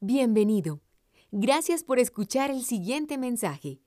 Bienvenido. 0.00 0.80
Gracias 1.32 1.82
por 1.82 1.98
escuchar 1.98 2.52
el 2.52 2.62
siguiente 2.62 3.18
mensaje. 3.18 3.80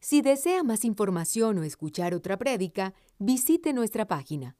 Si 0.00 0.22
desea 0.22 0.62
más 0.62 0.86
información 0.86 1.58
o 1.58 1.64
escuchar 1.64 2.14
otra 2.14 2.38
prédica, 2.38 2.94
visite 3.18 3.74
nuestra 3.74 4.06
página 4.06 4.56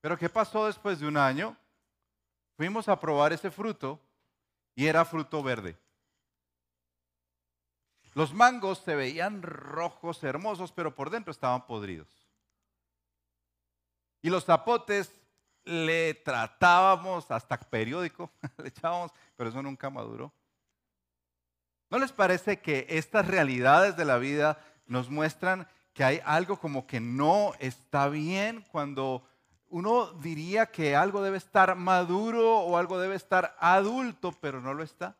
Pero 0.02 0.18
¿qué 0.18 0.28
pasó 0.28 0.66
después 0.66 1.00
de 1.00 1.08
un 1.08 1.16
año? 1.16 1.56
Fuimos 2.56 2.88
a 2.88 3.00
probar 3.00 3.32
ese 3.32 3.50
fruto 3.50 3.98
y 4.74 4.86
era 4.86 5.04
fruto 5.04 5.42
verde. 5.42 5.78
Los 8.14 8.34
mangos 8.34 8.78
se 8.78 8.94
veían 8.94 9.42
rojos, 9.42 10.22
hermosos, 10.22 10.72
pero 10.72 10.94
por 10.94 11.10
dentro 11.10 11.30
estaban 11.30 11.66
podridos. 11.66 12.08
Y 14.20 14.30
los 14.30 14.44
zapotes 14.44 15.12
le 15.64 16.14
tratábamos 16.14 17.30
hasta 17.30 17.58
periódico, 17.58 18.30
le 18.58 18.68
echábamos, 18.68 19.12
pero 19.36 19.50
eso 19.50 19.62
nunca 19.62 19.90
maduró. 19.90 20.32
¿No 21.90 21.98
les 21.98 22.12
parece 22.12 22.60
que 22.60 22.86
estas 22.88 23.26
realidades 23.26 23.96
de 23.96 24.04
la 24.04 24.18
vida 24.18 24.58
nos 24.86 25.10
muestran 25.10 25.68
que 25.92 26.04
hay 26.04 26.20
algo 26.24 26.58
como 26.58 26.86
que 26.86 27.00
no 27.00 27.52
está 27.58 28.08
bien 28.08 28.64
cuando 28.70 29.26
uno 29.72 30.12
diría 30.12 30.70
que 30.70 30.94
algo 30.94 31.22
debe 31.22 31.38
estar 31.38 31.74
maduro 31.76 32.58
o 32.58 32.76
algo 32.76 33.00
debe 33.00 33.14
estar 33.14 33.56
adulto, 33.58 34.30
pero 34.32 34.60
no 34.60 34.74
lo 34.74 34.82
está? 34.82 35.16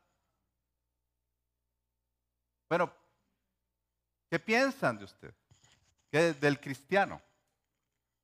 Bueno, 2.69 2.93
¿qué 4.29 4.39
piensan 4.39 4.99
de 4.99 5.05
usted? 5.05 5.35
¿Qué 6.11 6.35
del 6.35 6.61
cristiano? 6.61 7.23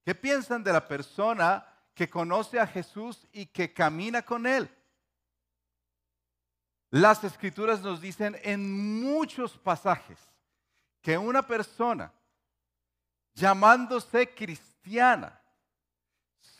¿Qué 0.04 0.14
piensan 0.14 0.62
de 0.62 0.72
la 0.74 0.86
persona 0.86 1.66
que 1.94 2.10
conoce 2.10 2.60
a 2.60 2.66
Jesús 2.66 3.26
y 3.32 3.46
que 3.46 3.72
camina 3.72 4.20
con 4.20 4.46
Él? 4.46 4.70
Las 6.90 7.24
escrituras 7.24 7.80
nos 7.80 8.02
dicen 8.02 8.38
en 8.42 9.02
muchos 9.02 9.56
pasajes 9.56 10.18
que 11.00 11.16
una 11.16 11.46
persona 11.46 12.12
llamándose 13.32 14.34
cristiana, 14.34 15.40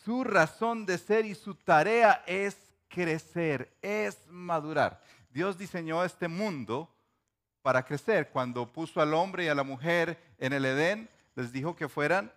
su 0.09 0.25
razón 0.25 0.87
de 0.87 0.97
ser 0.97 1.27
y 1.27 1.35
su 1.35 1.55
tarea 1.55 2.25
es 2.27 2.57
crecer, 2.89 3.71
es 3.83 4.17
madurar. 4.31 5.03
Dios 5.29 5.59
diseñó 5.59 6.03
este 6.03 6.29
mundo 6.29 6.89
para 7.61 7.85
crecer. 7.85 8.31
Cuando 8.31 8.73
puso 8.73 9.03
al 9.03 9.13
hombre 9.13 9.45
y 9.45 9.49
a 9.49 9.55
la 9.55 9.65
mujer 9.65 10.19
en 10.39 10.55
el 10.55 10.65
Edén, 10.65 11.11
les 11.35 11.53
dijo 11.53 11.77
que 11.77 11.91
fueran 11.91 12.33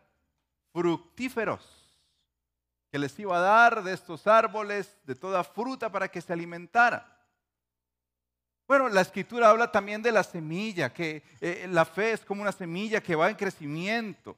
fructíferos, 0.73 1.95
que 2.91 2.99
les 2.99 3.17
iba 3.17 3.37
a 3.37 3.39
dar 3.39 3.83
de 3.83 3.93
estos 3.93 4.27
árboles, 4.27 4.93
de 5.05 5.15
toda 5.15 5.41
fruta 5.41 5.89
para 5.89 6.09
que 6.09 6.19
se 6.19 6.33
alimentaran. 6.33 7.05
Bueno, 8.67 8.89
la 8.89 8.99
escritura 8.99 9.49
habla 9.49 9.71
también 9.71 10.01
de 10.01 10.11
la 10.11 10.23
semilla, 10.23 10.91
que 10.91 11.23
eh, 11.39 11.67
la 11.69 11.85
fe 11.85 12.11
es 12.11 12.25
como 12.25 12.41
una 12.41 12.51
semilla 12.51 13.01
que 13.01 13.15
va 13.15 13.29
en 13.29 13.37
crecimiento, 13.37 14.35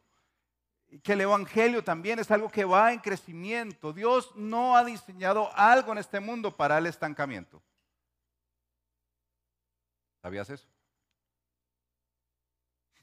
que 1.02 1.14
el 1.14 1.22
Evangelio 1.22 1.84
también 1.84 2.20
es 2.20 2.30
algo 2.30 2.50
que 2.50 2.66
va 2.66 2.94
en 2.94 3.00
crecimiento. 3.00 3.94
Dios 3.94 4.32
no 4.36 4.78
ha 4.78 4.84
diseñado 4.84 5.50
algo 5.56 5.92
en 5.92 5.98
este 5.98 6.20
mundo 6.20 6.56
para 6.56 6.78
el 6.78 6.86
estancamiento. 6.86 7.62
¿Sabías 10.22 10.50
eso? 10.50 10.68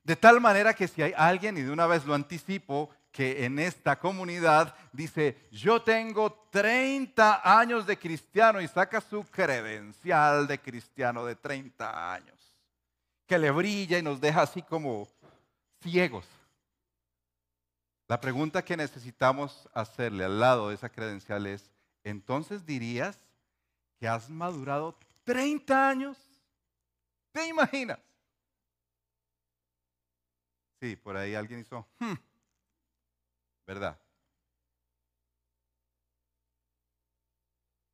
De 0.02 0.16
tal 0.16 0.40
manera 0.40 0.74
que 0.74 0.88
si 0.88 1.02
hay 1.02 1.12
alguien, 1.16 1.56
y 1.58 1.62
de 1.62 1.70
una 1.70 1.86
vez 1.86 2.04
lo 2.06 2.14
anticipo, 2.14 2.90
que 3.12 3.44
en 3.44 3.58
esta 3.58 3.98
comunidad 3.98 4.74
dice, 4.92 5.48
yo 5.50 5.82
tengo 5.82 6.32
30 6.50 7.58
años 7.58 7.86
de 7.86 7.98
cristiano 7.98 8.60
y 8.60 8.68
saca 8.68 9.00
su 9.00 9.24
credencial 9.24 10.46
de 10.46 10.58
cristiano 10.60 11.24
de 11.24 11.36
30 11.36 12.12
años, 12.12 12.54
que 13.26 13.38
le 13.38 13.50
brilla 13.50 13.98
y 13.98 14.02
nos 14.02 14.20
deja 14.20 14.42
así 14.42 14.62
como 14.62 15.08
ciegos. 15.82 16.26
La 18.10 18.20
pregunta 18.20 18.64
que 18.64 18.76
necesitamos 18.76 19.68
hacerle 19.72 20.24
al 20.24 20.40
lado 20.40 20.68
de 20.68 20.74
esa 20.74 20.88
credencial 20.88 21.46
es, 21.46 21.70
entonces 22.02 22.66
dirías 22.66 23.20
que 24.00 24.08
has 24.08 24.28
madurado 24.28 24.98
30 25.22 25.88
años? 25.88 26.18
¿Te 27.30 27.46
imaginas? 27.46 28.00
Sí, 30.80 30.96
por 30.96 31.16
ahí 31.16 31.36
alguien 31.36 31.60
hizo, 31.60 31.86
hmm, 32.00 32.14
¿verdad? 33.64 33.96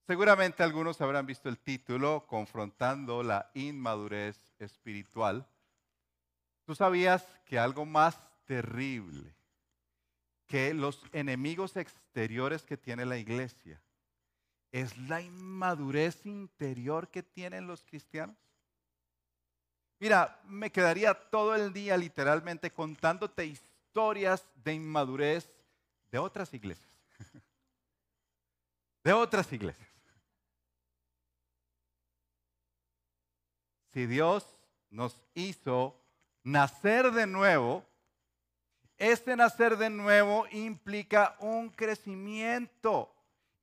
Seguramente 0.07 0.63
algunos 0.63 0.99
habrán 1.03 1.27
visto 1.27 1.51
el 1.51 1.59
título 1.59 2.27
Confrontando 2.27 3.23
la 3.23 3.51
inmadurez 3.53 4.55
espiritual. 4.59 5.47
¿Tú 6.65 6.75
sabías 6.75 7.23
que 7.45 7.59
algo 7.59 7.85
más 7.85 8.19
terrible 8.47 9.36
que 10.47 10.75
los 10.75 11.03
enemigos 11.13 11.77
exteriores 11.77 12.63
que 12.63 12.77
tiene 12.77 13.05
la 13.05 13.19
iglesia 13.19 13.83
es 14.73 14.97
la 14.99 15.21
inmadurez 15.21 16.25
interior 16.27 17.09
que 17.09 17.23
tienen 17.23 17.67
los 17.67 17.83
cristianos? 17.83 18.37
Mira, 19.99 20.41
me 20.45 20.71
quedaría 20.71 21.15
todo 21.15 21.55
el 21.55 21.73
día 21.73 21.97
literalmente 21.97 22.71
contándote 22.71 23.47
historias 23.47 24.47
de 24.63 24.75
inmadurez 24.75 25.51
de 26.11 26.19
otras 26.19 26.53
iglesias. 26.53 26.91
De 29.03 29.13
otras 29.13 29.53
iglesias. 29.53 29.89
Si 33.93 34.07
Dios 34.07 34.45
nos 34.91 35.19
hizo 35.35 35.99
nacer 36.43 37.13
de 37.13 37.27
nuevo, 37.27 37.87
este 38.99 39.37
nacer 39.37 39.77
de 39.77 39.91
nuevo 39.91 40.47
implica 40.51 41.37
un 41.41 41.71
crecimiento 41.71 43.15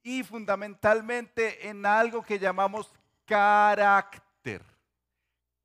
y 0.04 0.24
fundamentalmente 0.24 1.68
en 1.68 1.86
algo 1.86 2.22
que 2.22 2.38
llamamos 2.38 2.94
carácter. 3.26 4.62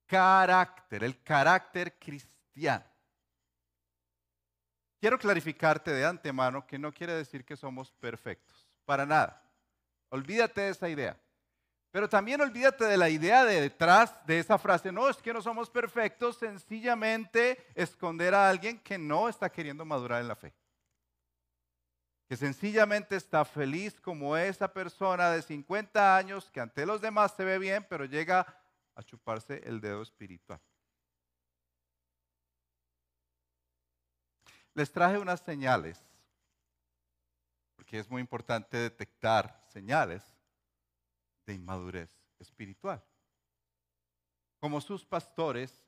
Carácter, 0.06 1.04
el 1.04 1.22
carácter 1.22 1.98
cristiano. 1.98 2.84
Quiero 5.00 5.18
clarificarte 5.18 5.92
de 5.92 6.04
antemano 6.04 6.66
que 6.66 6.78
no 6.78 6.92
quiere 6.92 7.12
decir 7.12 7.44
que 7.44 7.56
somos 7.56 7.92
perfectos, 7.92 8.66
para 8.84 9.04
nada. 9.04 9.42
Olvídate 10.08 10.62
de 10.62 10.70
esa 10.70 10.88
idea. 10.88 11.20
Pero 11.90 12.08
también 12.08 12.40
olvídate 12.40 12.84
de 12.84 12.98
la 12.98 13.08
idea 13.08 13.44
de 13.44 13.62
detrás 13.62 14.14
de 14.26 14.38
esa 14.38 14.58
frase, 14.58 14.92
no, 14.92 15.08
es 15.08 15.16
que 15.16 15.32
no 15.32 15.40
somos 15.40 15.70
perfectos, 15.70 16.36
sencillamente 16.36 17.66
esconder 17.74 18.34
a 18.34 18.48
alguien 18.48 18.78
que 18.80 18.98
no 18.98 19.28
está 19.28 19.50
queriendo 19.50 19.84
madurar 19.86 20.20
en 20.20 20.28
la 20.28 20.36
fe. 20.36 20.52
Que 22.28 22.36
sencillamente 22.36 23.16
está 23.16 23.42
feliz 23.46 23.98
como 24.00 24.36
esa 24.36 24.70
persona 24.70 25.30
de 25.30 25.40
50 25.40 26.16
años 26.16 26.50
que 26.50 26.60
ante 26.60 26.84
los 26.84 27.00
demás 27.00 27.32
se 27.34 27.44
ve 27.44 27.58
bien, 27.58 27.86
pero 27.88 28.04
llega 28.04 28.46
a 28.94 29.02
chuparse 29.02 29.62
el 29.64 29.80
dedo 29.80 30.02
espiritual. 30.02 30.60
Les 34.74 34.92
traje 34.92 35.16
unas 35.16 35.40
señales, 35.40 36.04
porque 37.76 37.98
es 37.98 38.10
muy 38.10 38.20
importante 38.20 38.76
detectar 38.76 39.64
señales 39.68 40.37
de 41.48 41.54
inmadurez 41.54 42.10
espiritual. 42.38 43.02
Como 44.60 44.80
sus 44.80 45.04
pastores, 45.04 45.82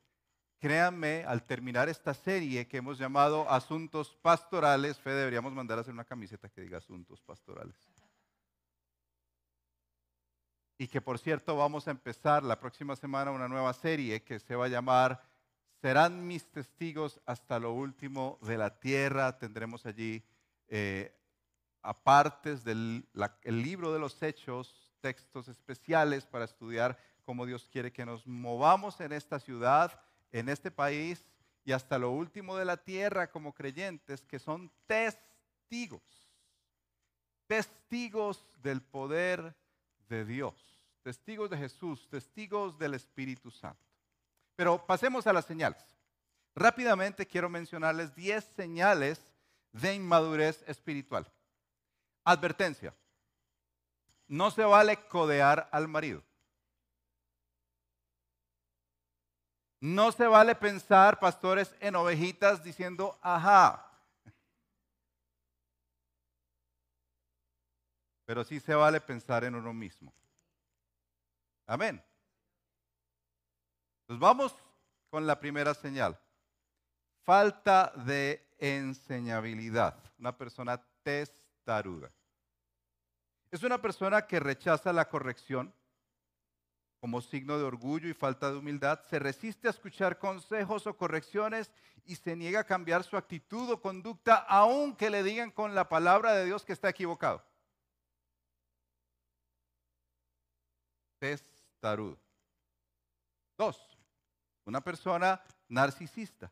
créanme, 0.59 1.23
al 1.25 1.43
terminar 1.43 1.87
esta 1.87 2.13
serie 2.13 2.67
que 2.67 2.77
hemos 2.77 2.97
llamado 2.97 3.49
Asuntos 3.49 4.15
Pastorales, 4.21 4.99
Fe, 4.99 5.11
deberíamos 5.11 5.53
mandar 5.53 5.77
a 5.77 5.81
hacer 5.81 5.93
una 5.93 6.03
camiseta 6.03 6.49
que 6.49 6.61
diga 6.61 6.79
Asuntos 6.79 7.21
Pastorales. 7.21 7.75
Y 10.77 10.87
que 10.87 10.99
por 10.99 11.19
cierto 11.19 11.55
vamos 11.55 11.87
a 11.87 11.91
empezar 11.91 12.43
la 12.43 12.59
próxima 12.59 12.95
semana 12.95 13.29
una 13.29 13.47
nueva 13.47 13.71
serie 13.73 14.23
que 14.23 14.39
se 14.39 14.55
va 14.55 14.65
a 14.65 14.69
llamar 14.69 15.21
Serán 15.81 16.27
mis 16.27 16.45
testigos 16.51 17.19
hasta 17.25 17.59
lo 17.59 17.73
último 17.73 18.37
de 18.43 18.55
la 18.55 18.79
tierra. 18.79 19.39
Tendremos 19.39 19.87
allí 19.87 20.23
eh, 20.67 21.11
apartes 21.81 22.63
del 22.63 23.07
el 23.41 23.63
libro 23.63 23.91
de 23.91 23.97
los 23.97 24.21
hechos, 24.21 24.80
textos 25.01 25.47
especiales 25.47 26.25
para 26.25 26.45
estudiar 26.45 26.97
cómo 27.25 27.45
Dios 27.45 27.67
quiere 27.71 27.91
que 27.91 28.05
nos 28.05 28.25
movamos 28.25 29.01
en 29.01 29.11
esta 29.11 29.39
ciudad, 29.39 29.99
en 30.31 30.49
este 30.49 30.71
país 30.71 31.25
y 31.63 31.71
hasta 31.73 31.99
lo 31.99 32.11
último 32.11 32.55
de 32.57 32.65
la 32.65 32.77
tierra 32.77 33.29
como 33.29 33.53
creyentes 33.53 34.21
que 34.23 34.39
son 34.39 34.71
testigos, 34.87 36.01
testigos 37.47 38.43
del 38.61 38.81
poder 38.81 39.55
de 40.07 40.25
Dios, 40.25 40.55
testigos 41.03 41.49
de 41.49 41.57
Jesús, 41.57 42.07
testigos 42.09 42.77
del 42.77 42.93
Espíritu 42.93 43.51
Santo. 43.51 43.81
Pero 44.55 44.85
pasemos 44.85 45.27
a 45.27 45.33
las 45.33 45.45
señales. 45.45 45.83
Rápidamente 46.55 47.25
quiero 47.25 47.49
mencionarles 47.49 48.13
10 48.15 48.43
señales 48.55 49.25
de 49.71 49.95
inmadurez 49.95 50.63
espiritual. 50.67 51.25
Advertencia. 52.23 52.93
No 54.31 54.49
se 54.49 54.63
vale 54.63 54.95
codear 55.09 55.67
al 55.73 55.89
marido. 55.89 56.23
No 59.81 60.13
se 60.13 60.25
vale 60.25 60.55
pensar, 60.55 61.19
pastores, 61.19 61.75
en 61.81 61.97
ovejitas 61.97 62.63
diciendo, 62.63 63.19
ajá. 63.21 63.85
Pero 68.23 68.45
sí 68.45 68.61
se 68.61 68.73
vale 68.73 69.01
pensar 69.01 69.43
en 69.43 69.53
uno 69.53 69.73
mismo. 69.73 70.13
Amén. 71.67 72.01
Pues 74.05 74.17
vamos 74.17 74.55
con 75.09 75.27
la 75.27 75.37
primera 75.37 75.73
señal. 75.73 76.17
Falta 77.25 77.91
de 78.05 78.55
enseñabilidad. 78.59 80.01
Una 80.17 80.37
persona 80.37 80.81
testaruda. 81.03 82.09
Es 83.51 83.63
una 83.63 83.81
persona 83.81 84.25
que 84.25 84.39
rechaza 84.39 84.93
la 84.93 85.09
corrección 85.09 85.73
como 87.01 87.19
signo 87.19 87.57
de 87.57 87.65
orgullo 87.65 88.07
y 88.07 88.13
falta 88.13 88.49
de 88.49 88.57
humildad. 88.57 89.01
Se 89.09 89.19
resiste 89.19 89.67
a 89.67 89.71
escuchar 89.71 90.19
consejos 90.19 90.87
o 90.87 90.95
correcciones 90.95 91.71
y 92.05 92.15
se 92.15 92.35
niega 92.35 92.61
a 92.61 92.63
cambiar 92.63 93.03
su 93.03 93.17
actitud 93.17 93.69
o 93.71 93.81
conducta 93.81 94.35
aunque 94.47 95.09
le 95.09 95.23
digan 95.23 95.51
con 95.51 95.75
la 95.75 95.89
palabra 95.89 96.33
de 96.33 96.45
Dios 96.45 96.63
que 96.63 96.73
está 96.73 96.89
equivocado. 96.89 97.43
Testarudo. 101.19 102.17
Dos, 103.57 103.79
una 104.65 104.81
persona 104.81 105.41
narcisista. 105.67 106.51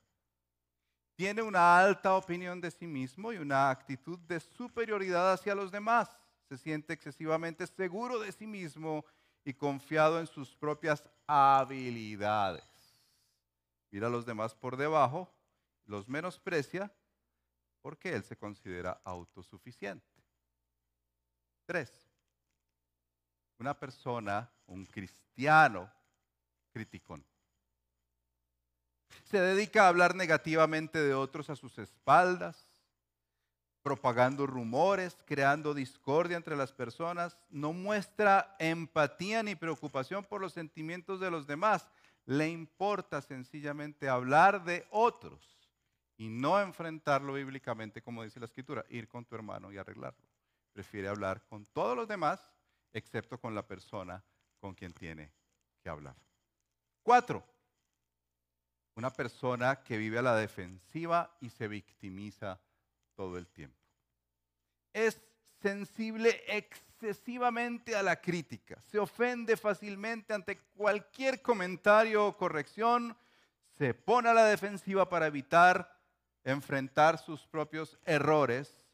Tiene 1.15 1.41
una 1.41 1.79
alta 1.79 2.15
opinión 2.15 2.59
de 2.59 2.71
sí 2.71 2.87
mismo 2.87 3.31
y 3.31 3.37
una 3.37 3.69
actitud 3.69 4.19
de 4.19 4.39
superioridad 4.39 5.33
hacia 5.33 5.55
los 5.55 5.71
demás. 5.71 6.18
Se 6.49 6.57
siente 6.57 6.93
excesivamente 6.93 7.65
seguro 7.67 8.19
de 8.19 8.31
sí 8.31 8.47
mismo 8.47 9.05
y 9.45 9.53
confiado 9.53 10.19
en 10.19 10.27
sus 10.27 10.55
propias 10.55 11.07
habilidades. 11.27 12.63
Mira 13.91 14.07
a 14.07 14.09
los 14.09 14.25
demás 14.25 14.55
por 14.55 14.75
debajo, 14.75 15.31
los 15.85 16.09
menosprecia 16.09 16.91
porque 17.81 18.15
él 18.15 18.23
se 18.23 18.35
considera 18.35 18.99
autosuficiente. 19.03 20.05
Tres, 21.65 21.91
una 23.59 23.77
persona, 23.77 24.51
un 24.65 24.85
cristiano 24.85 25.91
criticón. 26.71 27.23
Se 29.25 29.39
dedica 29.39 29.85
a 29.85 29.87
hablar 29.89 30.15
negativamente 30.15 30.99
de 30.99 31.13
otros 31.13 31.49
a 31.49 31.55
sus 31.55 31.77
espaldas, 31.77 32.68
propagando 33.81 34.45
rumores, 34.45 35.17
creando 35.25 35.73
discordia 35.73 36.37
entre 36.37 36.55
las 36.55 36.71
personas, 36.71 37.37
no 37.49 37.73
muestra 37.73 38.55
empatía 38.59 39.41
ni 39.43 39.55
preocupación 39.55 40.25
por 40.25 40.41
los 40.41 40.53
sentimientos 40.53 41.19
de 41.19 41.31
los 41.31 41.47
demás, 41.47 41.89
le 42.25 42.49
importa 42.49 43.21
sencillamente 43.21 44.09
hablar 44.09 44.63
de 44.63 44.85
otros 44.91 45.57
y 46.17 46.29
no 46.29 46.61
enfrentarlo 46.61 47.33
bíblicamente 47.33 48.01
como 48.01 48.23
dice 48.23 48.39
la 48.39 48.45
escritura, 48.45 48.85
ir 48.89 49.07
con 49.07 49.25
tu 49.25 49.35
hermano 49.35 49.71
y 49.71 49.77
arreglarlo. 49.77 50.27
Prefiere 50.73 51.07
hablar 51.07 51.41
con 51.47 51.65
todos 51.65 51.95
los 51.95 52.07
demás, 52.07 52.41
excepto 52.93 53.39
con 53.39 53.55
la 53.55 53.65
persona 53.65 54.23
con 54.59 54.75
quien 54.75 54.93
tiene 54.93 55.31
que 55.81 55.89
hablar. 55.89 56.15
Cuatro, 57.01 57.43
una 58.95 59.09
persona 59.09 59.81
que 59.81 59.97
vive 59.97 60.19
a 60.19 60.21
la 60.21 60.35
defensiva 60.35 61.35
y 61.39 61.49
se 61.49 61.67
victimiza 61.67 62.59
todo 63.19 63.37
el 63.37 63.47
tiempo. 63.47 63.75
Es 64.93 65.21
sensible 65.61 66.41
excesivamente 66.47 67.93
a 67.93 68.01
la 68.01 68.15
crítica, 68.21 68.81
se 68.89 68.97
ofende 68.97 69.57
fácilmente 69.57 70.33
ante 70.33 70.57
cualquier 70.77 71.41
comentario 71.41 72.25
o 72.25 72.37
corrección, 72.37 73.17
se 73.77 73.93
pone 73.93 74.29
a 74.29 74.33
la 74.33 74.45
defensiva 74.45 75.09
para 75.09 75.27
evitar 75.27 75.99
enfrentar 76.45 77.17
sus 77.17 77.45
propios 77.45 77.99
errores 78.05 78.85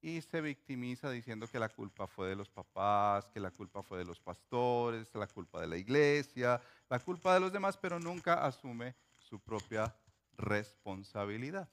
y 0.00 0.20
se 0.20 0.40
victimiza 0.40 1.10
diciendo 1.10 1.48
que 1.48 1.58
la 1.58 1.68
culpa 1.68 2.06
fue 2.06 2.28
de 2.28 2.36
los 2.36 2.48
papás, 2.48 3.28
que 3.30 3.40
la 3.40 3.50
culpa 3.50 3.82
fue 3.82 3.98
de 3.98 4.04
los 4.04 4.20
pastores, 4.20 5.12
la 5.16 5.26
culpa 5.26 5.60
de 5.60 5.66
la 5.66 5.76
iglesia, 5.76 6.60
la 6.88 7.00
culpa 7.00 7.34
de 7.34 7.40
los 7.40 7.52
demás, 7.52 7.76
pero 7.76 7.98
nunca 7.98 8.34
asume 8.46 8.94
su 9.18 9.40
propia 9.40 9.92
responsabilidad. 10.36 11.68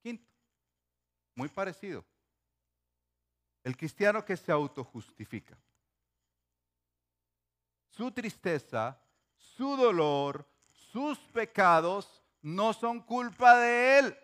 Quinto, 0.00 0.31
muy 1.34 1.48
parecido, 1.48 2.04
el 3.64 3.76
cristiano 3.76 4.24
que 4.24 4.36
se 4.36 4.52
autojustifica. 4.52 5.56
Su 7.90 8.10
tristeza, 8.10 8.98
su 9.36 9.76
dolor, 9.76 10.48
sus 10.70 11.18
pecados 11.18 12.22
no 12.40 12.72
son 12.72 13.00
culpa 13.00 13.58
de 13.58 13.98
él, 13.98 14.18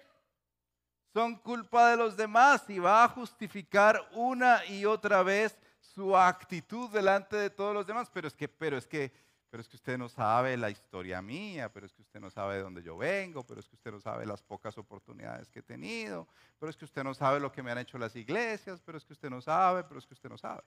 son 1.12 1.36
culpa 1.36 1.90
de 1.90 1.96
los 1.96 2.16
demás 2.16 2.68
y 2.68 2.78
va 2.78 3.04
a 3.04 3.08
justificar 3.08 4.08
una 4.12 4.64
y 4.66 4.84
otra 4.84 5.22
vez 5.22 5.58
su 5.80 6.16
actitud 6.16 6.90
delante 6.90 7.36
de 7.36 7.50
todos 7.50 7.74
los 7.74 7.86
demás. 7.86 8.10
Pero 8.12 8.28
es 8.28 8.34
que, 8.34 8.48
pero 8.48 8.76
es 8.76 8.86
que 8.86 9.12
pero 9.50 9.60
es 9.62 9.68
que 9.68 9.76
usted 9.76 9.96
no 9.96 10.08
sabe 10.08 10.56
la 10.56 10.70
historia 10.70 11.22
mía, 11.22 11.72
pero 11.72 11.86
es 11.86 11.92
que 11.92 12.02
usted 12.02 12.20
no 12.20 12.30
sabe 12.30 12.56
de 12.56 12.62
dónde 12.62 12.82
yo 12.82 12.96
vengo, 12.98 13.46
pero 13.46 13.60
es 13.60 13.68
que 13.68 13.76
usted 13.76 13.90
no 13.90 14.00
sabe 14.00 14.26
las 14.26 14.42
pocas 14.42 14.76
oportunidades 14.76 15.48
que 15.50 15.60
he 15.60 15.62
tenido, 15.62 16.28
pero 16.58 16.68
es 16.68 16.76
que 16.76 16.84
usted 16.84 17.02
no 17.02 17.14
sabe 17.14 17.40
lo 17.40 17.50
que 17.50 17.62
me 17.62 17.70
han 17.70 17.78
hecho 17.78 17.96
las 17.96 18.14
iglesias, 18.14 18.82
pero 18.84 18.98
es 18.98 19.04
que 19.04 19.14
usted 19.14 19.30
no 19.30 19.40
sabe, 19.40 19.84
pero 19.84 19.98
es 19.98 20.06
que 20.06 20.14
usted 20.14 20.28
no 20.28 20.36
sabe. 20.36 20.62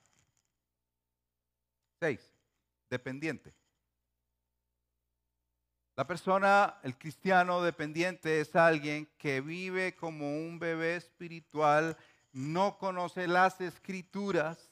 Seis, 2.00 2.32
dependiente. 2.90 3.54
La 5.94 6.06
persona, 6.06 6.78
el 6.82 6.96
cristiano 6.96 7.62
dependiente 7.62 8.40
es 8.40 8.56
alguien 8.56 9.06
que 9.18 9.40
vive 9.40 9.94
como 9.94 10.26
un 10.26 10.58
bebé 10.58 10.96
espiritual, 10.96 11.96
no 12.32 12.78
conoce 12.78 13.28
las 13.28 13.60
escrituras, 13.60 14.71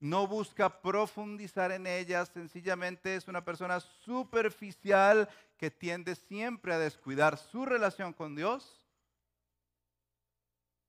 no 0.00 0.26
busca 0.26 0.82
profundizar 0.82 1.72
en 1.72 1.86
ellas, 1.86 2.30
sencillamente 2.32 3.16
es 3.16 3.28
una 3.28 3.44
persona 3.44 3.80
superficial 3.80 5.28
que 5.56 5.70
tiende 5.70 6.14
siempre 6.14 6.74
a 6.74 6.78
descuidar 6.78 7.38
su 7.38 7.64
relación 7.64 8.12
con 8.12 8.36
Dios. 8.36 8.84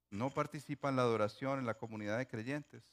No 0.09 0.29
participa 0.29 0.89
en 0.89 0.97
la 0.97 1.03
adoración 1.03 1.59
en 1.59 1.65
la 1.65 1.77
comunidad 1.77 2.17
de 2.17 2.27
creyentes. 2.27 2.83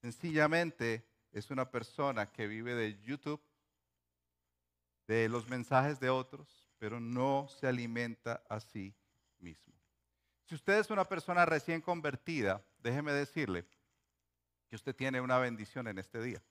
Sencillamente 0.00 1.06
es 1.32 1.50
una 1.50 1.70
persona 1.70 2.30
que 2.30 2.46
vive 2.46 2.74
de 2.74 3.00
YouTube, 3.02 3.40
de 5.06 5.28
los 5.28 5.48
mensajes 5.48 6.00
de 6.00 6.10
otros, 6.10 6.70
pero 6.78 7.00
no 7.00 7.48
se 7.48 7.66
alimenta 7.66 8.42
a 8.48 8.60
sí 8.60 8.94
mismo. 9.38 9.72
Si 10.44 10.54
usted 10.54 10.78
es 10.78 10.90
una 10.90 11.04
persona 11.04 11.46
recién 11.46 11.80
convertida, 11.80 12.62
déjeme 12.78 13.12
decirle, 13.12 13.64
que 14.72 14.76
usted 14.76 14.96
tiene 14.96 15.20
una 15.20 15.36
bendición 15.36 15.86
en 15.86 15.98
este 15.98 16.18
día. 16.22 16.42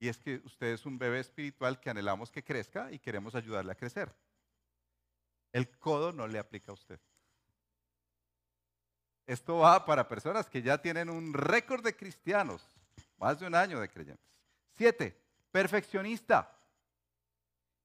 Y 0.00 0.08
es 0.08 0.18
que 0.18 0.42
usted 0.44 0.66
es 0.72 0.84
un 0.86 0.98
bebé 0.98 1.20
espiritual 1.20 1.78
que 1.78 1.88
anhelamos 1.88 2.32
que 2.32 2.42
crezca 2.42 2.90
y 2.90 2.98
queremos 2.98 3.36
ayudarle 3.36 3.70
a 3.70 3.76
crecer. 3.76 4.12
El 5.52 5.70
codo 5.78 6.10
no 6.10 6.26
le 6.26 6.40
aplica 6.40 6.72
a 6.72 6.74
usted. 6.74 6.98
Esto 9.24 9.58
va 9.58 9.84
para 9.84 10.08
personas 10.08 10.48
que 10.48 10.62
ya 10.62 10.82
tienen 10.82 11.08
un 11.08 11.32
récord 11.32 11.84
de 11.84 11.94
cristianos, 11.94 12.60
más 13.18 13.38
de 13.38 13.46
un 13.46 13.54
año 13.54 13.78
de 13.78 13.88
creyentes. 13.88 14.26
Siete, 14.72 15.16
perfeccionista. 15.52 16.58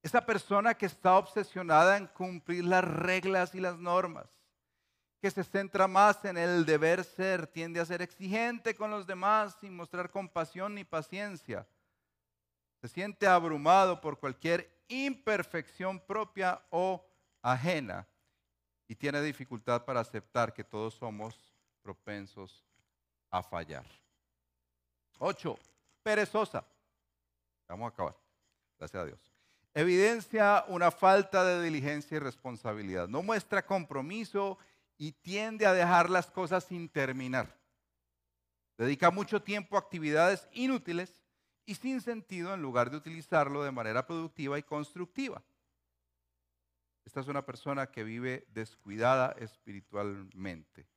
Esa 0.01 0.25
persona 0.25 0.73
que 0.73 0.87
está 0.87 1.15
obsesionada 1.19 1.97
en 1.97 2.07
cumplir 2.07 2.65
las 2.65 2.83
reglas 2.83 3.53
y 3.53 3.59
las 3.59 3.77
normas, 3.77 4.25
que 5.21 5.29
se 5.29 5.43
centra 5.43 5.87
más 5.87 6.25
en 6.25 6.35
el 6.35 6.65
deber 6.65 7.03
ser, 7.03 7.45
tiende 7.45 7.79
a 7.79 7.85
ser 7.85 8.01
exigente 8.01 8.75
con 8.75 8.89
los 8.89 9.05
demás 9.05 9.55
sin 9.61 9.75
mostrar 9.75 10.09
compasión 10.09 10.73
ni 10.73 10.83
paciencia. 10.83 11.67
Se 12.81 12.87
siente 12.87 13.27
abrumado 13.27 14.01
por 14.01 14.17
cualquier 14.17 14.83
imperfección 14.87 15.99
propia 15.99 16.59
o 16.71 17.05
ajena 17.43 18.07
y 18.87 18.95
tiene 18.95 19.21
dificultad 19.21 19.85
para 19.85 19.99
aceptar 19.99 20.51
que 20.51 20.63
todos 20.63 20.95
somos 20.95 21.37
propensos 21.83 22.65
a 23.29 23.43
fallar. 23.43 23.85
Ocho, 25.19 25.59
perezosa. 26.01 26.65
Vamos 27.67 27.85
a 27.85 27.93
acabar. 27.93 28.15
Gracias 28.79 29.03
a 29.03 29.05
Dios. 29.05 29.19
Evidencia 29.73 30.65
una 30.67 30.89
falta 30.89 31.45
de 31.45 31.61
diligencia 31.63 32.17
y 32.17 32.19
responsabilidad. 32.19 33.07
No 33.07 33.21
muestra 33.21 33.63
compromiso 33.63 34.57
y 35.01 35.13
tiende 35.13 35.65
a 35.65 35.74
dejar 35.74 36.12
las 36.12 36.29
cosas 36.29 36.63
sin 36.63 36.88
terminar. 36.88 37.58
Dedica 38.77 39.10
mucho 39.10 39.41
tiempo 39.41 39.75
a 39.75 39.79
actividades 39.79 40.48
inútiles 40.51 41.24
y 41.65 41.74
sin 41.74 42.01
sentido 42.01 42.53
en 42.53 42.62
lugar 42.62 42.91
de 42.91 42.98
utilizarlo 42.98 43.63
de 43.63 43.72
manera 43.72 44.05
productiva 44.05 44.60
y 44.60 44.63
constructiva. 44.63 45.41
Esta 47.03 47.20
es 47.20 47.27
una 47.27 47.43
persona 47.43 47.88
que 47.88 48.03
vive 48.03 48.46
descuidada 48.50 49.31
espiritualmente. 49.39 50.88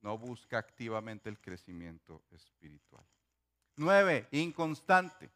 No 0.00 0.18
busca 0.18 0.58
activamente 0.58 1.28
el 1.28 1.38
crecimiento 1.38 2.24
espiritual. 2.32 3.06
Nueve, 3.76 4.26
inconstante. 4.32 5.30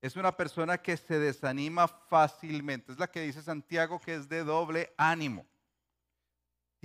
Es 0.00 0.14
una 0.14 0.36
persona 0.36 0.78
que 0.78 0.96
se 0.96 1.18
desanima 1.18 1.88
fácilmente. 1.88 2.92
Es 2.92 3.00
la 3.00 3.10
que 3.10 3.22
dice 3.22 3.42
Santiago 3.42 3.98
que 3.98 4.14
es 4.14 4.28
de 4.28 4.44
doble 4.44 4.94
ánimo. 4.96 5.44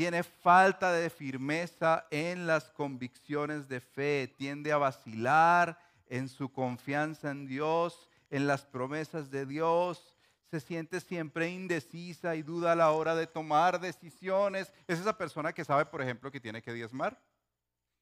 Tiene 0.02 0.24
falta 0.24 0.92
de 0.94 1.12
firmeza 1.12 2.08
en 2.10 2.48
las 2.48 2.72
convicciones 2.72 3.68
de 3.70 3.80
fe. 3.80 4.34
Tiende 4.36 4.72
a 4.72 4.80
vacilar 4.80 5.78
en 6.08 6.28
su 6.28 6.52
confianza 6.52 7.30
en 7.30 7.46
Dios, 7.46 8.10
en 8.32 8.48
las 8.48 8.66
promesas 8.66 9.30
de 9.30 9.46
Dios 9.46 10.16
se 10.50 10.60
siente 10.60 11.02
siempre 11.02 11.52
indecisa 11.52 12.36
y 12.36 12.42
duda 12.42 12.72
a 12.72 12.76
la 12.76 12.90
hora 12.90 13.14
de 13.14 13.28
tomar 13.28 13.80
decisiones. 13.80 14.74
Es 14.88 15.00
esa 15.00 15.16
persona 15.16 15.54
que 15.54 15.64
sabe, 15.64 15.86
por 15.86 16.02
ejemplo, 16.02 16.32
que 16.32 16.40
tiene 16.40 16.64
que 16.64 16.74
diezmar. 16.74 17.22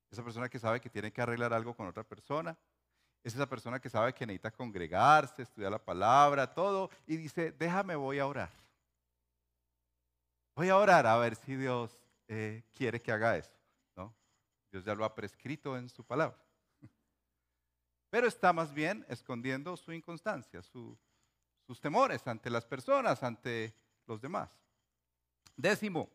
Esa 0.10 0.24
persona 0.24 0.48
que 0.48 0.58
sabe 0.58 0.80
que 0.80 0.90
tiene 0.90 1.12
que 1.12 1.22
arreglar 1.22 1.52
algo 1.52 1.76
con 1.76 1.86
otra 1.86 2.06
persona. 2.06 2.58
Es 3.26 3.36
esa 3.36 3.50
persona 3.50 3.82
que 3.82 3.90
sabe 3.90 4.14
que 4.14 4.26
necesita 4.26 4.52
congregarse, 4.52 5.42
estudiar 5.42 5.70
la 5.70 5.84
palabra, 5.84 6.54
todo. 6.54 6.90
Y 7.06 7.18
dice, 7.18 7.52
déjame, 7.52 7.98
voy 7.98 8.20
a 8.20 8.26
orar. 8.26 8.69
Voy 10.60 10.68
a 10.68 10.76
orar 10.76 11.08
a 11.08 11.16
ver 11.16 11.38
si 11.38 11.56
Dios 11.56 11.98
eh, 12.28 12.66
quiere 12.74 13.02
que 13.02 13.14
haga 13.14 13.38
eso. 13.38 13.58
¿no? 13.96 14.14
Dios 14.70 14.84
ya 14.84 14.94
lo 14.94 15.06
ha 15.06 15.16
prescrito 15.16 15.78
en 15.78 15.88
su 15.88 16.04
palabra. 16.04 16.38
Pero 18.10 18.28
está 18.28 18.52
más 18.52 18.74
bien 18.74 19.06
escondiendo 19.08 19.78
su 19.78 19.94
inconstancia, 19.94 20.62
su, 20.62 21.00
sus 21.66 21.80
temores 21.80 22.28
ante 22.28 22.50
las 22.50 22.66
personas, 22.66 23.24
ante 23.24 23.74
los 24.06 24.20
demás. 24.20 24.50
Décimo, 25.56 26.10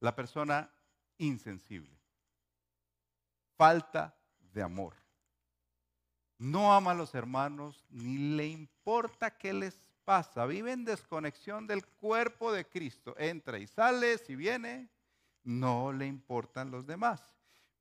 la 0.00 0.14
persona 0.14 0.70
insensible. 1.16 1.98
Falta 3.56 4.14
de 4.40 4.62
amor. 4.62 4.94
No 6.36 6.74
ama 6.74 6.90
a 6.90 6.94
los 6.94 7.14
hermanos 7.14 7.86
ni 7.88 8.36
le 8.36 8.46
importa 8.46 9.38
qué 9.38 9.54
les 9.54 9.87
pasa. 10.08 10.46
Vive 10.46 10.72
en 10.72 10.86
desconexión 10.86 11.66
del 11.66 11.84
cuerpo 11.84 12.50
de 12.50 12.66
Cristo. 12.66 13.14
Entra 13.18 13.58
y 13.58 13.66
sale, 13.66 14.16
si 14.16 14.36
viene, 14.36 14.88
no 15.44 15.92
le 15.92 16.06
importan 16.06 16.70
los 16.70 16.86
demás. 16.86 17.20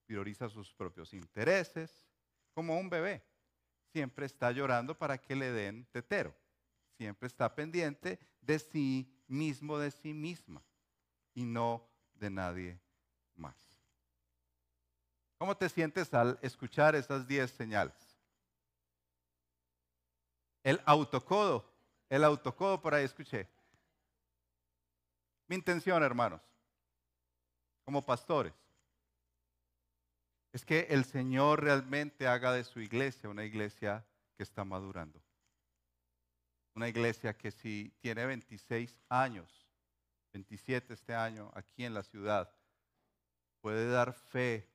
Prioriza 0.05 0.49
sus 0.49 0.73
propios 0.73 1.13
intereses, 1.13 2.05
como 2.53 2.77
un 2.77 2.89
bebé 2.89 3.23
siempre 3.93 4.25
está 4.25 4.51
llorando 4.51 4.93
para 4.93 5.17
que 5.17 5.37
le 5.37 5.53
den 5.53 5.85
tetero. 5.85 6.35
Siempre 6.97 7.27
está 7.27 7.55
pendiente 7.55 8.19
de 8.41 8.59
sí 8.59 9.09
mismo, 9.27 9.79
de 9.79 9.89
sí 9.89 10.13
misma, 10.13 10.61
y 11.33 11.45
no 11.45 11.89
de 12.13 12.29
nadie 12.29 12.77
más. 13.35 13.55
¿Cómo 15.37 15.55
te 15.55 15.69
sientes 15.69 16.13
al 16.13 16.37
escuchar 16.41 16.93
esas 16.93 17.25
10 17.25 17.49
señales? 17.51 18.19
El 20.61 20.81
autocodo, 20.85 21.76
el 22.09 22.23
autocodo 22.23 22.81
por 22.81 22.93
ahí 22.93 23.05
escuché. 23.05 23.47
Mi 25.47 25.55
intención, 25.55 26.03
hermanos, 26.03 26.41
como 27.85 28.05
pastores, 28.05 28.53
es 30.51 30.65
que 30.65 30.87
el 30.89 31.05
Señor 31.05 31.63
realmente 31.63 32.27
haga 32.27 32.51
de 32.51 32.63
su 32.63 32.79
iglesia 32.79 33.29
una 33.29 33.45
iglesia 33.45 34.05
que 34.35 34.43
está 34.43 34.63
madurando. 34.63 35.21
Una 36.75 36.89
iglesia 36.89 37.37
que 37.37 37.51
si 37.51 37.93
tiene 37.99 38.25
26 38.25 38.99
años, 39.09 39.67
27 40.33 40.93
este 40.93 41.15
año 41.15 41.51
aquí 41.55 41.85
en 41.85 41.93
la 41.93 42.03
ciudad, 42.03 42.51
puede 43.61 43.89
dar 43.89 44.13
fe 44.13 44.69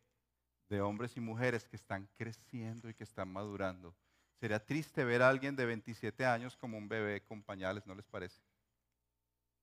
de 0.68 0.80
hombres 0.80 1.16
y 1.16 1.20
mujeres 1.20 1.68
que 1.68 1.76
están 1.76 2.08
creciendo 2.16 2.88
y 2.88 2.94
que 2.94 3.04
están 3.04 3.28
madurando. 3.32 3.94
Sería 4.42 4.58
triste 4.58 5.04
ver 5.04 5.22
a 5.22 5.28
alguien 5.28 5.54
de 5.54 5.64
27 5.64 6.26
años 6.26 6.56
como 6.56 6.76
un 6.76 6.88
bebé 6.88 7.22
con 7.22 7.44
pañales, 7.44 7.87
¿no 7.87 7.94
les 7.94 8.08
parece? 8.08 8.42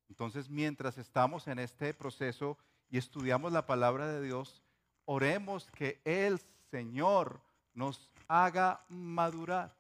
Entonces, 0.08 0.50
mientras 0.50 0.98
estamos 0.98 1.50
en 1.50 1.60
este 1.60 1.94
proceso 1.94 2.58
y 2.90 2.98
estudiamos 2.98 3.52
la 3.52 3.66
palabra 3.66 4.08
de 4.08 4.22
Dios, 4.22 4.64
oremos 5.04 5.70
que 5.72 6.00
el 6.06 6.40
Señor 6.72 7.42
nos 7.74 8.10
haga 8.30 8.86
madurar, 8.88 9.76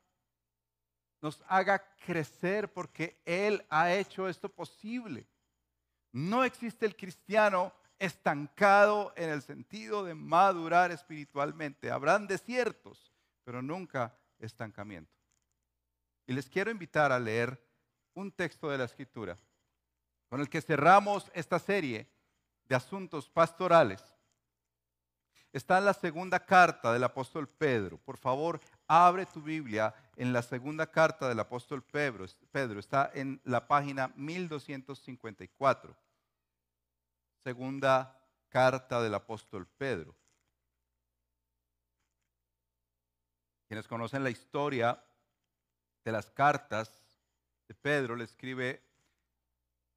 nos 1.21 1.41
haga 1.47 1.81
crecer 2.05 2.73
porque 2.73 3.21
Él 3.23 3.65
ha 3.69 3.93
hecho 3.93 4.27
esto 4.27 4.49
posible. 4.49 5.25
No 6.11 6.43
existe 6.43 6.85
el 6.85 6.97
cristiano 6.97 7.71
estancado 7.99 9.13
en 9.15 9.29
el 9.29 9.43
sentido 9.43 10.03
de 10.03 10.13
madurar 10.13 10.91
espiritualmente. 10.91 11.89
Habrán 11.89 12.27
desiertos, 12.27 13.13
pero 13.45 13.61
nunca 13.61 14.18
estancamiento. 14.39 15.11
Y 16.25 16.33
les 16.33 16.49
quiero 16.49 16.71
invitar 16.71 17.11
a 17.11 17.19
leer 17.19 17.61
un 18.13 18.31
texto 18.31 18.69
de 18.69 18.77
la 18.77 18.85
Escritura 18.85 19.37
con 20.29 20.41
el 20.41 20.49
que 20.49 20.61
cerramos 20.61 21.31
esta 21.33 21.57
serie 21.59 22.07
de 22.65 22.75
asuntos 22.75 23.27
pastorales 23.29 24.03
está 25.51 25.77
en 25.79 25.85
la 25.85 25.93
segunda 25.93 26.39
carta 26.45 26.93
del 26.93 27.03
apóstol 27.03 27.47
Pedro. 27.47 27.97
Por 27.97 28.17
favor, 28.17 28.59
abre 28.87 29.25
tu 29.25 29.41
Biblia 29.41 29.93
en 30.15 30.31
la 30.33 30.41
segunda 30.41 30.87
carta 30.87 31.27
del 31.27 31.39
apóstol 31.39 31.83
Pedro. 31.83 32.25
Pedro 32.51 32.79
está 32.79 33.09
en 33.13 33.41
la 33.43 33.67
página 33.67 34.11
1254. 34.15 35.95
Segunda 37.43 38.15
carta 38.49 39.01
del 39.01 39.15
apóstol 39.15 39.67
Pedro. 39.77 40.15
Quienes 43.69 43.87
conocen 43.87 44.23
la 44.23 44.31
historia 44.31 44.99
de 46.03 46.11
las 46.11 46.31
cartas 46.31 46.91
de 47.67 47.75
Pedro, 47.75 48.15
le 48.15 48.23
escribe 48.23 48.81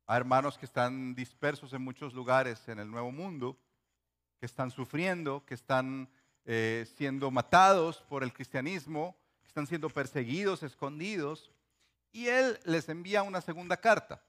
a 0.07 0.15
hermanos 0.19 0.59
que 0.59 0.67
están 0.67 1.15
dispersos 1.15 1.73
en 1.73 1.81
muchos 1.81 2.13
lugares 2.13 2.69
en 2.69 2.81
el 2.81 2.91
Nuevo 2.91 3.11
Mundo 3.11 3.57
que 4.39 4.45
están 4.45 4.71
sufriendo, 4.71 5.47
que 5.47 5.55
están 5.55 6.11
eh, 6.45 6.87
siendo 6.99 7.31
matados 7.31 8.03
por 8.11 8.23
el 8.23 8.35
cristianismo, 8.35 9.17
que 9.41 9.49
están 9.49 9.67
siendo 9.67 9.89
perseguidos, 9.89 10.63
escondidos. 10.63 11.51
Y 12.13 12.27
él 12.27 12.61
les 12.65 12.91
envía 12.91 13.23
una 13.23 13.41
segunda 13.41 13.79
carta 13.79 14.23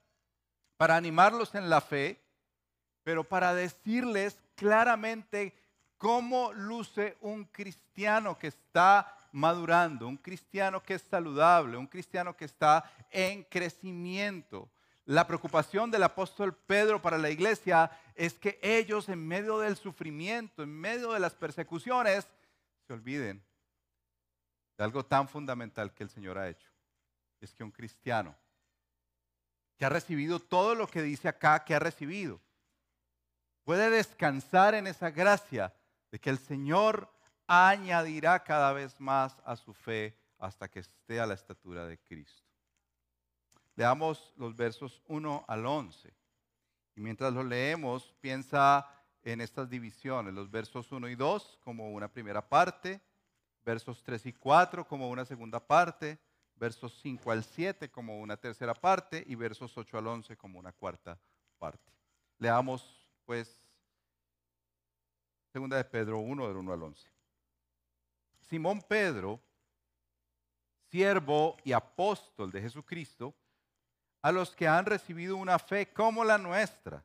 para 0.78 0.96
animarlos 0.96 1.54
en 1.54 1.68
la 1.68 1.82
fe, 1.82 2.18
pero 3.02 3.24
para 3.24 3.52
decirles 3.52 4.40
claramente 4.54 5.54
cómo 5.98 6.50
luce 6.54 7.18
un 7.20 7.44
cristiano 7.44 8.38
que 8.38 8.46
está 8.46 9.18
madurando, 9.34 10.06
un 10.06 10.16
cristiano 10.16 10.80
que 10.80 10.94
es 10.94 11.02
saludable, 11.02 11.76
un 11.76 11.88
cristiano 11.88 12.36
que 12.36 12.44
está 12.44 12.84
en 13.10 13.42
crecimiento. 13.42 14.70
La 15.06 15.26
preocupación 15.26 15.90
del 15.90 16.04
apóstol 16.04 16.54
Pedro 16.54 17.02
para 17.02 17.18
la 17.18 17.30
iglesia 17.30 17.90
es 18.14 18.34
que 18.34 18.60
ellos 18.62 19.08
en 19.08 19.26
medio 19.26 19.58
del 19.58 19.76
sufrimiento, 19.76 20.62
en 20.62 20.70
medio 20.70 21.12
de 21.12 21.20
las 21.20 21.34
persecuciones, 21.34 22.26
se 22.86 22.92
olviden 22.92 23.44
de 24.78 24.84
algo 24.84 25.04
tan 25.04 25.28
fundamental 25.28 25.92
que 25.92 26.04
el 26.04 26.10
Señor 26.10 26.38
ha 26.38 26.48
hecho. 26.48 26.70
Es 27.40 27.52
que 27.52 27.64
un 27.64 27.72
cristiano 27.72 28.36
que 29.76 29.84
ha 29.84 29.88
recibido 29.88 30.38
todo 30.38 30.76
lo 30.76 30.86
que 30.86 31.02
dice 31.02 31.26
acá 31.26 31.64
que 31.64 31.74
ha 31.74 31.80
recibido, 31.80 32.40
puede 33.64 33.90
descansar 33.90 34.74
en 34.74 34.86
esa 34.86 35.10
gracia 35.10 35.74
de 36.12 36.20
que 36.20 36.30
el 36.30 36.38
Señor 36.38 37.13
añadirá 37.46 38.42
cada 38.42 38.72
vez 38.72 38.98
más 39.00 39.36
a 39.44 39.56
su 39.56 39.74
fe 39.74 40.18
hasta 40.38 40.68
que 40.68 40.80
esté 40.80 41.20
a 41.20 41.26
la 41.26 41.34
estatura 41.34 41.86
de 41.86 41.98
Cristo. 41.98 42.42
Leamos 43.76 44.32
los 44.36 44.54
versos 44.54 45.02
1 45.06 45.44
al 45.48 45.66
11. 45.66 46.14
Y 46.96 47.00
mientras 47.00 47.32
lo 47.32 47.42
leemos, 47.42 48.14
piensa 48.20 48.88
en 49.22 49.40
estas 49.40 49.68
divisiones, 49.68 50.34
los 50.34 50.50
versos 50.50 50.92
1 50.92 51.08
y 51.08 51.16
2 51.16 51.58
como 51.64 51.90
una 51.92 52.08
primera 52.08 52.46
parte, 52.46 53.00
versos 53.64 54.02
3 54.04 54.26
y 54.26 54.32
4 54.34 54.86
como 54.86 55.08
una 55.08 55.24
segunda 55.24 55.58
parte, 55.58 56.18
versos 56.56 56.98
5 57.02 57.30
al 57.32 57.42
7 57.42 57.90
como 57.90 58.20
una 58.20 58.36
tercera 58.36 58.74
parte 58.74 59.24
y 59.26 59.34
versos 59.34 59.76
8 59.76 59.98
al 59.98 60.06
11 60.06 60.36
como 60.36 60.58
una 60.58 60.72
cuarta 60.72 61.18
parte. 61.58 61.92
Leamos 62.38 63.08
pues 63.24 63.58
segunda 65.52 65.76
de 65.78 65.84
Pedro 65.84 66.18
1 66.18 66.48
del 66.48 66.56
1 66.58 66.72
al 66.72 66.82
11. 66.82 67.13
Simón 68.48 68.82
Pedro, 68.82 69.40
siervo 70.90 71.56
y 71.64 71.72
apóstol 71.72 72.50
de 72.50 72.60
Jesucristo, 72.60 73.34
a 74.22 74.32
los 74.32 74.54
que 74.54 74.68
han 74.68 74.86
recibido 74.86 75.36
una 75.36 75.58
fe 75.58 75.92
como 75.92 76.24
la 76.24 76.38
nuestra, 76.38 77.04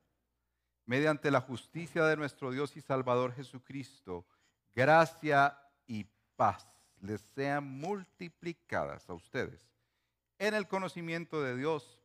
mediante 0.85 1.31
la 1.31 1.41
justicia 1.41 2.05
de 2.05 2.15
nuestro 2.15 2.51
Dios 2.51 2.75
y 2.77 2.81
Salvador 2.81 3.33
Jesucristo, 3.33 4.25
gracia 4.73 5.59
y 5.85 6.05
paz 6.35 6.65
les 7.01 7.21
sean 7.21 7.65
multiplicadas 7.65 9.09
a 9.09 9.13
ustedes 9.13 9.69
en 10.37 10.53
el 10.53 10.67
conocimiento 10.67 11.41
de 11.41 11.55
Dios 11.55 11.99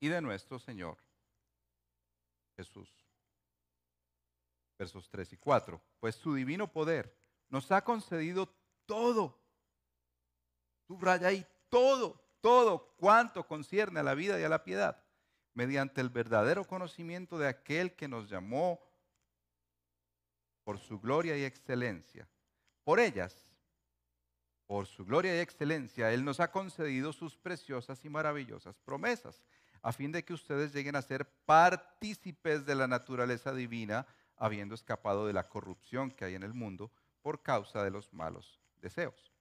y 0.00 0.08
de 0.08 0.20
nuestro 0.20 0.58
Señor 0.58 0.98
Jesús. 2.56 2.88
Versos 4.78 5.08
3 5.10 5.34
y 5.34 5.36
4. 5.36 5.80
Pues 6.00 6.16
su 6.16 6.34
divino 6.34 6.72
poder 6.72 7.19
nos 7.50 7.70
ha 7.70 7.84
concedido 7.84 8.48
todo. 8.86 9.38
Subraya 10.86 11.28
ahí 11.28 11.46
todo, 11.68 12.20
todo 12.40 12.94
cuanto 12.96 13.46
concierne 13.46 14.00
a 14.00 14.04
la 14.04 14.14
vida 14.14 14.40
y 14.40 14.44
a 14.44 14.48
la 14.48 14.64
piedad, 14.64 15.04
mediante 15.54 16.00
el 16.00 16.08
verdadero 16.08 16.66
conocimiento 16.66 17.38
de 17.38 17.48
aquel 17.48 17.94
que 17.94 18.08
nos 18.08 18.28
llamó 18.30 18.80
por 20.64 20.78
su 20.78 20.98
gloria 20.98 21.36
y 21.36 21.44
excelencia. 21.44 22.28
Por 22.84 22.98
ellas 22.98 23.50
por 24.70 24.86
su 24.86 25.04
gloria 25.04 25.34
y 25.34 25.40
excelencia, 25.40 26.12
Él 26.12 26.24
nos 26.24 26.38
ha 26.38 26.52
concedido 26.52 27.12
sus 27.12 27.36
preciosas 27.36 28.04
y 28.04 28.08
maravillosas 28.08 28.78
promesas, 28.78 29.42
a 29.82 29.90
fin 29.90 30.12
de 30.12 30.24
que 30.24 30.32
ustedes 30.32 30.72
lleguen 30.72 30.94
a 30.94 31.02
ser 31.02 31.28
partícipes 31.44 32.64
de 32.66 32.76
la 32.76 32.86
naturaleza 32.86 33.52
divina, 33.52 34.06
habiendo 34.36 34.76
escapado 34.76 35.26
de 35.26 35.32
la 35.32 35.48
corrupción 35.48 36.12
que 36.12 36.24
hay 36.24 36.36
en 36.36 36.44
el 36.44 36.54
mundo 36.54 36.92
por 37.22 37.42
causa 37.42 37.82
de 37.82 37.90
los 37.90 38.12
malos 38.12 38.60
deseos. 38.80 39.32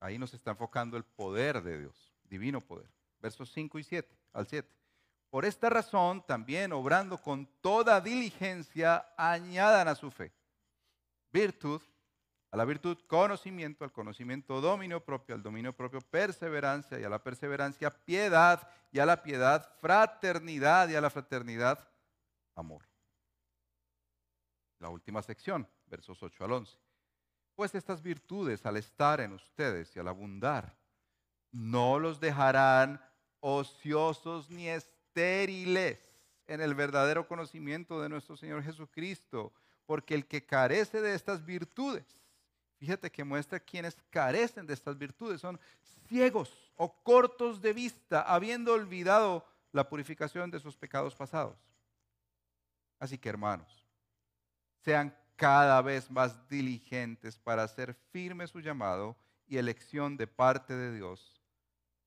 Ahí 0.00 0.18
nos 0.18 0.34
está 0.34 0.50
enfocando 0.50 0.96
el 0.96 1.04
poder 1.04 1.62
de 1.62 1.80
Dios, 1.80 2.12
divino 2.24 2.60
poder. 2.60 2.90
Versos 3.20 3.52
5 3.52 3.78
y 3.78 3.84
7 3.84 4.16
al 4.32 4.46
7. 4.46 4.68
Por 5.30 5.44
esta 5.44 5.70
razón, 5.70 6.24
también 6.26 6.72
obrando 6.72 7.16
con 7.18 7.46
toda 7.60 8.00
diligencia, 8.00 9.06
añadan 9.16 9.88
a 9.88 9.94
su 9.94 10.10
fe 10.10 10.32
virtud, 11.32 11.80
a 12.50 12.56
la 12.56 12.64
virtud 12.64 12.98
conocimiento, 13.06 13.84
al 13.84 13.92
conocimiento 13.92 14.60
dominio 14.60 15.02
propio, 15.02 15.34
al 15.34 15.42
dominio 15.42 15.72
propio 15.72 16.00
perseverancia 16.00 17.00
y 17.00 17.04
a 17.04 17.08
la 17.08 17.22
perseverancia 17.22 17.90
piedad 17.90 18.68
y 18.92 18.98
a 18.98 19.06
la 19.06 19.22
piedad 19.22 19.74
fraternidad 19.80 20.88
y 20.90 20.94
a 20.94 21.00
la 21.00 21.10
fraternidad 21.10 21.88
amor. 22.54 22.82
La 24.78 24.90
última 24.90 25.22
sección, 25.22 25.66
versos 25.86 26.22
8 26.22 26.44
al 26.44 26.52
11. 26.52 26.76
Pues 27.54 27.74
estas 27.74 28.02
virtudes 28.02 28.64
al 28.66 28.76
estar 28.76 29.20
en 29.20 29.32
ustedes 29.32 29.94
y 29.94 29.98
al 29.98 30.08
abundar, 30.08 30.76
no 31.50 31.98
los 31.98 32.20
dejarán 32.20 33.00
ociosos 33.40 34.50
ni 34.50 34.68
estériles 34.68 35.98
en 36.46 36.60
el 36.60 36.74
verdadero 36.74 37.28
conocimiento 37.28 38.00
de 38.00 38.08
nuestro 38.08 38.36
Señor 38.36 38.62
Jesucristo, 38.62 39.52
porque 39.86 40.14
el 40.14 40.26
que 40.26 40.44
carece 40.44 41.00
de 41.00 41.14
estas 41.14 41.44
virtudes, 41.44 42.22
Fíjate 42.82 43.12
que 43.12 43.22
muestra 43.22 43.60
quienes 43.60 43.96
carecen 44.10 44.66
de 44.66 44.74
estas 44.74 44.98
virtudes. 44.98 45.40
Son 45.40 45.60
ciegos 46.08 46.52
o 46.74 46.92
cortos 47.04 47.62
de 47.62 47.72
vista, 47.72 48.22
habiendo 48.22 48.72
olvidado 48.72 49.46
la 49.70 49.88
purificación 49.88 50.50
de 50.50 50.58
sus 50.58 50.76
pecados 50.76 51.14
pasados. 51.14 51.56
Así 52.98 53.18
que 53.18 53.28
hermanos, 53.28 53.86
sean 54.80 55.16
cada 55.36 55.80
vez 55.82 56.10
más 56.10 56.48
diligentes 56.48 57.38
para 57.38 57.62
hacer 57.62 57.94
firme 58.12 58.46
su 58.46 58.60
llamado 58.60 59.16
y 59.46 59.58
elección 59.58 60.16
de 60.16 60.26
parte 60.26 60.74
de 60.74 60.94
Dios, 60.94 61.40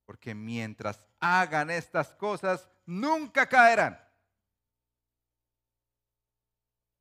porque 0.05 0.33
mientras 0.33 1.03
hagan 1.19 1.69
estas 1.69 2.13
cosas, 2.13 2.69
nunca 2.85 3.47
caerán. 3.47 3.99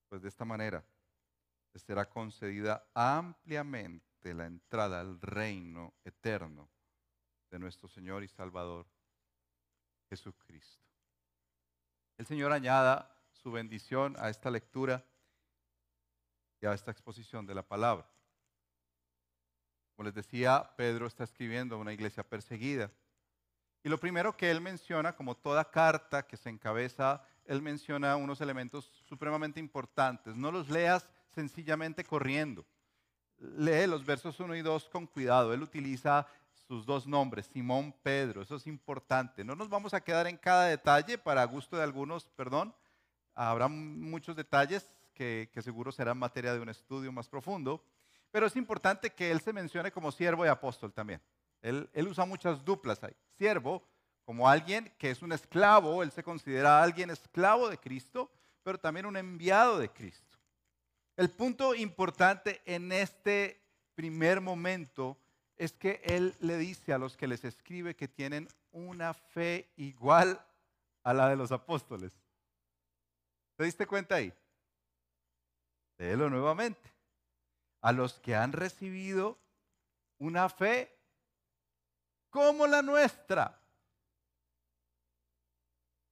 Pues 0.09 0.23
de 0.23 0.29
esta 0.29 0.45
manera 0.45 0.85
será 1.75 2.09
concedida 2.09 2.87
ampliamente 2.95 4.35
la 4.35 4.47
entrada 4.47 5.01
al 5.01 5.21
reino 5.21 5.95
eterno 6.05 6.69
de 7.51 7.59
nuestro 7.59 7.89
Señor 7.89 8.23
y 8.23 8.29
Salvador 8.29 8.87
Jesucristo. 10.09 10.85
El 12.17 12.27
Señor 12.27 12.53
añada 12.53 13.11
su 13.33 13.51
bendición 13.51 14.15
a 14.19 14.31
esta 14.31 14.51
lectura 14.51 15.05
esta 16.73 16.91
exposición 16.91 17.45
de 17.47 17.55
la 17.55 17.63
palabra. 17.63 18.09
Como 19.97 20.07
les 20.07 20.15
decía, 20.15 20.73
Pedro 20.77 21.07
está 21.07 21.25
escribiendo 21.25 21.75
a 21.75 21.79
una 21.79 21.93
iglesia 21.93 22.23
perseguida. 22.23 22.91
Y 23.83 23.89
lo 23.89 23.99
primero 23.99 24.37
que 24.37 24.51
él 24.51 24.61
menciona, 24.61 25.15
como 25.15 25.37
toda 25.37 25.71
carta 25.71 26.27
que 26.27 26.37
se 26.37 26.49
encabeza, 26.49 27.23
él 27.45 27.61
menciona 27.61 28.17
unos 28.17 28.41
elementos 28.41 28.87
supremamente 29.07 29.61
importantes. 29.61 30.37
No 30.37 30.51
los 30.51 30.71
leas 30.71 31.09
sencillamente 31.35 32.03
corriendo. 32.03 32.65
Lee 33.39 33.87
los 33.87 34.05
versos 34.07 34.41
1 34.41 34.57
y 34.57 34.63
2 34.63 34.89
con 34.89 35.07
cuidado. 35.07 35.53
Él 35.53 35.63
utiliza 35.63 36.27
sus 36.67 36.87
dos 36.87 37.07
nombres, 37.07 37.47
Simón, 37.47 37.95
Pedro. 38.03 38.41
Eso 38.41 38.57
es 38.57 38.67
importante. 38.67 39.45
No 39.45 39.55
nos 39.55 39.69
vamos 39.69 39.93
a 39.93 40.01
quedar 40.01 40.27
en 40.27 40.39
cada 40.39 40.67
detalle 40.67 41.19
para 41.19 41.45
gusto 41.45 41.77
de 41.77 41.83
algunos, 41.83 42.25
perdón. 42.31 42.75
Habrá 43.35 43.69
muchos 43.69 44.35
detalles 44.35 44.94
que, 45.15 45.49
seguro 45.63 45.93
serán 45.93 46.19
materia 46.19 46.53
de 46.53 46.61
un 46.61 46.69
estudio 46.69 47.11
más 47.13 47.29
profundo. 47.29 47.83
Pero 48.31 48.47
es 48.47 48.57
importante 48.57 49.11
que 49.11 49.31
él 49.31 49.41
se 49.41 49.53
mencione 49.53 49.93
como 49.93 50.13
siervo 50.13 50.45
y 50.45 50.49
apóstol 50.49 50.93
también. 50.93 51.23
Él, 51.63 51.89
él 51.93 52.09
usa 52.09 52.27
muchas 52.27 52.65
duplas 52.65 53.03
ahí. 53.03 53.15
Siervo, 53.39 53.83
como 54.25 54.49
alguien 54.49 54.93
que 54.99 55.11
es 55.11 55.23
un 55.23 55.33
esclavo, 55.33 56.03
él 56.03 56.11
se 56.11 56.23
considera 56.23 56.83
alguien 56.83 57.11
esclavo 57.11 57.71
de 57.71 57.79
Cristo, 57.79 58.31
pero 58.63 58.79
también 58.79 59.07
un 59.07 59.17
enviado 59.17 59.79
de 59.79 59.89
Cristo. 59.89 60.39
El 61.17 61.31
punto 61.31 61.75
importante 61.75 62.61
en 62.67 62.91
este 62.91 63.63
primer 63.95 64.41
momento 64.41 65.17
es 65.57 65.73
que 65.73 66.01
Él 66.05 66.35
le 66.41 66.59
dice 66.59 66.93
a 66.93 66.99
los 66.99 67.17
que 67.17 67.29
les 67.29 67.45
escribe 67.45 67.95
que 67.95 68.09
tienen 68.09 68.49
una 68.73 69.15
fe 69.15 69.71
igual 69.77 70.45
a 71.05 71.15
la 71.15 71.29
de 71.29 71.37
los 71.37 71.53
apóstoles. 71.53 72.13
¿Te 73.57 73.65
diste 73.65 73.87
cuenta 73.87 74.17
ahí? 74.17 74.33
Léelo 75.99 76.31
nuevamente. 76.31 76.93
A 77.81 77.93
los 77.93 78.15
que 78.15 78.35
han 78.35 78.53
recibido 78.53 79.39
una 80.19 80.49
fe 80.49 80.95
como 82.31 82.67
la 82.67 82.83
nuestra. 82.83 83.61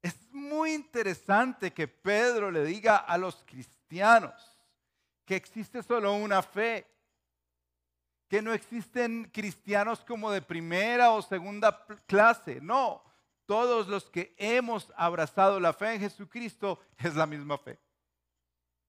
Es 0.03 0.15
muy 0.31 0.73
interesante 0.73 1.73
que 1.73 1.89
Pedro 1.89 2.51
le 2.51 2.65
diga 2.65 2.97
a 2.97 3.17
los 3.17 3.43
cristianos, 3.45 4.35
que 5.25 5.37
existe 5.37 5.83
solo 5.83 6.13
una 6.13 6.43
fe, 6.43 6.87
que 8.29 8.41
no 8.43 8.53
existen 8.53 9.31
cristianos 9.33 10.01
como 10.05 10.31
de 10.31 10.43
primera 10.43 11.11
o 11.11 11.23
segunda 11.23 11.85
clase, 12.07 12.61
no, 12.61 13.03
todos 13.47 13.89
los 13.89 14.09
que 14.11 14.35
hemos 14.39 14.93
abrazado 14.97 15.61
la 15.61 15.73
fe 15.73 15.95
en 15.95 16.01
Jesucristo 16.01 16.81
es 16.99 17.15
la 17.15 17.27
misma 17.27 17.59
fe, 17.59 17.79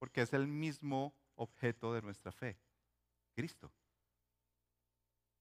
porque 0.03 0.23
es 0.23 0.33
el 0.33 0.49
mismo 0.49 1.15
objeto 1.35 1.93
de 1.93 2.01
nuestra 2.01 2.33
fe, 2.33 2.59
Cristo. 3.33 3.71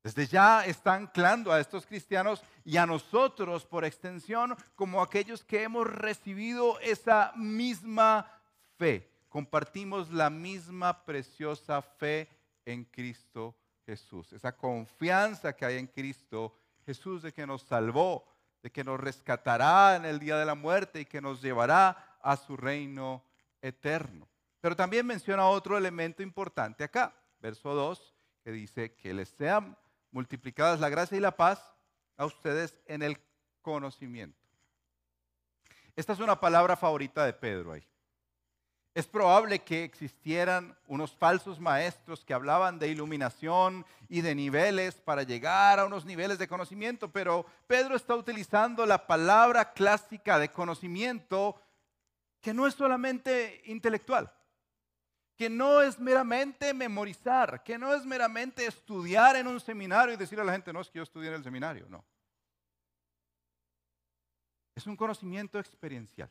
Desde 0.04 0.24
ya 0.28 0.64
está 0.64 0.94
anclando 0.94 1.50
a 1.50 1.58
estos 1.58 1.84
cristianos 1.84 2.44
y 2.64 2.76
a 2.76 2.86
nosotros 2.86 3.66
por 3.66 3.84
extensión 3.84 4.56
como 4.76 5.02
aquellos 5.02 5.42
que 5.42 5.64
hemos 5.64 5.88
recibido 5.88 6.78
esa 6.78 7.32
misma 7.34 8.40
fe 8.78 9.10
compartimos 9.28 10.12
la 10.12 10.30
misma 10.30 11.04
preciosa 11.04 11.82
fe 11.82 12.28
en 12.64 12.84
Cristo 12.84 13.56
Jesús, 13.84 14.32
esa 14.32 14.56
confianza 14.56 15.56
que 15.56 15.64
hay 15.64 15.78
en 15.78 15.88
Cristo 15.88 16.54
Jesús 16.86 17.22
de 17.22 17.32
que 17.32 17.48
nos 17.48 17.62
salvó, 17.62 18.28
de 18.62 18.70
que 18.70 18.84
nos 18.84 19.00
rescatará 19.00 19.96
en 19.96 20.04
el 20.04 20.20
día 20.20 20.36
de 20.36 20.46
la 20.46 20.54
muerte 20.54 21.00
y 21.00 21.06
que 21.06 21.20
nos 21.20 21.42
llevará 21.42 22.16
a 22.22 22.36
su 22.36 22.56
reino 22.56 23.24
eterno. 23.60 24.28
Pero 24.62 24.76
también 24.76 25.04
menciona 25.04 25.48
otro 25.48 25.76
elemento 25.76 26.22
importante 26.22 26.84
acá, 26.84 27.12
verso 27.40 27.74
2, 27.74 28.14
que 28.44 28.52
dice 28.52 28.94
que 28.94 29.12
les 29.12 29.28
sean 29.30 29.76
multiplicadas 30.12 30.78
la 30.78 30.88
gracia 30.88 31.18
y 31.18 31.20
la 31.20 31.36
paz 31.36 31.74
a 32.16 32.26
ustedes 32.26 32.80
en 32.86 33.02
el 33.02 33.18
conocimiento. 33.60 34.38
Esta 35.96 36.12
es 36.12 36.20
una 36.20 36.38
palabra 36.38 36.76
favorita 36.76 37.26
de 37.26 37.32
Pedro 37.32 37.72
ahí. 37.72 37.84
Es 38.94 39.08
probable 39.08 39.58
que 39.58 39.82
existieran 39.82 40.78
unos 40.86 41.12
falsos 41.12 41.58
maestros 41.58 42.24
que 42.24 42.34
hablaban 42.34 42.78
de 42.78 42.86
iluminación 42.86 43.84
y 44.08 44.20
de 44.20 44.36
niveles 44.36 44.94
para 44.94 45.24
llegar 45.24 45.80
a 45.80 45.86
unos 45.86 46.04
niveles 46.04 46.38
de 46.38 46.46
conocimiento, 46.46 47.10
pero 47.10 47.44
Pedro 47.66 47.96
está 47.96 48.14
utilizando 48.14 48.86
la 48.86 49.08
palabra 49.08 49.72
clásica 49.72 50.38
de 50.38 50.50
conocimiento 50.50 51.60
que 52.40 52.54
no 52.54 52.68
es 52.68 52.74
solamente 52.74 53.62
intelectual, 53.64 54.32
que 55.36 55.48
no 55.48 55.80
es 55.80 55.98
meramente 55.98 56.74
memorizar, 56.74 57.62
que 57.62 57.78
no 57.78 57.94
es 57.94 58.04
meramente 58.04 58.66
estudiar 58.66 59.36
en 59.36 59.46
un 59.46 59.60
seminario 59.60 60.14
y 60.14 60.16
decirle 60.16 60.42
a 60.42 60.46
la 60.46 60.52
gente, 60.52 60.72
no 60.72 60.80
es 60.80 60.90
que 60.90 60.98
yo 60.98 61.02
estudié 61.02 61.28
en 61.28 61.36
el 61.36 61.44
seminario, 61.44 61.86
no. 61.88 62.04
Es 64.74 64.86
un 64.86 64.96
conocimiento 64.96 65.58
experiencial. 65.58 66.30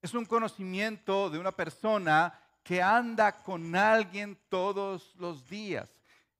Es 0.00 0.14
un 0.14 0.24
conocimiento 0.24 1.30
de 1.30 1.38
una 1.38 1.52
persona 1.52 2.38
que 2.62 2.82
anda 2.82 3.42
con 3.42 3.76
alguien 3.76 4.38
todos 4.48 5.14
los 5.16 5.48
días. 5.48 5.88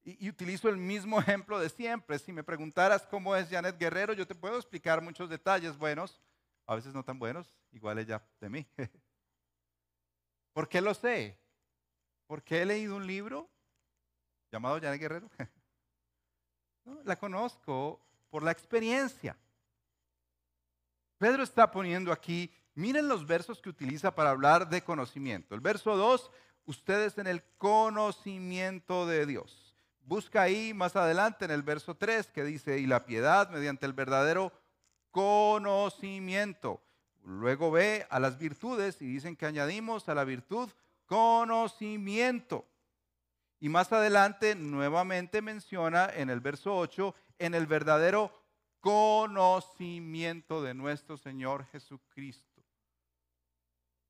Y, 0.02 0.28
utilizo 0.28 0.68
el 0.68 0.76
mismo 0.76 1.18
ejemplo 1.20 1.58
de 1.58 1.68
siempre. 1.68 2.18
Si 2.18 2.32
me 2.32 2.42
preguntaras 2.42 3.06
cómo 3.06 3.37
es 3.37 3.48
Janet 3.48 3.78
Guerrero, 3.78 4.12
yo 4.12 4.26
te 4.26 4.34
puedo 4.34 4.56
explicar 4.56 5.00
muchos 5.00 5.30
detalles 5.30 5.76
buenos, 5.76 6.20
a 6.66 6.74
veces 6.74 6.94
no 6.94 7.04
tan 7.04 7.18
buenos, 7.18 7.58
igual 7.72 7.98
ella 7.98 8.22
de 8.40 8.48
mí. 8.48 8.66
¿Por 10.54 10.66
qué 10.66 10.80
lo 10.80 10.94
sé? 10.94 11.38
Porque 12.26 12.62
he 12.62 12.64
leído 12.64 12.96
un 12.96 13.06
libro 13.06 13.50
llamado 14.50 14.80
Janet 14.80 14.98
Guerrero. 14.98 15.30
La 17.04 17.16
conozco 17.16 18.00
por 18.30 18.42
la 18.42 18.50
experiencia. 18.50 19.36
Pedro 21.18 21.42
está 21.42 21.70
poniendo 21.70 22.10
aquí 22.10 22.50
Miren 22.74 23.06
los 23.06 23.26
versos 23.26 23.60
que 23.60 23.68
utiliza 23.68 24.14
para 24.14 24.30
hablar 24.30 24.68
de 24.68 24.82
conocimiento. 24.82 25.54
El 25.54 25.60
verso 25.60 25.96
2, 25.96 26.30
ustedes 26.66 27.16
en 27.18 27.28
el 27.28 27.44
conocimiento 27.56 29.06
de 29.06 29.26
Dios. 29.26 29.76
Busca 30.00 30.42
ahí 30.42 30.74
más 30.74 30.96
adelante 30.96 31.44
en 31.44 31.52
el 31.52 31.62
verso 31.62 31.96
3 31.96 32.26
que 32.28 32.42
dice, 32.42 32.78
y 32.78 32.86
la 32.86 33.06
piedad 33.06 33.48
mediante 33.50 33.86
el 33.86 33.92
verdadero 33.92 34.52
conocimiento. 35.12 36.82
Luego 37.24 37.70
ve 37.70 38.06
a 38.10 38.20
las 38.20 38.38
virtudes 38.38 39.00
y 39.00 39.06
dicen 39.06 39.34
que 39.34 39.46
añadimos 39.46 40.08
a 40.08 40.14
la 40.14 40.24
virtud 40.24 40.70
conocimiento. 41.06 42.66
Y 43.60 43.70
más 43.70 43.92
adelante 43.92 44.54
nuevamente 44.54 45.40
menciona 45.40 46.10
en 46.14 46.28
el 46.28 46.40
verso 46.40 46.76
8, 46.76 47.14
en 47.38 47.54
el 47.54 47.66
verdadero 47.66 48.30
conocimiento 48.80 50.62
de 50.62 50.74
nuestro 50.74 51.16
Señor 51.16 51.64
Jesucristo. 51.66 52.62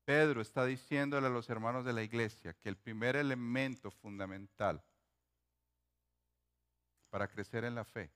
Pedro 0.03 0.41
está 0.41 0.65
diciéndole 0.65 1.27
a 1.27 1.29
los 1.29 1.49
hermanos 1.49 1.85
de 1.85 1.93
la 1.93 2.03
iglesia 2.03 2.53
que 2.53 2.67
el 2.67 2.75
primer 2.75 3.15
elemento 3.15 3.89
fundamental 3.89 4.83
para 7.09 7.29
crecer 7.29 7.63
en 7.63 7.75
la 7.75 7.85
fe 7.85 8.11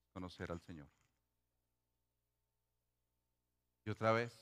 es 0.00 0.08
conocer 0.12 0.52
al 0.52 0.60
Señor. 0.60 0.86
Y 3.84 3.90
otra 3.90 4.12
vez, 4.12 4.32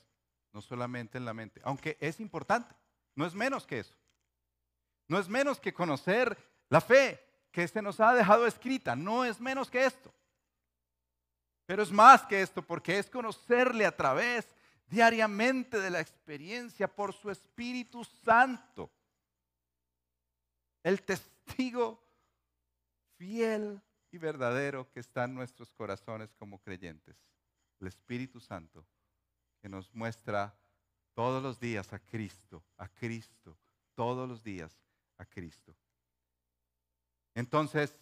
no 0.52 0.60
solamente 0.60 1.18
en 1.18 1.24
la 1.24 1.34
mente, 1.34 1.60
aunque 1.64 1.96
es 2.00 2.20
importante, 2.20 2.74
no 3.14 3.26
es 3.26 3.34
menos 3.34 3.66
que 3.66 3.80
eso. 3.80 3.94
No 5.08 5.18
es 5.18 5.28
menos 5.28 5.60
que 5.60 5.74
conocer 5.74 6.36
la 6.68 6.80
fe 6.80 7.20
que 7.50 7.66
se 7.68 7.82
nos 7.82 8.00
ha 8.00 8.14
dejado 8.14 8.46
escrita, 8.46 8.96
no 8.96 9.24
es 9.24 9.40
menos 9.40 9.70
que 9.70 9.84
esto. 9.84 10.12
Pero 11.66 11.82
es 11.82 11.90
más 11.90 12.22
que 12.26 12.40
esto, 12.40 12.62
porque 12.62 12.98
es 12.98 13.10
conocerle 13.10 13.84
a 13.84 13.96
través 13.96 14.46
diariamente 14.86 15.80
de 15.80 15.90
la 15.90 16.00
experiencia 16.00 16.88
por 16.88 17.12
su 17.12 17.30
Espíritu 17.30 18.04
Santo. 18.04 18.90
El 20.82 21.02
testigo 21.02 22.02
fiel 23.16 23.80
y 24.10 24.18
verdadero 24.18 24.90
que 24.92 25.00
está 25.00 25.24
en 25.24 25.34
nuestros 25.34 25.72
corazones 25.72 26.34
como 26.34 26.58
creyentes. 26.60 27.16
El 27.80 27.86
Espíritu 27.86 28.40
Santo 28.40 28.84
que 29.62 29.68
nos 29.68 29.94
muestra 29.94 30.58
todos 31.14 31.40
los 31.42 31.60
días 31.60 31.92
a 31.92 32.00
Cristo, 32.00 32.64
a 32.76 32.88
Cristo, 32.88 33.56
todos 33.94 34.28
los 34.28 34.42
días 34.42 34.76
a 35.18 35.24
Cristo. 35.24 35.74
Entonces, 37.34 37.96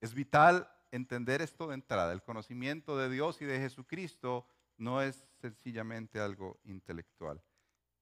es 0.00 0.14
vital 0.14 0.68
entender 0.90 1.42
esto 1.42 1.68
de 1.68 1.74
entrada. 1.74 2.12
El 2.12 2.22
conocimiento 2.22 2.96
de 2.96 3.10
Dios 3.10 3.42
y 3.42 3.44
de 3.44 3.58
Jesucristo 3.58 4.46
no 4.78 5.02
es 5.02 5.28
sencillamente 5.40 6.18
algo 6.18 6.58
intelectual, 6.64 7.42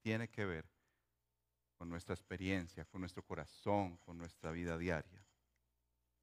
tiene 0.01 0.31
que 0.31 0.45
ver 0.45 0.71
con 1.77 1.89
nuestra 1.89 2.15
experiencia, 2.15 2.85
con 2.85 3.01
nuestro 3.01 3.25
corazón, 3.25 3.97
con 3.99 4.17
nuestra 4.17 4.53
vida 4.53 4.79
diaria. 4.79 5.25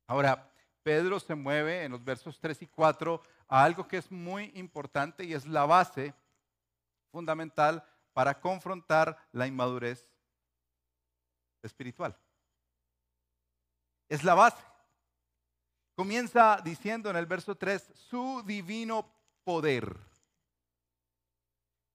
Ahora, 0.08 0.52
Pedro 0.84 1.20
se 1.20 1.36
mueve 1.36 1.84
en 1.84 1.92
los 1.92 2.04
versos 2.04 2.40
3 2.40 2.62
y 2.62 2.68
4 2.68 3.22
a 3.50 3.64
algo 3.64 3.88
que 3.88 3.98
es 3.98 4.10
muy 4.10 4.52
importante 4.56 5.26
y 5.26 5.34
es 5.34 5.46
la 5.46 5.66
base 5.66 6.14
fundamental 7.12 7.84
para 8.14 8.40
confrontar 8.40 9.18
la 9.32 9.48
inmadurez 9.48 10.10
espiritual. 11.62 12.18
Es 14.10 14.24
la 14.24 14.36
base. 14.36 14.64
Comienza 15.96 16.62
diciendo 16.64 17.10
en 17.10 17.16
el 17.16 17.26
verso 17.26 17.56
3, 17.56 17.92
su 17.96 18.44
divino 18.46 19.12
poder 19.44 20.08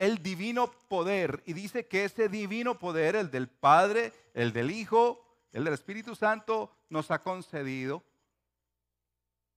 el 0.03 0.21
divino 0.21 0.69
poder 0.89 1.45
y 1.47 1.53
dice 1.53 1.87
que 1.87 2.05
ese 2.05 2.29
divino 2.29 2.77
poder, 2.77 3.15
el 3.15 3.31
del 3.31 3.49
Padre, 3.49 4.13
el 4.35 4.53
del 4.53 4.73
Hijo, 4.73 5.25
el 5.53 5.63
del 5.63 5.75
Espíritu 5.75 6.17
Santo, 6.17 6.73
nos 6.89 7.13
ha 7.13 7.23
concedido 7.23 8.03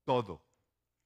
todo. 0.04 0.44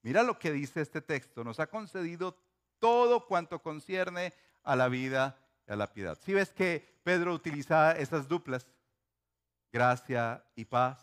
Mira 0.01 0.23
lo 0.23 0.37
que 0.37 0.51
dice 0.51 0.81
este 0.81 1.01
texto, 1.01 1.45
nos 1.45 1.61
ha 1.61 1.67
concedido 1.67 2.35
todo 2.79 3.25
cuanto 3.25 3.61
concierne 3.61 4.33
a 4.63 4.75
la 4.75 4.87
vida 4.87 5.37
y 5.67 5.71
a 5.71 5.75
la 5.75 5.87
piedad. 5.87 6.17
Si 6.23 6.33
ves 6.33 6.49
que 6.49 6.99
Pedro 7.03 7.33
utiliza 7.33 7.91
esas 7.93 8.27
duplas, 8.27 8.65
gracia 9.71 10.43
y 10.55 10.65
paz. 10.65 10.99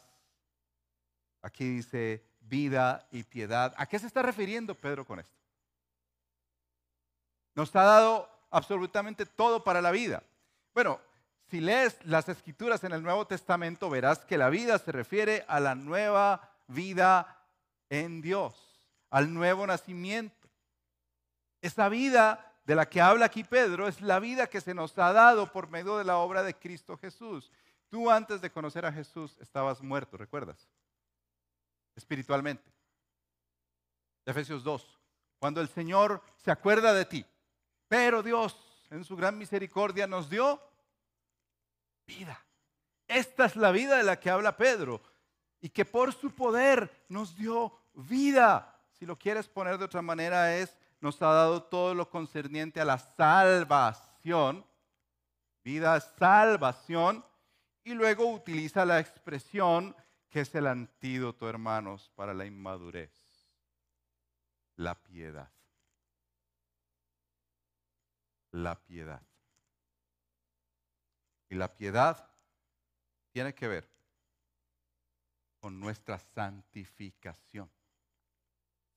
Aquí 1.42 1.68
dice 1.68 2.24
vida 2.40 3.06
y 3.10 3.22
piedad. 3.22 3.74
¿A 3.76 3.86
qué 3.86 3.98
se 3.98 4.06
está 4.06 4.22
refiriendo 4.22 4.74
Pedro 4.74 5.04
con 5.04 5.20
esto? 5.20 5.36
Nos 7.54 7.74
ha 7.74 7.82
dado 7.82 8.28
absolutamente 8.50 9.26
todo 9.26 9.64
para 9.64 9.80
la 9.80 9.90
vida. 9.90 10.22
Bueno, 10.74 11.00
si 11.48 11.60
lees 11.60 11.98
las 12.04 12.28
escrituras 12.28 12.82
en 12.84 12.92
el 12.92 13.02
Nuevo 13.02 13.26
Testamento, 13.26 13.88
verás 13.88 14.18
que 14.24 14.38
la 14.38 14.50
vida 14.50 14.78
se 14.78 14.92
refiere 14.92 15.44
a 15.48 15.60
la 15.60 15.74
nueva 15.74 16.50
vida 16.66 17.44
en 17.88 18.20
Dios, 18.20 18.54
al 19.10 19.32
nuevo 19.32 19.66
nacimiento. 19.66 20.45
Esa 21.60 21.88
vida 21.88 22.54
de 22.64 22.74
la 22.74 22.88
que 22.88 23.00
habla 23.00 23.26
aquí 23.26 23.44
Pedro 23.44 23.86
es 23.86 24.00
la 24.00 24.18
vida 24.18 24.48
que 24.48 24.60
se 24.60 24.74
nos 24.74 24.98
ha 24.98 25.12
dado 25.12 25.50
por 25.52 25.68
medio 25.68 25.98
de 25.98 26.04
la 26.04 26.18
obra 26.18 26.42
de 26.42 26.54
Cristo 26.54 26.96
Jesús. 26.96 27.50
Tú 27.88 28.10
antes 28.10 28.40
de 28.40 28.50
conocer 28.50 28.84
a 28.84 28.92
Jesús 28.92 29.36
estabas 29.40 29.80
muerto, 29.80 30.16
¿recuerdas? 30.16 30.68
Espiritualmente. 31.94 32.70
Efesios 34.24 34.64
2. 34.64 34.98
Cuando 35.38 35.60
el 35.60 35.68
Señor 35.68 36.22
se 36.36 36.50
acuerda 36.50 36.92
de 36.92 37.04
ti, 37.04 37.24
pero 37.88 38.22
Dios, 38.22 38.58
en 38.90 39.04
su 39.04 39.16
gran 39.16 39.38
misericordia, 39.38 40.06
nos 40.06 40.28
dio 40.28 40.60
vida. 42.06 42.42
Esta 43.06 43.44
es 43.44 43.54
la 43.54 43.70
vida 43.70 43.96
de 43.96 44.02
la 44.02 44.18
que 44.18 44.30
habla 44.30 44.56
Pedro. 44.56 45.00
Y 45.60 45.68
que 45.70 45.84
por 45.84 46.12
su 46.12 46.34
poder 46.34 47.06
nos 47.08 47.36
dio 47.36 47.78
vida. 47.94 48.80
Si 48.92 49.06
lo 49.06 49.16
quieres 49.16 49.48
poner 49.48 49.78
de 49.78 49.84
otra 49.84 50.02
manera 50.02 50.56
es, 50.56 50.76
nos 51.06 51.22
ha 51.22 51.32
dado 51.32 51.62
todo 51.62 51.94
lo 51.94 52.10
concerniente 52.10 52.80
a 52.80 52.84
la 52.84 52.98
salvación. 52.98 54.66
Vida, 55.64 55.98
salvación. 56.00 57.24
Y 57.84 57.94
luego 57.94 58.26
utiliza 58.26 58.84
la 58.84 59.00
expresión 59.00 59.94
que 60.28 60.40
es 60.40 60.54
el 60.54 60.66
antídoto, 60.66 61.48
hermanos, 61.48 62.10
para 62.14 62.34
la 62.34 62.44
inmadurez. 62.44 63.12
La 64.76 64.94
piedad 64.94 65.50
la 68.56 68.74
piedad. 68.74 69.22
Y 71.48 71.54
la 71.54 71.74
piedad 71.76 72.28
tiene 73.30 73.54
que 73.54 73.68
ver 73.68 73.88
con 75.60 75.78
nuestra 75.78 76.18
santificación. 76.18 77.70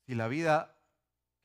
Si 0.05 0.15
la 0.15 0.27
vida 0.27 0.75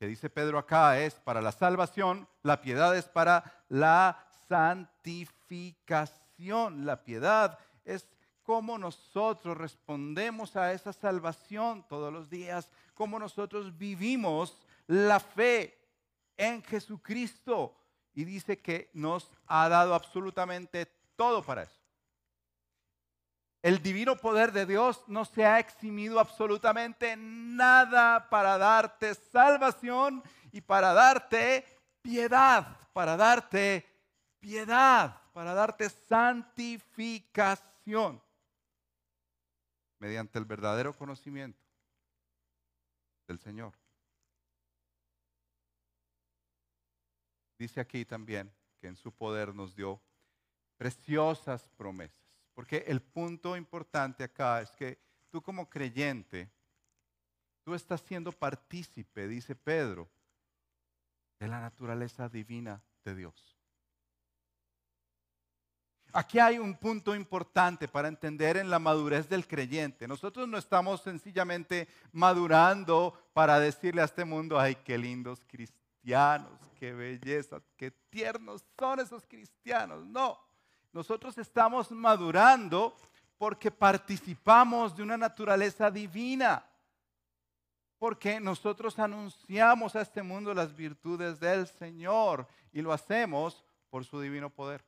dice 0.06 0.30
Pedro 0.30 0.58
acá 0.58 0.98
es 0.98 1.14
para 1.14 1.40
la 1.40 1.52
salvación, 1.52 2.28
la 2.42 2.60
piedad 2.60 2.96
es 2.96 3.06
para 3.06 3.44
la 3.68 4.26
santificación. 4.48 6.84
La 6.84 7.04
piedad 7.04 7.58
es 7.84 8.08
cómo 8.42 8.78
nosotros 8.78 9.56
respondemos 9.56 10.56
a 10.56 10.72
esa 10.72 10.92
salvación 10.92 11.86
todos 11.88 12.12
los 12.12 12.28
días, 12.28 12.68
cómo 12.94 13.18
nosotros 13.18 13.76
vivimos 13.76 14.58
la 14.86 15.20
fe 15.20 15.78
en 16.36 16.62
Jesucristo. 16.62 17.76
Y 18.14 18.24
dice 18.24 18.60
que 18.60 18.90
nos 18.92 19.30
ha 19.46 19.68
dado 19.68 19.94
absolutamente 19.94 20.86
todo 21.16 21.42
para 21.42 21.64
eso. 21.64 21.83
El 23.64 23.83
divino 23.83 24.14
poder 24.14 24.53
de 24.53 24.66
Dios 24.66 25.03
no 25.09 25.24
se 25.24 25.44
ha 25.46 25.59
eximido 25.59 26.20
absolutamente 26.20 27.16
nada 27.16 28.29
para 28.29 28.59
darte 28.59 29.14
salvación 29.14 30.22
y 30.53 30.61
para 30.61 30.92
darte 30.92 31.64
piedad, 32.03 32.77
para 32.92 33.16
darte 33.16 33.87
piedad, 34.38 35.18
para 35.33 35.55
darte 35.55 35.88
santificación 35.88 38.22
mediante 39.98 40.38
el 40.38 40.44
verdadero 40.44 40.92
conocimiento 40.92 41.64
del 43.27 43.38
Señor. 43.38 43.72
Dice 47.59 47.81
aquí 47.81 48.05
también 48.05 48.53
que 48.79 48.88
en 48.88 48.96
su 48.96 49.11
poder 49.11 49.55
nos 49.55 49.74
dio 49.74 50.03
preciosas 50.77 51.66
promesas. 51.79 52.23
Porque 52.54 52.84
el 52.86 53.02
punto 53.02 53.56
importante 53.56 54.24
acá 54.24 54.62
es 54.62 54.70
que 54.72 54.98
tú 55.30 55.42
como 55.42 55.68
creyente, 55.68 56.50
tú 57.64 57.74
estás 57.74 58.00
siendo 58.00 58.30
partícipe, 58.32 59.26
dice 59.26 59.56
Pedro, 59.56 60.08
de 61.40 61.48
la 61.48 61.60
naturaleza 61.60 62.28
divina 62.28 62.82
de 63.04 63.14
Dios. 63.16 63.54
Aquí 66.16 66.38
hay 66.38 66.60
un 66.60 66.76
punto 66.76 67.16
importante 67.16 67.88
para 67.88 68.06
entender 68.06 68.56
en 68.56 68.70
la 68.70 68.78
madurez 68.78 69.28
del 69.28 69.48
creyente. 69.48 70.06
Nosotros 70.06 70.46
no 70.46 70.58
estamos 70.58 71.02
sencillamente 71.02 71.88
madurando 72.12 73.18
para 73.32 73.58
decirle 73.58 74.00
a 74.00 74.04
este 74.04 74.24
mundo, 74.24 74.60
ay, 74.60 74.76
qué 74.76 74.96
lindos 74.96 75.44
cristianos, 75.44 76.60
qué 76.78 76.92
belleza, 76.92 77.60
qué 77.76 77.90
tiernos 77.90 78.64
son 78.78 79.00
esos 79.00 79.26
cristianos. 79.26 80.06
No, 80.06 80.38
nosotros 80.94 81.37
estamos 81.38 81.90
madurando 81.90 82.96
porque 83.37 83.72
participamos 83.72 84.96
de 84.96 85.02
una 85.02 85.16
naturaleza 85.16 85.90
divina. 85.90 86.64
Porque 87.98 88.38
nosotros 88.38 88.96
anunciamos 89.00 89.96
a 89.96 90.02
este 90.02 90.22
mundo 90.22 90.54
las 90.54 90.74
virtudes 90.74 91.40
del 91.40 91.66
Señor 91.66 92.46
y 92.72 92.80
lo 92.80 92.92
hacemos 92.92 93.64
por 93.90 94.04
su 94.04 94.20
divino 94.20 94.50
poder. 94.50 94.85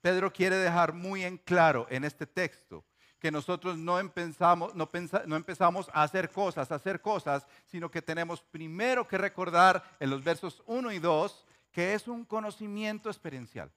Pedro 0.00 0.32
quiere 0.32 0.56
dejar 0.56 0.94
muy 0.94 1.22
en 1.22 1.36
claro 1.36 1.86
en 1.90 2.04
este 2.04 2.26
texto 2.26 2.82
que 3.18 3.30
nosotros 3.30 3.76
no 3.76 3.98
empezamos, 3.98 5.88
a 5.92 6.02
hacer 6.02 6.30
cosas, 6.30 6.70
a 6.70 6.74
hacer 6.74 7.00
cosas, 7.02 7.46
sino 7.66 7.90
que 7.90 8.02
tenemos 8.02 8.42
primero 8.42 9.06
que 9.06 9.18
recordar 9.18 9.82
en 10.00 10.08
los 10.08 10.24
versos 10.24 10.62
1 10.66 10.92
y 10.92 10.98
2 10.98 11.44
que 11.72 11.92
es 11.92 12.08
un 12.08 12.24
conocimiento 12.24 13.10
experiencial. 13.10 13.70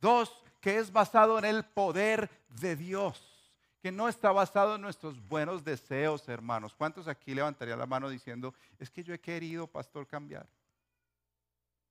Dos, 0.00 0.42
que 0.60 0.78
es 0.78 0.92
basado 0.92 1.38
en 1.38 1.44
el 1.44 1.64
poder 1.64 2.30
de 2.48 2.76
Dios, 2.76 3.22
que 3.80 3.92
no 3.92 4.08
está 4.08 4.32
basado 4.32 4.76
en 4.76 4.82
nuestros 4.82 5.20
buenos 5.28 5.62
deseos, 5.64 6.28
hermanos. 6.28 6.74
¿Cuántos 6.74 7.08
aquí 7.08 7.34
levantarían 7.34 7.78
la 7.78 7.86
mano 7.86 8.08
diciendo, 8.08 8.54
es 8.78 8.90
que 8.90 9.04
yo 9.04 9.12
he 9.14 9.20
querido, 9.20 9.66
pastor, 9.66 10.06
cambiar? 10.06 10.48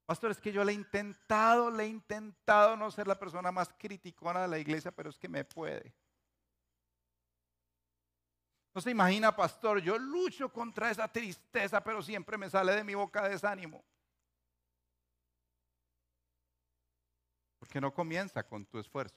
Pastor, 0.05 0.31
es 0.31 0.41
que 0.41 0.51
yo 0.51 0.63
le 0.63 0.73
he 0.73 0.75
intentado, 0.75 1.71
le 1.71 1.83
he 1.83 1.87
intentado 1.87 2.75
no 2.75 2.91
ser 2.91 3.07
la 3.07 3.17
persona 3.17 3.51
más 3.51 3.69
criticona 3.77 4.41
de 4.41 4.47
la 4.47 4.59
iglesia, 4.59 4.91
pero 4.91 5.09
es 5.09 5.17
que 5.17 5.29
me 5.29 5.45
puede. 5.45 5.93
No 8.73 8.81
se 8.81 8.89
imagina, 8.89 9.35
pastor, 9.35 9.79
yo 9.79 9.97
lucho 9.97 10.51
contra 10.51 10.89
esa 10.89 11.07
tristeza, 11.07 11.83
pero 11.83 12.01
siempre 12.01 12.37
me 12.37 12.49
sale 12.49 12.73
de 12.73 12.83
mi 12.83 12.95
boca 12.95 13.29
desánimo. 13.29 13.83
Que 17.69 17.81
no 17.81 17.93
comienza 17.93 18.43
con 18.43 18.65
tu 18.65 18.79
esfuerzo. 18.79 19.15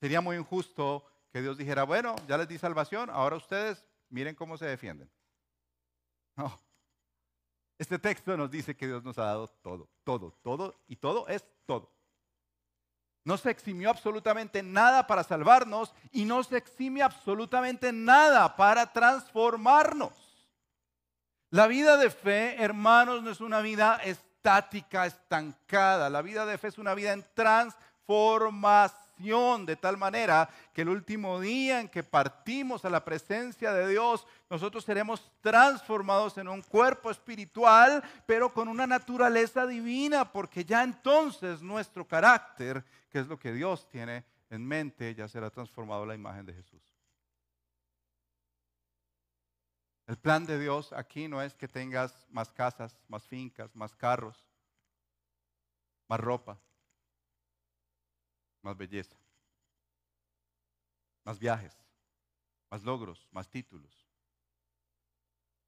Sería 0.00 0.20
muy 0.20 0.36
injusto 0.36 1.04
que 1.32 1.42
Dios 1.42 1.56
dijera, 1.56 1.84
bueno, 1.84 2.16
ya 2.28 2.38
les 2.38 2.48
di 2.48 2.58
salvación, 2.58 3.10
ahora 3.10 3.36
ustedes 3.36 3.84
miren 4.08 4.34
cómo 4.34 4.56
se 4.56 4.66
defienden. 4.66 5.10
No. 6.36 6.58
Este 7.78 7.98
texto 7.98 8.36
nos 8.36 8.50
dice 8.50 8.76
que 8.76 8.86
Dios 8.86 9.04
nos 9.04 9.18
ha 9.18 9.24
dado 9.24 9.48
todo, 9.48 9.88
todo, 10.04 10.32
todo, 10.42 10.74
y 10.86 10.96
todo 10.96 11.28
es 11.28 11.44
todo. 11.66 11.92
No 13.24 13.36
se 13.36 13.50
eximió 13.50 13.90
absolutamente 13.90 14.62
nada 14.62 15.06
para 15.06 15.24
salvarnos 15.24 15.92
y 16.12 16.24
no 16.24 16.44
se 16.44 16.56
exime 16.56 17.02
absolutamente 17.02 17.92
nada 17.92 18.54
para 18.54 18.92
transformarnos. 18.92 20.12
La 21.50 21.66
vida 21.66 21.96
de 21.96 22.10
fe, 22.10 22.62
hermanos, 22.62 23.22
no 23.22 23.30
es 23.30 23.40
una 23.40 23.60
vida 23.60 24.00
estática, 24.46 25.06
estancada. 25.06 26.08
La 26.08 26.22
vida 26.22 26.46
de 26.46 26.56
fe 26.56 26.68
es 26.68 26.78
una 26.78 26.94
vida 26.94 27.12
en 27.12 27.26
transformación, 27.34 29.66
de 29.66 29.74
tal 29.74 29.96
manera 29.96 30.48
que 30.72 30.82
el 30.82 30.88
último 30.88 31.40
día 31.40 31.80
en 31.80 31.88
que 31.88 32.04
partimos 32.04 32.84
a 32.84 32.90
la 32.90 33.04
presencia 33.04 33.72
de 33.72 33.88
Dios, 33.88 34.24
nosotros 34.48 34.84
seremos 34.84 35.32
transformados 35.40 36.38
en 36.38 36.46
un 36.46 36.62
cuerpo 36.62 37.10
espiritual, 37.10 38.04
pero 38.24 38.52
con 38.52 38.68
una 38.68 38.86
naturaleza 38.86 39.66
divina, 39.66 40.30
porque 40.30 40.64
ya 40.64 40.84
entonces 40.84 41.60
nuestro 41.60 42.06
carácter, 42.06 42.84
que 43.10 43.18
es 43.18 43.26
lo 43.26 43.40
que 43.40 43.52
Dios 43.52 43.88
tiene 43.88 44.24
en 44.48 44.64
mente, 44.64 45.12
ya 45.16 45.26
será 45.26 45.50
transformado 45.50 46.04
a 46.04 46.06
la 46.06 46.14
imagen 46.14 46.46
de 46.46 46.54
Jesús. 46.54 46.85
El 50.06 50.16
plan 50.16 50.46
de 50.46 50.58
Dios 50.58 50.92
aquí 50.92 51.26
no 51.26 51.42
es 51.42 51.54
que 51.54 51.66
tengas 51.66 52.26
más 52.30 52.52
casas, 52.52 52.96
más 53.08 53.26
fincas, 53.26 53.74
más 53.74 53.94
carros, 53.94 54.46
más 56.06 56.20
ropa, 56.20 56.60
más 58.62 58.76
belleza, 58.76 59.16
más 61.24 61.40
viajes, 61.40 61.76
más 62.70 62.84
logros, 62.84 63.26
más 63.32 63.48
títulos. 63.48 64.06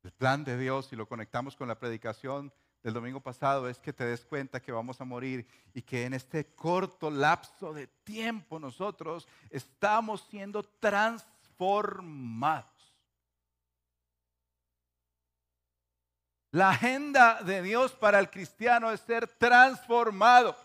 El 0.05 0.13
plan 0.13 0.45
de 0.45 0.57
Dios, 0.57 0.87
si 0.87 0.95
lo 0.95 1.09
conectamos 1.09 1.57
con 1.57 1.67
la 1.67 1.79
predicación 1.79 2.53
del 2.85 2.95
domingo 2.95 3.21
pasado, 3.21 3.69
es 3.69 3.81
que 3.81 3.93
te 3.93 4.05
des 4.05 4.25
cuenta 4.25 4.63
que 4.63 4.71
vamos 4.71 5.01
a 5.01 5.05
morir 5.05 5.49
y 5.75 5.83
que 5.83 6.05
en 6.05 6.15
este 6.15 6.55
corto 6.55 7.11
lapso 7.11 7.75
de 7.75 7.89
tiempo 7.89 8.61
nosotros 8.61 9.27
estamos 9.51 10.23
siendo 10.31 10.63
transformados. 10.63 12.78
La 16.51 16.71
agenda 16.71 17.43
de 17.43 17.63
Dios 17.63 17.93
para 17.93 18.19
el 18.19 18.31
cristiano 18.31 18.91
es 18.91 19.01
ser 19.01 19.27
transformado. 19.27 20.57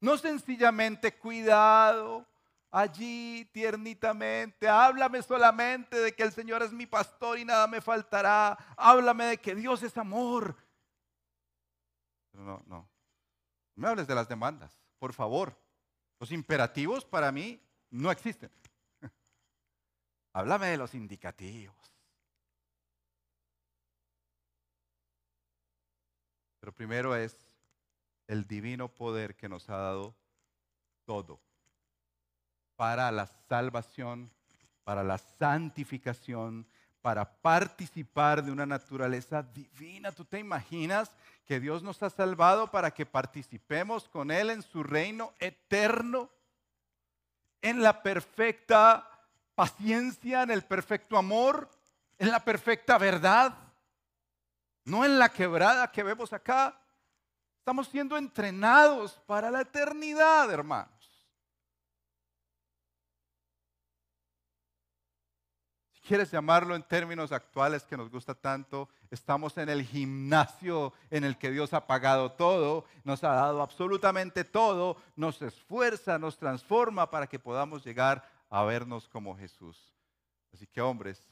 No 0.00 0.16
sencillamente 0.16 1.16
cuidado 1.16 2.26
allí 2.70 3.44
tiernitamente. 3.52 4.68
Háblame 4.68 5.22
solamente 5.22 5.98
de 5.98 6.14
que 6.14 6.22
el 6.22 6.32
Señor 6.32 6.62
es 6.62 6.72
mi 6.72 6.86
pastor 6.86 7.38
y 7.38 7.44
nada 7.44 7.66
me 7.66 7.80
faltará. 7.80 8.56
Háblame 8.76 9.24
de 9.26 9.38
que 9.38 9.54
Dios 9.54 9.82
es 9.82 9.96
amor. 9.96 10.56
No, 12.32 12.42
no. 12.44 12.62
No 12.66 12.88
me 13.76 13.88
hables 13.88 14.06
de 14.06 14.14
las 14.14 14.28
demandas, 14.28 14.78
por 14.98 15.12
favor. 15.12 15.54
Los 16.18 16.32
imperativos 16.32 17.04
para 17.04 17.30
mí 17.30 17.60
no 17.90 18.10
existen. 18.10 18.50
Háblame 20.32 20.68
de 20.68 20.78
los 20.78 20.94
indicativos. 20.94 21.76
Pero 26.66 26.74
primero 26.74 27.14
es 27.14 27.36
el 28.26 28.44
divino 28.44 28.88
poder 28.88 29.36
que 29.36 29.48
nos 29.48 29.70
ha 29.70 29.76
dado 29.76 30.16
todo 31.04 31.38
para 32.74 33.12
la 33.12 33.28
salvación, 33.48 34.32
para 34.82 35.04
la 35.04 35.16
santificación, 35.16 36.66
para 37.02 37.36
participar 37.40 38.42
de 38.42 38.50
una 38.50 38.66
naturaleza 38.66 39.44
divina. 39.44 40.10
¿Tú 40.10 40.24
te 40.24 40.40
imaginas 40.40 41.12
que 41.46 41.60
Dios 41.60 41.84
nos 41.84 42.02
ha 42.02 42.10
salvado 42.10 42.68
para 42.68 42.90
que 42.90 43.06
participemos 43.06 44.08
con 44.08 44.32
Él 44.32 44.50
en 44.50 44.62
su 44.62 44.82
reino 44.82 45.34
eterno? 45.38 46.30
En 47.62 47.80
la 47.80 48.02
perfecta 48.02 49.08
paciencia, 49.54 50.42
en 50.42 50.50
el 50.50 50.64
perfecto 50.64 51.16
amor, 51.16 51.70
en 52.18 52.32
la 52.32 52.44
perfecta 52.44 52.98
verdad 52.98 53.65
no 54.86 55.04
en 55.04 55.18
la 55.18 55.28
quebrada 55.28 55.90
que 55.90 56.02
vemos 56.02 56.32
acá. 56.32 56.80
Estamos 57.58 57.88
siendo 57.88 58.16
entrenados 58.16 59.20
para 59.26 59.50
la 59.50 59.62
eternidad, 59.62 60.50
hermanos. 60.50 60.94
Si 65.92 66.00
quieres 66.02 66.30
llamarlo 66.30 66.76
en 66.76 66.84
términos 66.84 67.32
actuales 67.32 67.82
que 67.82 67.96
nos 67.96 68.08
gusta 68.08 68.36
tanto, 68.36 68.88
estamos 69.10 69.58
en 69.58 69.68
el 69.68 69.82
gimnasio 69.82 70.92
en 71.10 71.24
el 71.24 71.36
que 71.36 71.50
Dios 71.50 71.74
ha 71.74 71.88
pagado 71.88 72.30
todo, 72.30 72.84
nos 73.02 73.24
ha 73.24 73.34
dado 73.34 73.62
absolutamente 73.62 74.44
todo, 74.44 74.96
nos 75.16 75.42
esfuerza, 75.42 76.16
nos 76.16 76.38
transforma 76.38 77.10
para 77.10 77.26
que 77.26 77.40
podamos 77.40 77.84
llegar 77.84 78.24
a 78.48 78.62
vernos 78.62 79.08
como 79.08 79.36
Jesús. 79.36 79.92
Así 80.52 80.68
que 80.68 80.80
hombres, 80.80 81.28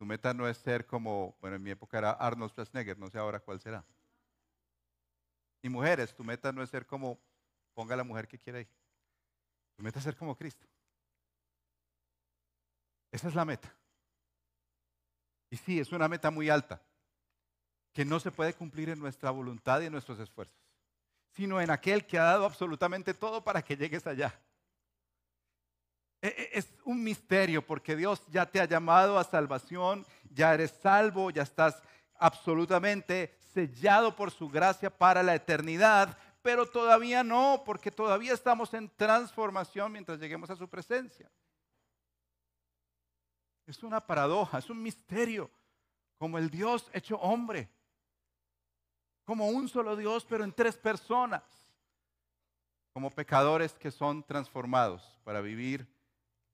tu 0.00 0.06
meta 0.06 0.32
no 0.32 0.48
es 0.48 0.56
ser 0.56 0.86
como, 0.86 1.36
bueno, 1.42 1.56
en 1.56 1.62
mi 1.62 1.68
época 1.68 1.98
era 1.98 2.12
Arnold 2.12 2.52
Schwarzenegger, 2.52 2.98
no 2.98 3.10
sé 3.10 3.18
ahora 3.18 3.38
cuál 3.38 3.60
será. 3.60 3.84
Y 5.60 5.68
mujeres, 5.68 6.14
tu 6.14 6.24
meta 6.24 6.52
no 6.52 6.62
es 6.62 6.70
ser 6.70 6.86
como, 6.86 7.20
ponga 7.74 7.94
la 7.94 8.02
mujer 8.02 8.26
que 8.26 8.38
quiera 8.38 8.60
ahí. 8.60 8.68
Tu 9.76 9.82
meta 9.82 9.98
es 9.98 10.04
ser 10.06 10.16
como 10.16 10.34
Cristo. 10.34 10.66
Esa 13.12 13.28
es 13.28 13.34
la 13.34 13.44
meta. 13.44 13.70
Y 15.50 15.58
sí, 15.58 15.78
es 15.78 15.92
una 15.92 16.08
meta 16.08 16.30
muy 16.30 16.48
alta, 16.48 16.80
que 17.92 18.06
no 18.06 18.20
se 18.20 18.30
puede 18.30 18.54
cumplir 18.54 18.88
en 18.88 19.00
nuestra 19.00 19.30
voluntad 19.30 19.82
y 19.82 19.84
en 19.84 19.92
nuestros 19.92 20.18
esfuerzos, 20.18 20.56
sino 21.28 21.60
en 21.60 21.68
aquel 21.68 22.06
que 22.06 22.18
ha 22.18 22.24
dado 22.24 22.46
absolutamente 22.46 23.12
todo 23.12 23.44
para 23.44 23.60
que 23.60 23.76
llegues 23.76 24.06
allá. 24.06 24.40
E, 26.22 26.28
e, 26.28 26.58
es 26.58 26.68
un 26.84 27.02
misterio 27.02 27.64
porque 27.64 27.96
Dios 27.96 28.22
ya 28.28 28.46
te 28.46 28.60
ha 28.60 28.66
llamado 28.66 29.18
a 29.18 29.24
salvación, 29.24 30.04
ya 30.30 30.54
eres 30.54 30.72
salvo, 30.82 31.30
ya 31.30 31.42
estás 31.42 31.82
absolutamente 32.18 33.34
sellado 33.54 34.14
por 34.14 34.30
su 34.30 34.48
gracia 34.48 34.90
para 34.90 35.22
la 35.22 35.34
eternidad, 35.34 36.16
pero 36.42 36.66
todavía 36.66 37.24
no, 37.24 37.62
porque 37.64 37.90
todavía 37.90 38.32
estamos 38.32 38.72
en 38.74 38.88
transformación 38.96 39.92
mientras 39.92 40.18
lleguemos 40.18 40.50
a 40.50 40.56
su 40.56 40.68
presencia. 40.68 41.30
Es 43.66 43.82
una 43.82 44.00
paradoja, 44.00 44.58
es 44.58 44.68
un 44.68 44.82
misterio, 44.82 45.50
como 46.18 46.38
el 46.38 46.50
Dios 46.50 46.90
hecho 46.92 47.16
hombre, 47.18 47.70
como 49.24 49.48
un 49.48 49.68
solo 49.68 49.96
Dios, 49.96 50.26
pero 50.28 50.44
en 50.44 50.52
tres 50.52 50.76
personas, 50.76 51.42
como 52.92 53.10
pecadores 53.10 53.72
que 53.74 53.90
son 53.90 54.22
transformados 54.24 55.18
para 55.24 55.40
vivir 55.40 55.86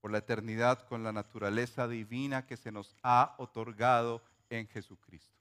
por 0.06 0.12
la 0.12 0.18
eternidad 0.18 0.86
con 0.86 1.02
la 1.02 1.12
naturaleza 1.12 1.88
divina 1.88 2.46
que 2.46 2.56
se 2.56 2.70
nos 2.70 2.94
ha 3.02 3.34
otorgado 3.38 4.22
en 4.48 4.68
Jesucristo. 4.68 5.36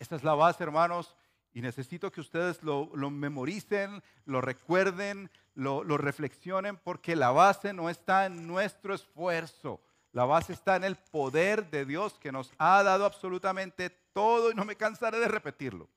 Esta 0.00 0.16
es 0.16 0.24
la 0.24 0.34
base, 0.34 0.64
hermanos, 0.64 1.14
y 1.52 1.60
necesito 1.60 2.10
que 2.10 2.20
ustedes 2.20 2.60
lo, 2.64 2.88
memoricen, 3.12 4.02
lo 4.24 4.40
recuerden, 4.40 5.30
lo, 5.54 5.84
reflexionen, 5.96 6.78
porque 6.78 7.14
la 7.14 7.30
base 7.30 7.72
no 7.72 7.88
está 7.88 8.26
en 8.26 8.48
nuestro 8.48 8.92
esfuerzo. 8.92 9.80
La 10.10 10.24
base 10.24 10.52
está 10.52 10.74
en 10.74 10.82
el 10.82 10.96
poder 10.96 11.70
de 11.70 11.84
Dios 11.84 12.14
que 12.14 12.32
nos 12.32 12.52
ha 12.58 12.82
dado 12.82 13.04
absolutamente 13.04 13.88
todo 14.12 14.50
y 14.50 14.56
no 14.56 14.64
me 14.64 14.74
cansaré 14.74 15.20
de 15.20 15.28
repetirlo. 15.28 15.88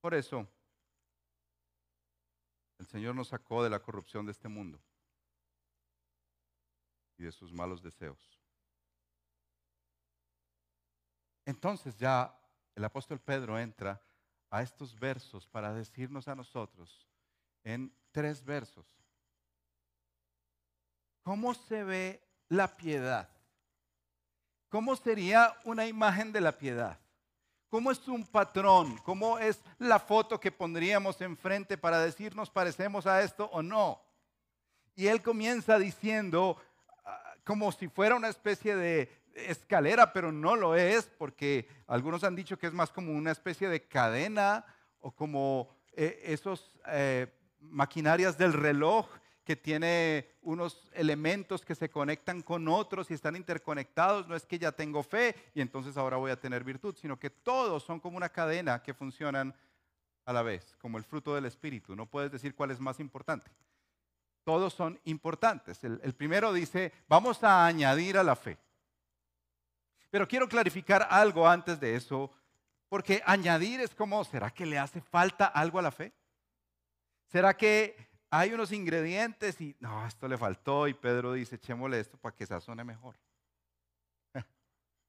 Por 0.00 0.14
eso, 0.14 0.46
Señor 2.90 3.14
nos 3.14 3.28
sacó 3.28 3.62
de 3.62 3.70
la 3.70 3.78
corrupción 3.80 4.26
de 4.26 4.32
este 4.32 4.48
mundo 4.48 4.80
y 7.16 7.22
de 7.22 7.30
sus 7.30 7.52
malos 7.52 7.82
deseos. 7.82 8.18
Entonces 11.46 11.96
ya 11.98 12.36
el 12.74 12.84
apóstol 12.84 13.20
Pedro 13.20 13.58
entra 13.58 14.02
a 14.50 14.62
estos 14.62 14.98
versos 14.98 15.46
para 15.46 15.72
decirnos 15.72 16.26
a 16.26 16.34
nosotros 16.34 17.06
en 17.62 17.94
tres 18.10 18.44
versos, 18.44 18.86
¿cómo 21.22 21.54
se 21.54 21.84
ve 21.84 22.28
la 22.48 22.76
piedad? 22.76 23.30
¿Cómo 24.68 24.96
sería 24.96 25.56
una 25.64 25.86
imagen 25.86 26.32
de 26.32 26.40
la 26.40 26.58
piedad? 26.58 26.99
¿Cómo 27.70 27.92
es 27.92 28.08
un 28.08 28.26
patrón? 28.26 28.98
¿Cómo 29.04 29.38
es 29.38 29.60
la 29.78 30.00
foto 30.00 30.40
que 30.40 30.50
pondríamos 30.50 31.20
enfrente 31.20 31.78
para 31.78 32.00
decir 32.00 32.34
nos 32.34 32.50
parecemos 32.50 33.06
a 33.06 33.22
esto 33.22 33.48
o 33.52 33.62
no? 33.62 34.02
Y 34.96 35.06
él 35.06 35.22
comienza 35.22 35.78
diciendo, 35.78 36.56
ah, 37.04 37.34
como 37.44 37.70
si 37.70 37.86
fuera 37.86 38.16
una 38.16 38.26
especie 38.26 38.74
de 38.74 39.08
escalera, 39.34 40.12
pero 40.12 40.32
no 40.32 40.56
lo 40.56 40.74
es, 40.74 41.06
porque 41.16 41.68
algunos 41.86 42.24
han 42.24 42.34
dicho 42.34 42.58
que 42.58 42.66
es 42.66 42.72
más 42.72 42.90
como 42.90 43.12
una 43.12 43.30
especie 43.30 43.68
de 43.68 43.86
cadena 43.86 44.64
o 44.98 45.12
como 45.12 45.68
eh, 45.92 46.20
esos 46.24 46.74
eh, 46.88 47.28
maquinarias 47.60 48.36
del 48.36 48.52
reloj 48.52 49.06
que 49.50 49.56
tiene 49.56 50.28
unos 50.42 50.88
elementos 50.92 51.64
que 51.64 51.74
se 51.74 51.90
conectan 51.90 52.40
con 52.40 52.68
otros 52.68 53.10
y 53.10 53.14
están 53.14 53.34
interconectados. 53.34 54.28
No 54.28 54.36
es 54.36 54.46
que 54.46 54.60
ya 54.60 54.70
tengo 54.70 55.02
fe 55.02 55.34
y 55.56 55.60
entonces 55.60 55.96
ahora 55.96 56.18
voy 56.18 56.30
a 56.30 56.38
tener 56.38 56.62
virtud, 56.62 56.94
sino 56.96 57.18
que 57.18 57.30
todos 57.30 57.82
son 57.82 57.98
como 57.98 58.16
una 58.16 58.28
cadena 58.28 58.80
que 58.80 58.94
funcionan 58.94 59.52
a 60.24 60.32
la 60.32 60.42
vez, 60.42 60.76
como 60.80 60.98
el 60.98 61.04
fruto 61.04 61.34
del 61.34 61.46
Espíritu. 61.46 61.96
No 61.96 62.06
puedes 62.06 62.30
decir 62.30 62.54
cuál 62.54 62.70
es 62.70 62.78
más 62.78 63.00
importante. 63.00 63.50
Todos 64.44 64.72
son 64.72 65.00
importantes. 65.02 65.82
el 65.82 66.14
primero 66.14 66.52
dice, 66.52 66.92
vamos 67.08 67.42
a 67.42 67.66
añadir 67.66 68.18
a 68.18 68.22
la 68.22 68.36
fe. 68.36 68.56
Pero 70.10 70.28
quiero 70.28 70.48
clarificar 70.48 71.08
algo 71.10 71.48
antes 71.48 71.80
de 71.80 71.96
eso, 71.96 72.30
porque 72.88 73.20
añadir 73.26 73.80
es 73.80 73.96
como, 73.96 74.22
¿será 74.22 74.52
que 74.52 74.64
le 74.64 74.78
hace 74.78 75.00
falta 75.00 75.46
algo 75.46 75.80
a 75.80 75.82
la 75.82 75.90
fe? 75.90 76.12
¿Será 77.26 77.56
que 77.56 78.09
hay 78.30 78.52
unos 78.52 78.70
ingredientes 78.72 79.60
y, 79.60 79.76
no, 79.80 80.06
esto 80.06 80.28
le 80.28 80.38
faltó 80.38 80.86
y 80.86 80.94
Pedro 80.94 81.32
dice, 81.32 81.56
echémosle 81.56 81.98
esto 81.98 82.16
para 82.16 82.34
que 82.34 82.46
sazone 82.46 82.84
mejor? 82.84 83.16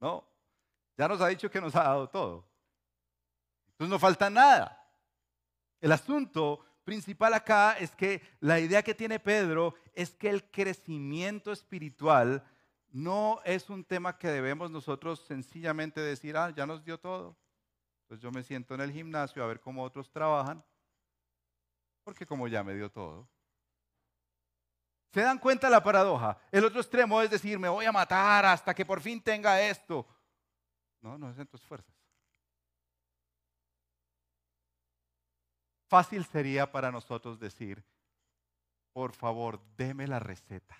no, 0.01 0.27
ya 0.97 1.07
nos 1.07 1.21
ha 1.21 1.27
dicho 1.27 1.49
que 1.49 1.62
nos 1.62 1.75
ha 1.75 1.84
dado 1.84 2.10
todo. 2.10 2.45
Entonces 3.71 3.89
no 3.91 3.99
falta 3.99 4.29
nada. 4.29 4.77
El 5.79 5.91
asunto 5.91 6.65
principal 6.84 7.34
acá 7.34 7.73
es 7.73 7.95
que 7.95 8.21
la 8.39 8.60
idea 8.60 8.84
que 8.84 8.95
tiene 8.95 9.19
Pedro 9.19 9.75
es 9.93 10.13
que 10.13 10.29
el 10.29 10.43
crecimiento 10.49 11.51
espiritual 11.51 12.43
no 12.91 13.39
es 13.45 13.69
un 13.69 13.84
tema 13.84 14.17
que 14.17 14.27
debemos 14.27 14.69
nosotros 14.69 15.23
sencillamente 15.25 16.01
decir, 16.01 16.36
ah, 16.36 16.49
ya 16.49 16.65
nos 16.65 16.84
dio 16.84 16.99
todo. 16.99 17.38
Entonces 18.03 18.21
yo 18.21 18.31
me 18.31 18.43
siento 18.43 18.75
en 18.75 18.81
el 18.81 18.91
gimnasio 18.91 19.43
a 19.43 19.47
ver 19.47 19.62
cómo 19.62 19.84
otros 19.84 20.12
trabajan, 20.12 20.63
porque 22.12 22.26
como 22.26 22.47
ya 22.47 22.63
me 22.63 22.74
dio 22.74 22.91
todo. 22.91 23.28
¿Se 25.13 25.21
dan 25.21 25.39
cuenta 25.39 25.69
la 25.69 25.82
paradoja? 25.82 26.38
El 26.52 26.65
otro 26.65 26.82
extremo 26.82 27.21
es 27.21 27.30
decir, 27.30 27.58
me 27.58 27.69
voy 27.69 27.86
a 27.86 27.91
matar 27.91 28.45
hasta 28.45 28.74
que 28.74 28.86
por 28.86 29.02
fin 29.02 29.21
tenga 29.21 29.62
esto. 29.62 30.06
No, 31.02 31.17
no 31.17 31.30
es 31.30 31.39
en 31.39 31.47
tus 31.47 31.62
fuerzas. 31.63 31.95
Fácil 35.88 36.26
sería 36.26 36.71
para 36.71 36.91
nosotros 36.91 37.39
decir, 37.39 37.84
por 38.93 39.13
favor, 39.13 39.60
deme 39.76 40.08
la 40.08 40.19
receta 40.19 40.78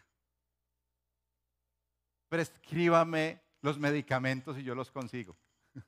prescríbame 2.32 3.42
los 3.62 3.78
medicamentos 3.78 4.58
y 4.58 4.64
yo 4.64 4.74
los 4.74 4.90
consigo. 4.90 5.36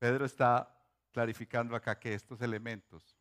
Pedro 0.00 0.24
está 0.24 0.76
clarificando 1.12 1.76
acá 1.76 2.00
que 2.00 2.14
estos 2.14 2.42
elementos, 2.42 3.13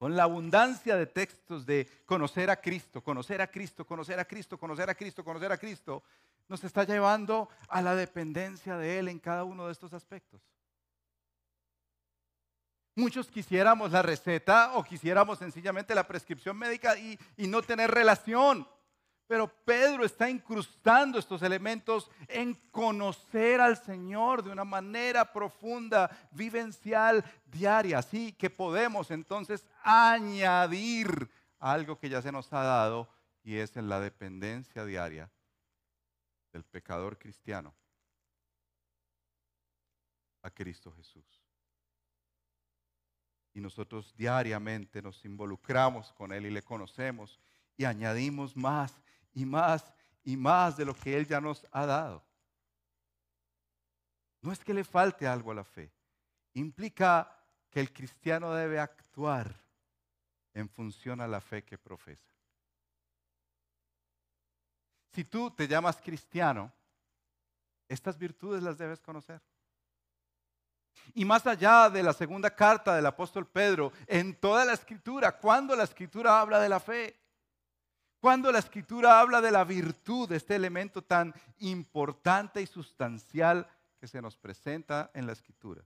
con 0.00 0.16
la 0.16 0.22
abundancia 0.22 0.96
de 0.96 1.04
textos 1.04 1.66
de 1.66 1.86
conocer 2.06 2.48
a 2.48 2.56
Cristo, 2.56 3.02
conocer 3.02 3.42
a 3.42 3.46
Cristo, 3.48 3.86
conocer 3.86 4.18
a 4.18 4.24
Cristo, 4.24 4.56
conocer 4.56 4.88
a 4.88 4.94
Cristo, 4.94 5.22
conocer 5.22 5.52
a 5.52 5.58
Cristo, 5.58 6.02
nos 6.48 6.64
está 6.64 6.84
llevando 6.84 7.50
a 7.68 7.82
la 7.82 7.94
dependencia 7.94 8.78
de 8.78 8.98
Él 8.98 9.08
en 9.08 9.18
cada 9.18 9.44
uno 9.44 9.66
de 9.66 9.72
estos 9.72 9.92
aspectos. 9.92 10.40
Muchos 12.94 13.28
quisiéramos 13.28 13.92
la 13.92 14.00
receta 14.00 14.72
o 14.72 14.82
quisiéramos 14.82 15.38
sencillamente 15.38 15.94
la 15.94 16.08
prescripción 16.08 16.56
médica 16.56 16.96
y, 16.96 17.18
y 17.36 17.46
no 17.46 17.60
tener 17.60 17.90
relación. 17.90 18.66
Pero 19.30 19.46
Pedro 19.46 20.04
está 20.04 20.28
incrustando 20.28 21.16
estos 21.16 21.42
elementos 21.42 22.10
en 22.26 22.52
conocer 22.72 23.60
al 23.60 23.76
Señor 23.76 24.42
de 24.42 24.50
una 24.50 24.64
manera 24.64 25.32
profunda, 25.32 26.10
vivencial, 26.32 27.24
diaria. 27.46 27.98
Así 27.98 28.32
que 28.32 28.50
podemos 28.50 29.12
entonces 29.12 29.64
añadir 29.84 31.30
algo 31.60 31.96
que 31.96 32.08
ya 32.08 32.20
se 32.20 32.32
nos 32.32 32.52
ha 32.52 32.64
dado 32.64 33.08
y 33.44 33.58
es 33.58 33.76
en 33.76 33.88
la 33.88 34.00
dependencia 34.00 34.84
diaria 34.84 35.30
del 36.52 36.64
pecador 36.64 37.16
cristiano 37.16 37.72
a 40.42 40.50
Cristo 40.50 40.90
Jesús. 40.90 41.40
Y 43.54 43.60
nosotros 43.60 44.12
diariamente 44.16 45.00
nos 45.00 45.24
involucramos 45.24 46.12
con 46.14 46.32
Él 46.32 46.46
y 46.46 46.50
le 46.50 46.62
conocemos 46.62 47.38
y 47.76 47.84
añadimos 47.84 48.56
más 48.56 49.00
y 49.32 49.44
más 49.44 49.84
y 50.24 50.36
más 50.36 50.76
de 50.76 50.84
lo 50.84 50.94
que 50.94 51.16
Él 51.16 51.26
ya 51.26 51.40
nos 51.40 51.66
ha 51.72 51.86
dado. 51.86 52.24
No 54.42 54.52
es 54.52 54.58
que 54.60 54.74
le 54.74 54.84
falte 54.84 55.26
algo 55.26 55.50
a 55.50 55.54
la 55.54 55.64
fe, 55.64 55.92
implica 56.54 57.36
que 57.68 57.80
el 57.80 57.92
cristiano 57.92 58.52
debe 58.54 58.78
actuar 58.80 59.54
en 60.54 60.68
función 60.68 61.20
a 61.20 61.28
la 61.28 61.40
fe 61.40 61.64
que 61.64 61.78
profesa. 61.78 62.30
Si 65.12 65.24
tú 65.24 65.50
te 65.50 65.66
llamas 65.66 66.00
cristiano, 66.00 66.72
estas 67.88 68.16
virtudes 68.16 68.62
las 68.62 68.78
debes 68.78 69.00
conocer. 69.00 69.42
Y 71.14 71.24
más 71.24 71.46
allá 71.46 71.90
de 71.90 72.02
la 72.02 72.12
segunda 72.12 72.54
carta 72.54 72.94
del 72.94 73.06
apóstol 73.06 73.46
Pedro, 73.46 73.92
en 74.06 74.38
toda 74.38 74.64
la 74.64 74.74
escritura, 74.74 75.36
cuando 75.38 75.74
la 75.74 75.84
escritura 75.84 76.40
habla 76.40 76.60
de 76.60 76.68
la 76.68 76.78
fe, 76.78 77.20
cuando 78.20 78.52
la 78.52 78.58
escritura 78.58 79.18
habla 79.18 79.40
de 79.40 79.50
la 79.50 79.64
virtud, 79.64 80.28
de 80.28 80.36
este 80.36 80.54
elemento 80.54 81.02
tan 81.02 81.34
importante 81.58 82.60
y 82.60 82.66
sustancial 82.66 83.66
que 83.98 84.06
se 84.06 84.20
nos 84.20 84.36
presenta 84.36 85.10
en 85.14 85.26
la 85.26 85.32
escritura, 85.32 85.82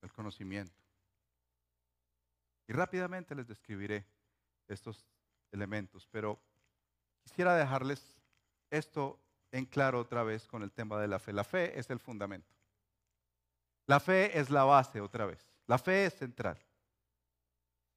el 0.00 0.10
conocimiento. 0.12 0.74
Y 2.66 2.72
rápidamente 2.72 3.34
les 3.34 3.46
describiré 3.46 4.06
estos 4.68 5.06
elementos, 5.52 6.08
pero 6.10 6.40
quisiera 7.22 7.54
dejarles 7.54 8.18
esto 8.70 9.20
en 9.52 9.66
claro 9.66 10.00
otra 10.00 10.22
vez 10.22 10.46
con 10.46 10.62
el 10.62 10.72
tema 10.72 10.98
de 11.00 11.08
la 11.08 11.18
fe. 11.18 11.32
La 11.32 11.44
fe 11.44 11.78
es 11.78 11.90
el 11.90 12.00
fundamento. 12.00 12.54
La 13.86 14.00
fe 14.00 14.38
es 14.38 14.50
la 14.50 14.64
base 14.64 15.00
otra 15.00 15.26
vez. 15.26 15.46
La 15.66 15.78
fe 15.78 16.06
es 16.06 16.14
central. 16.14 16.58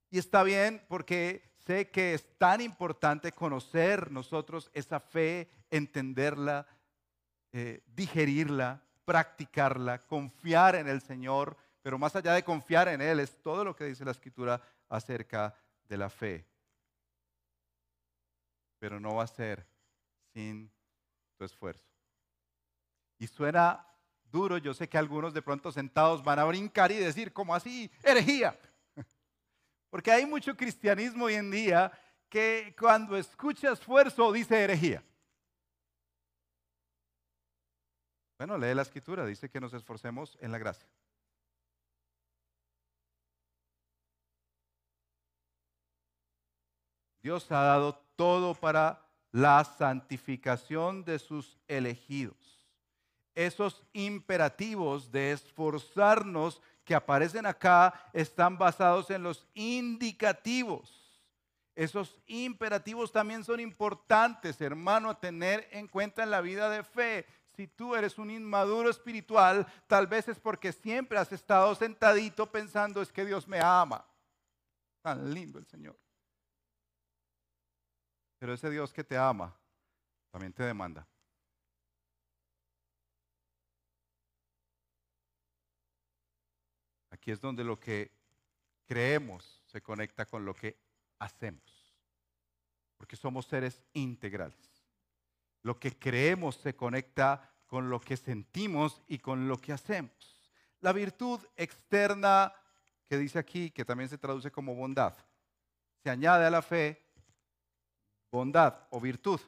Y 0.09 0.17
está 0.17 0.43
bien 0.43 0.83
porque 0.87 1.43
sé 1.65 1.89
que 1.89 2.13
es 2.13 2.37
tan 2.37 2.61
importante 2.61 3.31
conocer 3.31 4.11
nosotros 4.11 4.71
esa 4.73 4.99
fe, 4.99 5.49
entenderla, 5.69 6.65
eh, 7.51 7.83
digerirla, 7.87 8.81
practicarla, 9.05 10.05
confiar 10.05 10.75
en 10.75 10.87
el 10.87 11.01
Señor, 11.01 11.57
pero 11.81 11.97
más 11.97 12.15
allá 12.15 12.33
de 12.33 12.43
confiar 12.43 12.87
en 12.87 13.01
Él 13.01 13.19
es 13.19 13.41
todo 13.41 13.63
lo 13.63 13.75
que 13.75 13.85
dice 13.85 14.05
la 14.05 14.11
Escritura 14.11 14.61
acerca 14.87 15.55
de 15.87 15.97
la 15.97 16.09
fe. 16.09 16.45
Pero 18.79 18.99
no 18.99 19.15
va 19.15 19.23
a 19.23 19.27
ser 19.27 19.65
sin 20.33 20.71
tu 21.37 21.45
esfuerzo. 21.45 21.89
Y 23.17 23.27
suena 23.27 23.85
duro, 24.31 24.57
yo 24.57 24.73
sé 24.73 24.87
que 24.87 24.97
algunos 24.97 25.33
de 25.33 25.41
pronto 25.41 25.71
sentados 25.71 26.23
van 26.23 26.39
a 26.39 26.45
brincar 26.45 26.91
y 26.91 26.95
decir, 26.95 27.33
¿cómo 27.33 27.53
así? 27.53 27.91
Herejía. 28.03 28.57
Porque 29.89 30.11
hay 30.11 30.25
mucho 30.25 30.55
cristianismo 30.55 31.25
hoy 31.25 31.35
en 31.35 31.49
día 31.49 31.91
que 32.29 32.75
cuando 32.79 33.17
escucha 33.17 33.71
esfuerzo 33.71 34.31
dice 34.31 34.63
herejía. 34.63 35.03
Bueno, 38.37 38.57
lee 38.57 38.73
la 38.73 38.83
escritura, 38.83 39.25
dice 39.25 39.49
que 39.49 39.59
nos 39.59 39.73
esforcemos 39.73 40.37
en 40.39 40.51
la 40.51 40.59
gracia. 40.59 40.87
Dios 47.21 47.51
ha 47.51 47.63
dado 47.63 47.95
todo 48.15 48.55
para 48.55 49.05
la 49.31 49.63
santificación 49.63 51.03
de 51.03 51.19
sus 51.19 51.57
elegidos. 51.67 52.65
Esos 53.35 53.83
imperativos 53.93 55.11
de 55.11 55.33
esforzarnos 55.33 56.61
que 56.89 56.95
aparecen 56.95 57.45
acá 57.45 57.93
están 58.13 58.57
basados 58.57 59.11
en 59.11 59.21
los 59.21 59.45
indicativos. 59.53 61.21
Esos 61.75 62.19
imperativos 62.25 63.11
también 63.11 63.43
son 63.43 63.59
importantes, 63.59 64.59
hermano, 64.59 65.11
a 65.11 65.19
tener 65.19 65.67
en 65.69 65.87
cuenta 65.87 66.23
en 66.23 66.31
la 66.31 66.41
vida 66.41 66.67
de 66.67 66.83
fe. 66.83 67.27
Si 67.55 67.67
tú 67.67 67.93
eres 67.93 68.17
un 68.17 68.31
inmaduro 68.31 68.89
espiritual, 68.89 69.67
tal 69.85 70.07
vez 70.07 70.29
es 70.29 70.39
porque 70.39 70.73
siempre 70.73 71.19
has 71.19 71.31
estado 71.31 71.75
sentadito 71.75 72.51
pensando 72.51 73.03
es 73.03 73.11
que 73.11 73.23
Dios 73.23 73.47
me 73.47 73.59
ama. 73.61 74.03
Tan 75.03 75.31
lindo 75.31 75.59
el 75.59 75.67
Señor. 75.67 75.95
Pero 78.39 78.55
ese 78.55 78.71
Dios 78.71 78.91
que 78.91 79.03
te 79.03 79.15
ama 79.15 79.55
también 80.31 80.53
te 80.53 80.63
demanda. 80.63 81.05
Aquí 87.29 87.33
es 87.33 87.41
donde 87.41 87.63
lo 87.63 87.79
que 87.79 88.09
creemos 88.87 89.61
se 89.67 89.83
conecta 89.83 90.25
con 90.25 90.45
lo 90.45 90.55
que 90.55 90.79
hacemos. 91.19 91.61
Porque 92.97 93.15
somos 93.15 93.45
seres 93.45 93.83
integrales. 93.93 94.57
Lo 95.61 95.79
que 95.79 95.91
creemos 95.91 96.55
se 96.55 96.75
conecta 96.75 97.53
con 97.67 97.87
lo 97.91 98.01
que 98.01 98.17
sentimos 98.17 99.03
y 99.07 99.19
con 99.19 99.47
lo 99.47 99.57
que 99.57 99.73
hacemos. 99.73 100.11
La 100.81 100.91
virtud 100.91 101.39
externa 101.55 102.51
que 103.07 103.19
dice 103.19 103.37
aquí, 103.37 103.69
que 103.69 103.85
también 103.85 104.09
se 104.09 104.17
traduce 104.17 104.49
como 104.49 104.73
bondad, 104.73 105.15
se 106.01 106.09
añade 106.09 106.47
a 106.47 106.49
la 106.49 106.63
fe 106.63 106.99
bondad 108.31 108.87
o 108.89 108.99
virtud. 108.99 109.39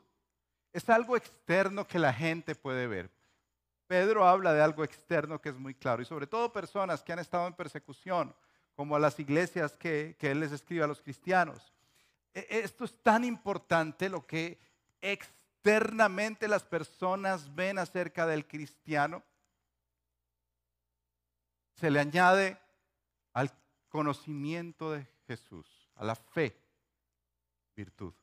Es 0.72 0.88
algo 0.88 1.18
externo 1.18 1.88
que 1.88 1.98
la 1.98 2.14
gente 2.14 2.54
puede 2.54 2.86
ver. 2.86 3.10
Pedro 3.92 4.26
habla 4.26 4.54
de 4.54 4.62
algo 4.62 4.86
externo 4.86 5.42
que 5.42 5.50
es 5.50 5.58
muy 5.58 5.76
claro 5.76 6.02
y 6.02 6.06
sobre 6.06 6.26
todo 6.26 6.54
personas 6.54 7.04
que 7.04 7.12
han 7.12 7.20
estado 7.20 7.46
en 7.46 7.54
persecución, 7.54 8.34
como 8.74 8.96
a 8.96 9.00
las 9.00 9.20
iglesias 9.20 9.76
que, 9.76 10.16
él 10.18 10.40
les 10.40 10.54
escribe 10.54 10.86
a 10.86 10.88
los 10.88 11.02
cristianos. 11.02 11.74
E, 12.34 12.48
esto 12.64 12.86
es 12.86 12.96
tan 13.04 13.26
importante 13.26 14.08
lo 14.08 14.26
que 14.26 14.62
externamente 15.02 16.48
las 16.48 16.64
personas 16.64 17.54
ven 17.54 17.80
acerca 17.80 18.26
del 18.26 18.48
cristiano. 18.48 19.26
Se 21.76 21.92
le 21.92 22.00
añade 22.00 22.58
al 23.34 23.52
conocimiento 23.90 24.94
de 24.94 25.06
Jesús, 25.28 25.68
a 25.96 26.06
la 26.06 26.16
fe, 26.16 26.58
virtud. 27.76 28.14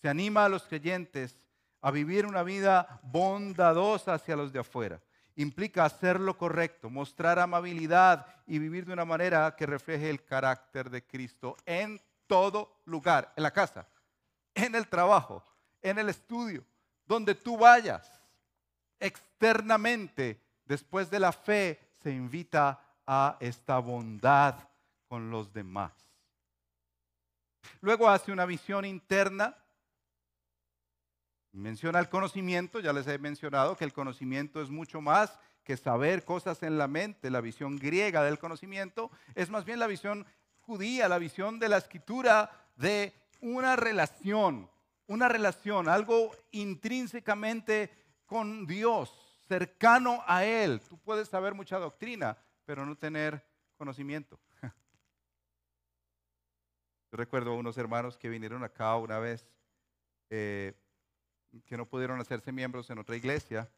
Se 0.00 0.08
anima 0.08 0.44
a 0.44 0.48
los 0.48 0.62
creyentes 0.62 1.36
a 1.80 1.90
vivir 1.90 2.26
una 2.26 2.42
vida 2.42 3.00
bondadosa 3.02 4.14
hacia 4.14 4.36
los 4.36 4.52
de 4.52 4.60
afuera. 4.60 5.00
Implica 5.36 5.84
hacer 5.84 6.18
lo 6.18 6.36
correcto, 6.36 6.90
mostrar 6.90 7.38
amabilidad 7.38 8.26
y 8.46 8.58
vivir 8.58 8.84
de 8.86 8.92
una 8.92 9.04
manera 9.04 9.54
que 9.56 9.66
refleje 9.66 10.10
el 10.10 10.24
carácter 10.24 10.90
de 10.90 11.06
Cristo 11.06 11.56
en 11.64 12.00
todo 12.26 12.80
lugar, 12.86 13.32
en 13.36 13.44
la 13.44 13.52
casa, 13.52 13.86
en 14.54 14.74
el 14.74 14.88
trabajo, 14.88 15.44
en 15.80 15.98
el 15.98 16.08
estudio, 16.08 16.64
donde 17.06 17.34
tú 17.34 17.56
vayas. 17.56 18.20
Externamente, 18.98 20.42
después 20.64 21.08
de 21.08 21.20
la 21.20 21.32
fe, 21.32 21.78
se 22.02 22.10
invita 22.10 22.80
a 23.06 23.36
esta 23.38 23.78
bondad 23.78 24.56
con 25.06 25.30
los 25.30 25.52
demás. 25.52 25.92
Luego 27.80 28.08
hace 28.08 28.32
una 28.32 28.44
visión 28.44 28.84
interna 28.84 29.56
Menciona 31.58 31.98
el 31.98 32.08
conocimiento, 32.08 32.78
ya 32.78 32.92
les 32.92 33.08
he 33.08 33.18
mencionado 33.18 33.76
que 33.76 33.84
el 33.84 33.92
conocimiento 33.92 34.62
es 34.62 34.70
mucho 34.70 35.00
más 35.00 35.40
que 35.64 35.76
saber 35.76 36.24
cosas 36.24 36.62
en 36.62 36.78
la 36.78 36.86
mente. 36.86 37.30
La 37.30 37.40
visión 37.40 37.76
griega 37.78 38.22
del 38.22 38.38
conocimiento 38.38 39.10
es 39.34 39.50
más 39.50 39.64
bien 39.64 39.80
la 39.80 39.88
visión 39.88 40.24
judía, 40.60 41.08
la 41.08 41.18
visión 41.18 41.58
de 41.58 41.68
la 41.68 41.78
escritura 41.78 42.48
de 42.76 43.12
una 43.40 43.74
relación, 43.74 44.70
una 45.08 45.26
relación, 45.26 45.88
algo 45.88 46.30
intrínsecamente 46.52 47.90
con 48.24 48.64
Dios, 48.64 49.12
cercano 49.48 50.22
a 50.28 50.44
Él. 50.44 50.80
Tú 50.88 50.96
puedes 50.98 51.28
saber 51.28 51.54
mucha 51.54 51.80
doctrina, 51.80 52.38
pero 52.66 52.86
no 52.86 52.94
tener 52.94 53.44
conocimiento. 53.76 54.38
Yo 57.10 57.16
recuerdo 57.16 57.50
a 57.50 57.56
unos 57.56 57.76
hermanos 57.78 58.16
que 58.16 58.28
vinieron 58.28 58.62
acá 58.62 58.94
una 58.94 59.18
vez. 59.18 59.44
Eh, 60.30 60.72
que 61.66 61.76
no 61.76 61.86
pudieron 61.86 62.20
hacerse 62.20 62.52
miembros 62.52 62.90
en 62.90 62.98
otra 62.98 63.16
iglesia 63.16 63.68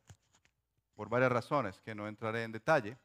por 0.94 1.08
varias 1.08 1.32
razones 1.32 1.80
que 1.80 1.94
no 1.94 2.08
entraré 2.08 2.44
en 2.44 2.52
detalle. 2.52 2.98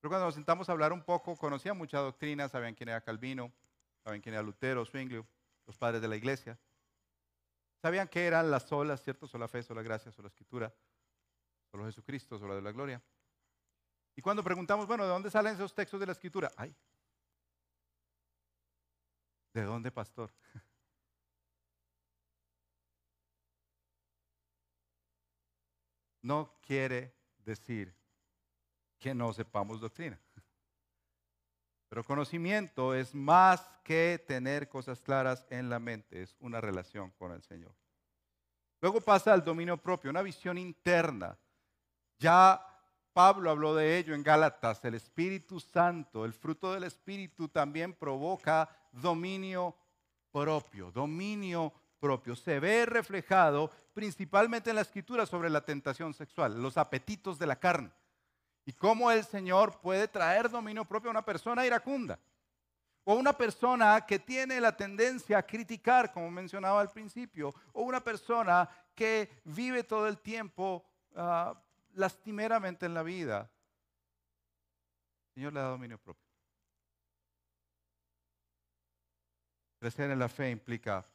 Pero 0.00 0.10
cuando 0.10 0.26
nos 0.26 0.34
sentamos 0.34 0.68
a 0.68 0.72
hablar 0.72 0.92
un 0.92 1.02
poco, 1.02 1.36
conocían 1.36 1.76
mucha 1.76 1.98
doctrina, 1.98 2.48
sabían 2.48 2.74
quién 2.74 2.88
era 2.88 3.00
Calvino, 3.00 3.52
sabían 4.02 4.20
quién 4.20 4.34
era 4.34 4.42
Lutero, 4.42 4.84
Zwinglio, 4.84 5.26
los 5.66 5.76
padres 5.76 6.00
de 6.00 6.08
la 6.08 6.16
iglesia. 6.16 6.58
Sabían 7.80 8.08
que 8.08 8.26
eran 8.26 8.50
las 8.50 8.64
solas, 8.64 9.02
¿cierto? 9.02 9.26
Sola 9.26 9.48
fe, 9.48 9.62
sola 9.62 9.82
gracia, 9.82 10.10
sola 10.10 10.28
escritura, 10.28 10.72
solo 11.70 11.84
Jesucristo, 11.86 12.38
sola 12.38 12.54
de 12.54 12.62
la 12.62 12.72
gloria. 12.72 13.02
Y 14.16 14.22
cuando 14.22 14.42
preguntamos, 14.42 14.86
bueno, 14.86 15.04
¿de 15.04 15.10
dónde 15.10 15.30
salen 15.30 15.54
esos 15.54 15.74
textos 15.74 16.00
de 16.00 16.06
la 16.06 16.12
escritura? 16.12 16.50
Ay, 16.56 16.74
¿de 19.54 19.62
dónde, 19.62 19.92
pastor? 19.92 20.32
no 26.28 26.60
quiere 26.60 27.14
decir 27.38 27.94
que 28.98 29.14
no 29.14 29.32
sepamos 29.32 29.80
doctrina. 29.80 30.20
Pero 31.88 32.04
conocimiento 32.04 32.94
es 32.94 33.14
más 33.14 33.66
que 33.82 34.22
tener 34.28 34.68
cosas 34.68 35.00
claras 35.00 35.46
en 35.48 35.70
la 35.70 35.78
mente, 35.78 36.20
es 36.20 36.36
una 36.40 36.60
relación 36.60 37.10
con 37.12 37.32
el 37.32 37.42
Señor. 37.42 37.74
Luego 38.82 39.00
pasa 39.00 39.32
al 39.32 39.42
dominio 39.42 39.78
propio, 39.78 40.10
una 40.10 40.20
visión 40.20 40.58
interna. 40.58 41.38
Ya 42.18 42.62
Pablo 43.14 43.50
habló 43.50 43.74
de 43.74 43.96
ello 43.96 44.14
en 44.14 44.22
Gálatas, 44.22 44.84
el 44.84 44.96
Espíritu 44.96 45.58
Santo, 45.58 46.26
el 46.26 46.34
fruto 46.34 46.74
del 46.74 46.84
Espíritu 46.84 47.48
también 47.48 47.94
provoca 47.94 48.68
dominio 48.92 49.74
propio, 50.30 50.92
dominio 50.92 51.72
propio. 51.98 52.36
Se 52.36 52.60
ve 52.60 52.86
reflejado 52.86 53.70
principalmente 53.94 54.70
en 54.70 54.76
la 54.76 54.82
escritura 54.82 55.26
sobre 55.26 55.50
la 55.50 55.64
tentación 55.64 56.14
sexual, 56.14 56.62
los 56.62 56.76
apetitos 56.76 57.38
de 57.38 57.46
la 57.46 57.58
carne. 57.58 57.90
Y 58.64 58.72
cómo 58.72 59.10
el 59.10 59.24
Señor 59.24 59.80
puede 59.80 60.08
traer 60.08 60.50
dominio 60.50 60.84
propio 60.84 61.10
a 61.10 61.12
una 61.12 61.24
persona 61.24 61.64
iracunda. 61.64 62.18
O 63.04 63.14
una 63.14 63.32
persona 63.32 64.04
que 64.06 64.18
tiene 64.18 64.60
la 64.60 64.76
tendencia 64.76 65.38
a 65.38 65.42
criticar, 65.46 66.12
como 66.12 66.30
mencionaba 66.30 66.80
al 66.80 66.90
principio. 66.90 67.54
O 67.72 67.82
una 67.82 68.04
persona 68.04 68.68
que 68.94 69.40
vive 69.44 69.84
todo 69.84 70.06
el 70.06 70.18
tiempo 70.18 70.84
uh, 71.14 71.54
lastimeramente 71.94 72.84
en 72.84 72.92
la 72.92 73.02
vida. 73.02 73.50
El 75.28 75.34
Señor 75.34 75.52
le 75.54 75.60
da 75.60 75.68
dominio 75.68 75.98
propio. 75.98 76.28
Crecer 79.78 80.10
en 80.10 80.18
la 80.18 80.28
fe 80.28 80.50
implica 80.50 81.06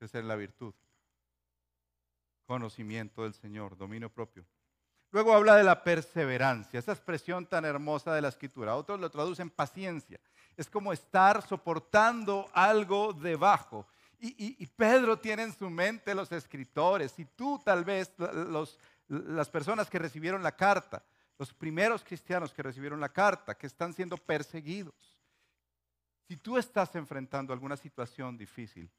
crecer 0.00 0.22
en 0.22 0.28
la 0.28 0.36
virtud, 0.36 0.72
conocimiento 2.46 3.22
del 3.22 3.34
Señor, 3.34 3.76
dominio 3.76 4.10
propio. 4.10 4.46
Luego 5.12 5.34
habla 5.34 5.56
de 5.56 5.62
la 5.62 5.84
perseverancia, 5.84 6.78
esa 6.78 6.92
expresión 6.92 7.44
tan 7.44 7.66
hermosa 7.66 8.14
de 8.14 8.22
la 8.22 8.28
escritura. 8.28 8.76
Otros 8.76 8.98
lo 8.98 9.10
traducen 9.10 9.50
paciencia. 9.50 10.18
Es 10.56 10.70
como 10.70 10.94
estar 10.94 11.46
soportando 11.46 12.48
algo 12.54 13.12
debajo. 13.12 13.86
Y, 14.18 14.66
Pedro 14.68 15.18
tiene 15.18 15.42
en 15.42 15.52
su 15.52 15.68
mente 15.68 16.14
los 16.14 16.30
escritores, 16.32 17.18
y 17.18 17.24
tú 17.24 17.60
tal 17.64 17.84
vez 17.84 18.12
las 19.08 19.48
personas 19.48 19.88
que 19.88 19.98
recibieron 19.98 20.42
la 20.42 20.54
carta, 20.54 21.02
los 21.38 21.54
primeros 21.54 22.04
cristianos 22.04 22.52
que 22.52 22.62
recibieron 22.62 23.00
la 23.00 23.08
carta, 23.10 23.56
que 23.56 23.66
están 23.66 23.94
siendo 23.94 24.16
perseguidos. 24.18 25.18
Si 26.28 26.36
tú 26.36 26.58
estás 26.58 26.94
enfrentando 26.96 27.52
alguna 27.52 27.78
situación 27.78 28.36
difícil, 28.36 28.90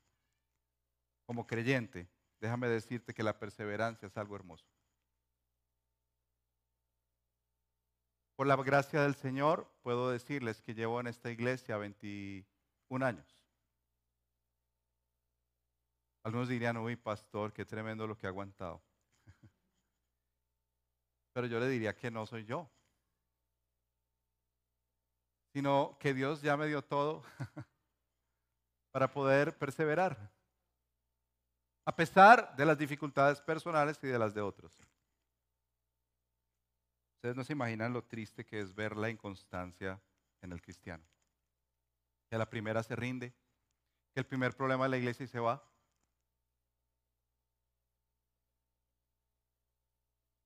como 1.32 1.48
creyente, 1.48 2.10
déjame 2.42 2.68
decirte 2.68 3.14
que 3.14 3.24
la 3.24 3.40
perseverancia 3.40 4.06
es 4.06 4.18
algo 4.18 4.36
hermoso. 4.36 4.66
Por 8.36 8.48
la 8.48 8.58
gracia 8.58 9.04
del 9.04 9.16
Señor, 9.16 9.72
puedo 9.82 10.10
decirles 10.10 10.62
que 10.62 10.74
llevo 10.74 11.00
en 11.00 11.08
esta 11.08 11.32
iglesia 11.32 11.78
21 11.78 12.46
años. 13.06 13.46
Algunos 16.24 16.50
dirían, 16.50 16.76
uy, 16.76 16.98
pastor, 16.98 17.54
qué 17.54 17.64
tremendo 17.64 18.06
lo 18.06 18.18
que 18.18 18.28
ha 18.28 18.30
aguantado. 18.30 18.84
Pero 21.32 21.48
yo 21.48 21.62
le 21.62 21.70
diría 21.70 21.96
que 21.96 22.12
no 22.12 22.26
soy 22.26 22.44
yo, 22.44 22.70
sino 25.54 25.98
que 25.98 26.14
Dios 26.14 26.42
ya 26.42 26.58
me 26.58 26.68
dio 26.68 26.82
todo 26.82 27.24
para 28.92 29.14
poder 29.14 29.58
perseverar 29.58 30.41
a 31.92 31.94
pesar 31.94 32.56
de 32.56 32.66
las 32.66 32.78
dificultades 32.78 33.42
personales 33.42 34.00
y 34.02 34.08
de 34.08 34.18
las 34.18 34.34
de 34.34 34.40
otros. 34.40 34.72
Ustedes 37.16 37.36
no 37.36 37.44
se 37.44 37.52
imaginan 37.52 37.92
lo 37.92 38.06
triste 38.06 38.46
que 38.46 38.62
es 38.62 38.74
ver 38.74 38.96
la 38.96 39.10
inconstancia 39.10 40.02
en 40.42 40.54
el 40.54 40.62
cristiano. 40.62 41.04
Que 42.30 42.38
la 42.38 42.50
primera 42.50 42.82
se 42.82 42.96
rinde, 42.96 43.34
que 44.14 44.22
el 44.22 44.26
primer 44.26 44.56
problema 44.56 44.86
de 44.86 44.90
la 44.92 44.98
iglesia 45.00 45.26
y 45.26 45.28
se 45.28 45.42
va. 45.42 45.62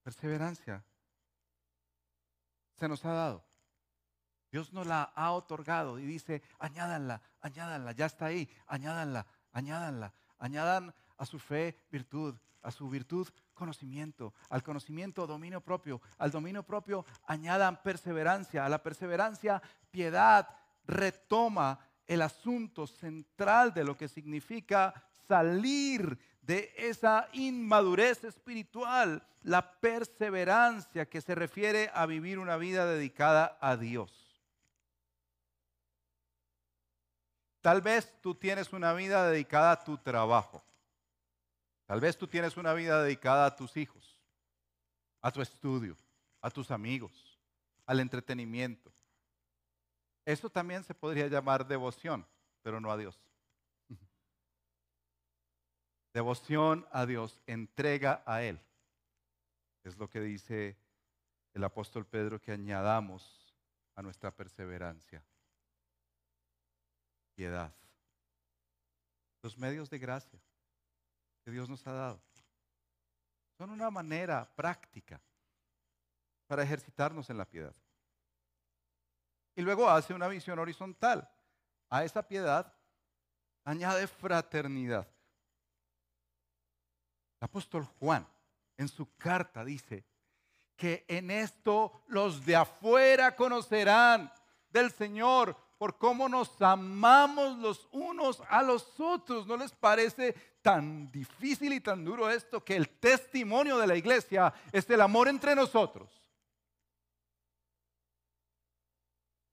Perseverancia 0.02 0.84
se 2.74 2.88
nos 2.88 3.06
ha 3.06 3.14
dado. 3.14 3.46
Dios 4.52 4.74
nos 4.74 4.88
la 4.88 5.04
ha 5.04 5.32
otorgado 5.32 6.00
y 6.00 6.06
dice, 6.08 6.42
añádanla, 6.58 7.22
añádanla, 7.42 7.92
ya 7.92 8.08
está 8.08 8.26
ahí, 8.26 8.50
añádanla, 8.66 9.28
añádanla, 9.52 10.12
añadan 10.40 10.96
a 11.18 11.26
su 11.26 11.40
fe 11.40 11.78
virtud, 11.92 12.36
a 12.62 12.72
su 12.72 12.90
virtud 12.90 13.28
conocimiento, 13.54 14.34
al 14.50 14.64
conocimiento 14.64 15.26
dominio 15.28 15.62
propio, 15.62 16.02
al 16.18 16.32
dominio 16.32 16.64
propio 16.64 17.06
añadan 17.28 17.82
perseverancia, 17.82 18.66
a 18.66 18.70
la 18.70 18.82
perseverancia 18.82 19.62
piedad, 19.92 20.48
retoma 20.86 21.80
el 22.08 22.22
asunto 22.22 22.88
central 22.88 23.74
de 23.74 23.84
lo 23.84 23.98
que 23.98 24.08
significa 24.08 24.94
salir 25.28 26.18
de 26.42 26.74
esa 26.78 27.28
inmadurez 27.34 28.24
espiritual, 28.24 29.26
la 29.42 29.80
perseverancia 29.80 31.08
que 31.08 31.22
se 31.22 31.36
refiere 31.36 31.90
a 31.94 32.06
vivir 32.06 32.40
una 32.40 32.58
vida 32.58 32.86
dedicada 32.86 33.58
a 33.62 33.78
Dios. 33.78 34.26
Tal 37.62 37.82
vez 37.82 38.14
tú 38.22 38.36
tienes 38.36 38.74
una 38.74 38.94
vida 38.94 39.28
dedicada 39.28 39.72
a 39.72 39.84
tu 39.84 39.98
trabajo. 39.98 40.65
Tal 41.86 42.00
vez 42.00 42.18
tú 42.18 42.28
tienes 42.28 42.58
una 42.58 42.74
vida 42.74 43.04
dedicada 43.04 43.46
a 43.46 43.56
tus 43.56 43.78
hijos, 43.78 44.18
a 45.22 45.32
tu 45.32 45.42
estudio, 45.42 45.96
a 46.42 46.50
tus 46.50 46.72
amigos, 46.72 47.40
al 47.86 48.00
entretenimiento. 48.00 48.92
Eso 50.26 50.50
también 50.50 50.84
se 50.84 50.96
podría 50.96 51.28
llamar 51.28 51.68
devoción, 51.68 52.26
pero 52.64 52.82
no 52.82 52.92
a 52.92 52.98
Dios. 52.98 53.20
Devoción 56.14 56.88
a 56.92 57.06
Dios, 57.06 57.40
entrega 57.46 58.24
a 58.26 58.42
Él. 58.42 58.60
Es 59.84 59.96
lo 59.98 60.10
que 60.10 60.20
dice 60.20 60.76
el 61.54 61.64
apóstol 61.64 62.08
Pedro 62.08 62.42
que 62.42 62.52
añadamos 62.52 63.54
a 63.94 64.02
nuestra 64.02 64.32
perseverancia. 64.32 65.24
Piedad. 67.36 67.72
Los 69.44 69.56
medios 69.60 69.92
de 69.92 70.00
gracia 70.00 70.42
que 71.46 71.52
Dios 71.52 71.70
nos 71.70 71.86
ha 71.86 71.94
dado. 71.94 72.22
Son 73.56 73.70
una 73.70 73.92
manera 73.92 74.50
práctica 74.56 75.22
para 76.48 76.64
ejercitarnos 76.64 77.30
en 77.30 77.38
la 77.38 77.46
piedad. 77.46 77.74
Y 79.56 79.62
luego 79.62 79.88
hace 79.88 80.14
una 80.16 80.28
visión 80.28 80.58
horizontal. 80.58 81.30
A 81.90 82.04
esa 82.04 82.28
piedad 82.28 82.74
añade 83.64 84.08
fraternidad. 84.08 85.08
El 87.40 87.46
apóstol 87.46 87.86
Juan 88.00 88.28
en 88.76 88.88
su 88.88 89.16
carta 89.16 89.64
dice 89.64 90.04
que 90.76 91.06
en 91.08 91.30
esto 91.30 92.04
los 92.08 92.44
de 92.44 92.56
afuera 92.56 93.36
conocerán 93.36 94.34
del 94.72 94.92
Señor 94.92 95.56
por 95.78 95.98
cómo 96.00 96.28
nos 96.28 96.60
amamos 96.60 97.60
los 97.60 97.88
unos 97.92 98.42
a 98.50 98.64
los 98.64 99.00
otros. 99.00 99.46
¿No 99.46 99.58
les 99.58 99.72
parece 99.74 100.55
tan 100.66 101.12
difícil 101.12 101.74
y 101.74 101.80
tan 101.80 102.04
duro 102.04 102.28
esto 102.28 102.66
que 102.66 102.76
el 102.76 102.90
testimonio 102.90 103.78
de 103.78 103.86
la 103.86 103.96
iglesia 103.96 104.52
es 104.72 104.90
el 104.90 105.00
amor 105.00 105.28
entre 105.28 105.54
nosotros? 105.54 106.10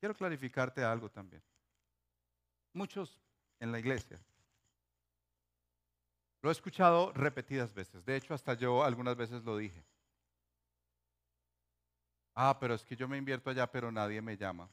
Quiero 0.01 0.15
clarificarte 0.15 0.83
algo 0.83 1.11
también. 1.11 1.43
Muchos 2.73 3.21
en 3.61 3.71
la 3.71 3.79
iglesia 3.79 4.19
lo 6.41 6.49
he 6.49 6.53
escuchado 6.53 7.13
repetidas 7.13 7.75
veces. 7.75 8.03
De 8.07 8.17
hecho, 8.17 8.33
hasta 8.33 8.55
yo 8.55 8.83
algunas 8.83 9.15
veces 9.15 9.45
lo 9.45 9.59
dije. 9.59 9.85
Ah, 12.35 12.59
pero 12.59 12.73
es 12.73 12.83
que 12.85 12.97
yo 12.97 13.07
me 13.07 13.19
invierto 13.19 13.51
allá, 13.51 13.71
pero 13.71 13.93
nadie 13.93 14.23
me 14.23 14.39
llama. 14.39 14.67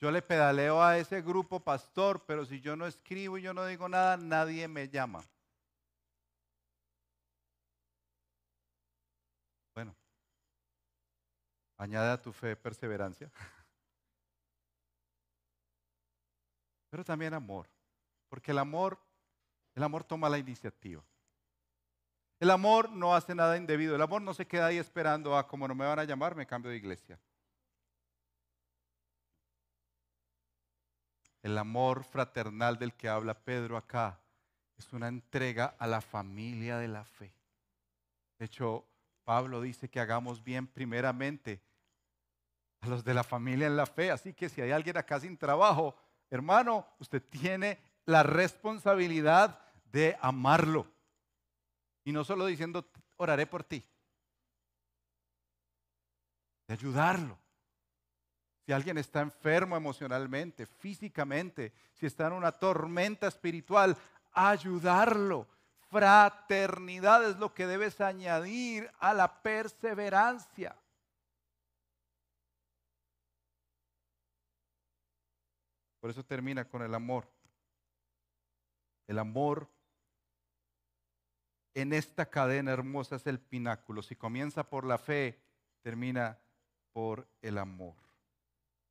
Yo 0.00 0.10
le 0.10 0.22
pedaleo 0.22 0.82
a 0.82 0.96
ese 0.96 1.20
grupo 1.20 1.60
pastor, 1.60 2.24
pero 2.24 2.46
si 2.46 2.60
yo 2.60 2.74
no 2.74 2.86
escribo 2.86 3.36
y 3.36 3.42
yo 3.42 3.52
no 3.52 3.66
digo 3.66 3.86
nada, 3.86 4.16
nadie 4.16 4.66
me 4.66 4.88
llama. 4.88 5.22
Bueno, 9.74 9.94
añade 11.76 12.12
a 12.12 12.22
tu 12.22 12.32
fe 12.32 12.56
perseverancia, 12.56 13.30
pero 16.88 17.04
también 17.04 17.34
amor, 17.34 17.68
porque 18.30 18.52
el 18.52 18.58
amor, 18.58 18.98
el 19.74 19.82
amor 19.82 20.04
toma 20.04 20.30
la 20.30 20.38
iniciativa. 20.38 21.04
El 22.38 22.50
amor 22.50 22.90
no 22.90 23.14
hace 23.14 23.34
nada 23.34 23.58
indebido, 23.58 23.96
el 23.96 24.00
amor 24.00 24.22
no 24.22 24.32
se 24.32 24.46
queda 24.46 24.64
ahí 24.64 24.78
esperando 24.78 25.36
a 25.36 25.46
como 25.46 25.68
no 25.68 25.74
me 25.74 25.84
van 25.84 25.98
a 25.98 26.04
llamar, 26.04 26.34
me 26.34 26.46
cambio 26.46 26.70
de 26.70 26.78
iglesia. 26.78 27.20
El 31.42 31.56
amor 31.56 32.04
fraternal 32.04 32.78
del 32.78 32.94
que 32.94 33.08
habla 33.08 33.34
Pedro 33.34 33.76
acá 33.76 34.20
es 34.76 34.92
una 34.92 35.08
entrega 35.08 35.74
a 35.78 35.86
la 35.86 36.00
familia 36.00 36.78
de 36.78 36.88
la 36.88 37.04
fe. 37.04 37.34
De 38.38 38.46
hecho, 38.46 38.86
Pablo 39.24 39.60
dice 39.60 39.88
que 39.88 40.00
hagamos 40.00 40.42
bien 40.42 40.66
primeramente 40.66 41.62
a 42.80 42.88
los 42.88 43.04
de 43.04 43.14
la 43.14 43.24
familia 43.24 43.66
en 43.66 43.76
la 43.76 43.86
fe. 43.86 44.10
Así 44.10 44.34
que 44.34 44.48
si 44.48 44.60
hay 44.60 44.70
alguien 44.70 44.96
acá 44.96 45.20
sin 45.20 45.36
trabajo, 45.36 45.94
hermano, 46.30 46.86
usted 46.98 47.22
tiene 47.22 47.78
la 48.06 48.22
responsabilidad 48.22 49.60
de 49.92 50.16
amarlo. 50.20 50.86
Y 52.04 52.12
no 52.12 52.24
solo 52.24 52.46
diciendo, 52.46 52.90
oraré 53.16 53.46
por 53.46 53.64
ti. 53.64 53.86
De 56.66 56.74
ayudarlo. 56.74 57.39
Si 58.70 58.74
alguien 58.74 58.98
está 58.98 59.20
enfermo 59.20 59.76
emocionalmente, 59.76 60.64
físicamente, 60.64 61.72
si 61.92 62.06
está 62.06 62.28
en 62.28 62.34
una 62.34 62.52
tormenta 62.52 63.26
espiritual, 63.26 63.96
ayudarlo. 64.30 65.48
Fraternidad 65.88 67.28
es 67.28 67.36
lo 67.38 67.52
que 67.52 67.66
debes 67.66 68.00
añadir 68.00 68.88
a 69.00 69.12
la 69.12 69.42
perseverancia. 69.42 70.76
Por 75.98 76.10
eso 76.10 76.24
termina 76.24 76.64
con 76.64 76.82
el 76.82 76.94
amor. 76.94 77.28
El 79.08 79.18
amor 79.18 79.68
en 81.74 81.92
esta 81.92 82.26
cadena 82.26 82.70
hermosa 82.70 83.16
es 83.16 83.26
el 83.26 83.40
pináculo. 83.40 84.00
Si 84.00 84.14
comienza 84.14 84.62
por 84.62 84.84
la 84.84 84.96
fe, 84.96 85.42
termina 85.82 86.38
por 86.92 87.26
el 87.42 87.58
amor. 87.58 88.09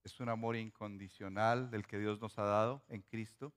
Es 0.03 0.19
un 0.19 0.29
amor 0.29 0.55
incondicional 0.55 1.69
del 1.69 1.85
que 1.85 1.99
Dios 1.99 2.21
nos 2.21 2.37
ha 2.39 2.43
dado 2.43 2.83
en 2.87 3.01
Cristo. 3.01 3.53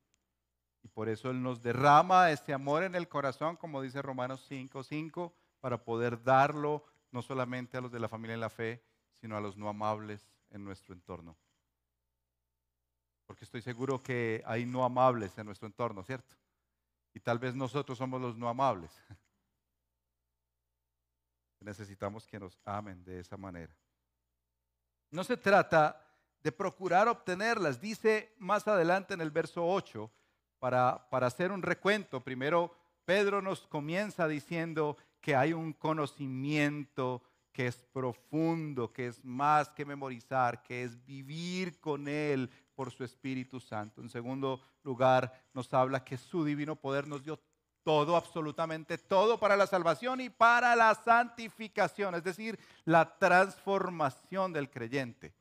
Y 0.82 0.88
por 0.88 1.08
eso 1.08 1.30
Él 1.30 1.42
nos 1.42 1.62
derrama 1.62 2.30
ese 2.30 2.52
amor 2.52 2.82
en 2.82 2.94
el 2.94 3.08
corazón, 3.08 3.56
como 3.56 3.80
dice 3.80 4.02
Romanos 4.02 4.44
5:5, 4.50 4.82
5, 4.82 5.32
para 5.60 5.84
poder 5.84 6.22
darlo 6.22 6.84
no 7.12 7.22
solamente 7.22 7.76
a 7.76 7.80
los 7.80 7.92
de 7.92 8.00
la 8.00 8.08
familia 8.08 8.34
en 8.34 8.40
la 8.40 8.50
fe, 8.50 8.82
sino 9.12 9.36
a 9.36 9.40
los 9.40 9.56
no 9.56 9.68
amables 9.68 10.28
en 10.50 10.64
nuestro 10.64 10.94
entorno. 10.94 11.38
Porque 13.26 13.44
estoy 13.44 13.62
seguro 13.62 14.02
que 14.02 14.42
hay 14.44 14.66
no 14.66 14.84
amables 14.84 15.36
en 15.38 15.46
nuestro 15.46 15.66
entorno, 15.66 16.02
¿cierto? 16.02 16.36
Y 17.14 17.20
tal 17.20 17.38
vez 17.38 17.54
nosotros 17.54 17.98
somos 17.98 18.20
los 18.20 18.36
no 18.36 18.48
amables. 18.48 18.90
Necesitamos 21.60 22.26
que 22.26 22.40
nos 22.40 22.58
amen 22.64 23.04
de 23.04 23.20
esa 23.20 23.36
manera. 23.36 23.74
No 25.10 25.22
se 25.22 25.36
trata 25.36 26.11
de 26.42 26.52
procurar 26.52 27.08
obtenerlas. 27.08 27.80
Dice 27.80 28.34
más 28.38 28.66
adelante 28.68 29.14
en 29.14 29.20
el 29.20 29.30
verso 29.30 29.66
8, 29.66 30.10
para, 30.58 31.08
para 31.10 31.26
hacer 31.26 31.50
un 31.50 31.62
recuento, 31.62 32.22
primero 32.22 32.74
Pedro 33.04 33.42
nos 33.42 33.66
comienza 33.66 34.28
diciendo 34.28 34.96
que 35.20 35.34
hay 35.34 35.52
un 35.52 35.72
conocimiento 35.72 37.22
que 37.52 37.66
es 37.66 37.76
profundo, 37.92 38.92
que 38.92 39.08
es 39.08 39.24
más 39.24 39.68
que 39.70 39.84
memorizar, 39.84 40.62
que 40.62 40.84
es 40.84 41.04
vivir 41.04 41.78
con 41.80 42.08
Él 42.08 42.50
por 42.74 42.90
su 42.90 43.04
Espíritu 43.04 43.60
Santo. 43.60 44.00
En 44.00 44.08
segundo 44.08 44.60
lugar, 44.82 45.32
nos 45.52 45.72
habla 45.74 46.04
que 46.04 46.16
su 46.16 46.44
divino 46.44 46.76
poder 46.76 47.06
nos 47.06 47.22
dio 47.22 47.38
todo, 47.84 48.16
absolutamente 48.16 48.96
todo 48.96 49.38
para 49.38 49.56
la 49.56 49.66
salvación 49.66 50.20
y 50.20 50.30
para 50.30 50.74
la 50.76 50.94
santificación, 50.94 52.14
es 52.14 52.24
decir, 52.24 52.58
la 52.84 53.18
transformación 53.18 54.52
del 54.52 54.70
creyente. 54.70 55.34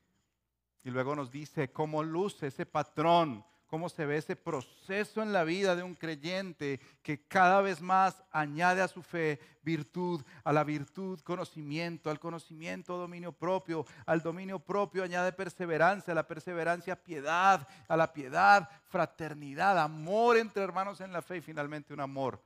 Y 0.84 0.90
luego 0.90 1.16
nos 1.16 1.32
dice 1.32 1.72
cómo 1.72 2.04
luce 2.04 2.48
ese 2.48 2.66
patrón 2.66 3.46
cómo 3.72 3.88
se 3.88 4.06
ve 4.06 4.18
ese 4.18 4.36
proceso 4.36 5.24
en 5.24 5.32
la 5.32 5.46
vida 5.46 5.78
de 5.78 5.84
un 5.84 5.96
creyente 5.96 6.82
que 7.02 7.26
cada 7.26 7.62
vez 7.62 7.82
más 7.82 8.22
añade 8.30 8.82
a 8.82 8.90
su 8.90 9.02
fe 9.02 9.40
virtud, 9.64 10.22
a 10.44 10.52
la 10.52 10.66
virtud 10.66 11.22
conocimiento, 11.22 12.10
al 12.10 12.20
conocimiento 12.20 12.98
dominio 12.98 13.32
propio, 13.32 13.86
al 14.06 14.22
dominio 14.22 14.60
propio 14.60 15.06
añade 15.06 15.32
perseverancia, 15.32 16.12
a 16.12 16.16
la 16.16 16.28
perseverancia 16.28 17.02
piedad, 17.02 17.66
a 17.88 17.96
la 17.96 18.12
piedad 18.12 18.70
fraternidad, 18.90 19.80
amor 19.80 20.36
entre 20.36 20.64
hermanos 20.64 21.00
en 21.00 21.14
la 21.14 21.22
fe 21.22 21.38
y 21.38 21.42
finalmente 21.42 21.94
un 21.94 22.02
amor 22.02 22.44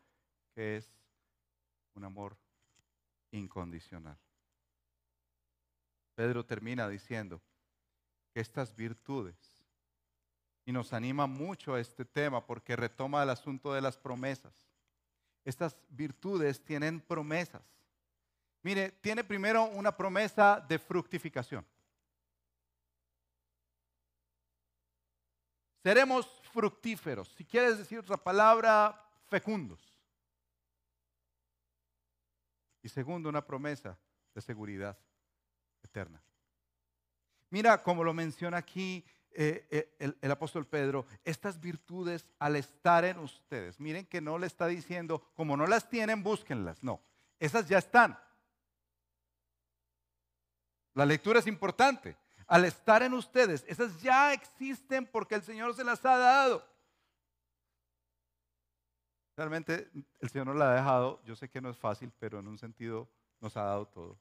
que 0.53 0.77
es 0.77 0.87
un 1.95 2.03
amor 2.03 2.37
incondicional. 3.31 4.19
Pedro 6.13 6.45
termina 6.45 6.87
diciendo 6.87 7.41
estas 8.35 8.75
virtudes 8.75 9.35
y 10.65 10.71
nos 10.71 10.93
anima 10.93 11.25
mucho 11.25 11.73
a 11.73 11.79
este 11.79 12.05
tema 12.05 12.45
porque 12.45 12.75
retoma 12.75 13.23
el 13.23 13.29
asunto 13.29 13.73
de 13.73 13.81
las 13.81 13.97
promesas. 13.97 14.53
Estas 15.43 15.77
virtudes 15.89 16.63
tienen 16.63 16.99
promesas. 16.99 17.63
Mire, 18.61 18.91
tiene 18.91 19.23
primero 19.23 19.63
una 19.63 19.95
promesa 19.95 20.63
de 20.67 20.77
fructificación. 20.77 21.65
Seremos 25.83 26.25
fructíferos, 26.51 27.29
si 27.37 27.45
quieres 27.45 27.77
decir 27.77 27.99
otra 27.99 28.17
palabra, 28.17 29.07
fecundos. 29.27 29.93
Y 32.81 32.89
segundo, 32.89 33.29
una 33.29 33.45
promesa 33.45 33.97
de 34.33 34.41
seguridad 34.41 34.97
eterna. 35.83 36.21
Mira, 37.49 37.81
como 37.81 38.03
lo 38.03 38.13
menciona 38.13 38.57
aquí 38.57 39.05
eh, 39.31 39.67
eh, 39.99 40.15
el, 40.21 40.31
apóstol 40.31 40.65
Pedro, 40.65 41.05
estas 41.25 41.59
virtudes 41.59 42.25
al 42.39 42.55
estar 42.55 43.03
en 43.03 43.19
ustedes, 43.19 43.79
miren 43.81 44.05
que 44.05 44.21
no 44.21 44.37
le 44.37 44.47
está 44.47 44.67
diciendo, 44.67 45.29
como 45.35 45.57
no 45.57 45.67
las 45.67 45.89
tienen, 45.89 46.23
búsquenlas, 46.23 46.81
no, 46.81 47.01
esas 47.39 47.67
ya 47.67 47.77
están. 47.77 48.17
La 50.93 51.05
lectura 51.05 51.39
es 51.39 51.47
importante. 51.47 52.15
Al 52.47 52.63
estar 52.63 53.03
en 53.03 53.13
ustedes, 53.13 53.65
esas 53.67 54.01
ya 54.01 54.31
existen 54.31 55.05
porque 55.05 55.35
el 55.35 55.41
Señor 55.41 55.75
se 55.75 55.83
las 55.83 56.05
ha 56.05 56.17
dado. 56.17 56.65
Realmente 59.35 59.91
el 60.21 60.29
Señor 60.29 60.47
nos 60.47 60.55
la 60.55 60.71
ha 60.71 60.75
dejado, 60.75 61.21
yo 61.25 61.35
sé 61.35 61.49
que 61.49 61.59
no 61.59 61.69
es 61.69 61.77
fácil, 61.77 62.13
pero 62.19 62.39
en 62.39 62.47
un 62.47 62.57
sentido 62.57 63.09
nos 63.41 63.57
ha 63.57 63.63
dado 63.63 63.87
todo. 63.87 64.17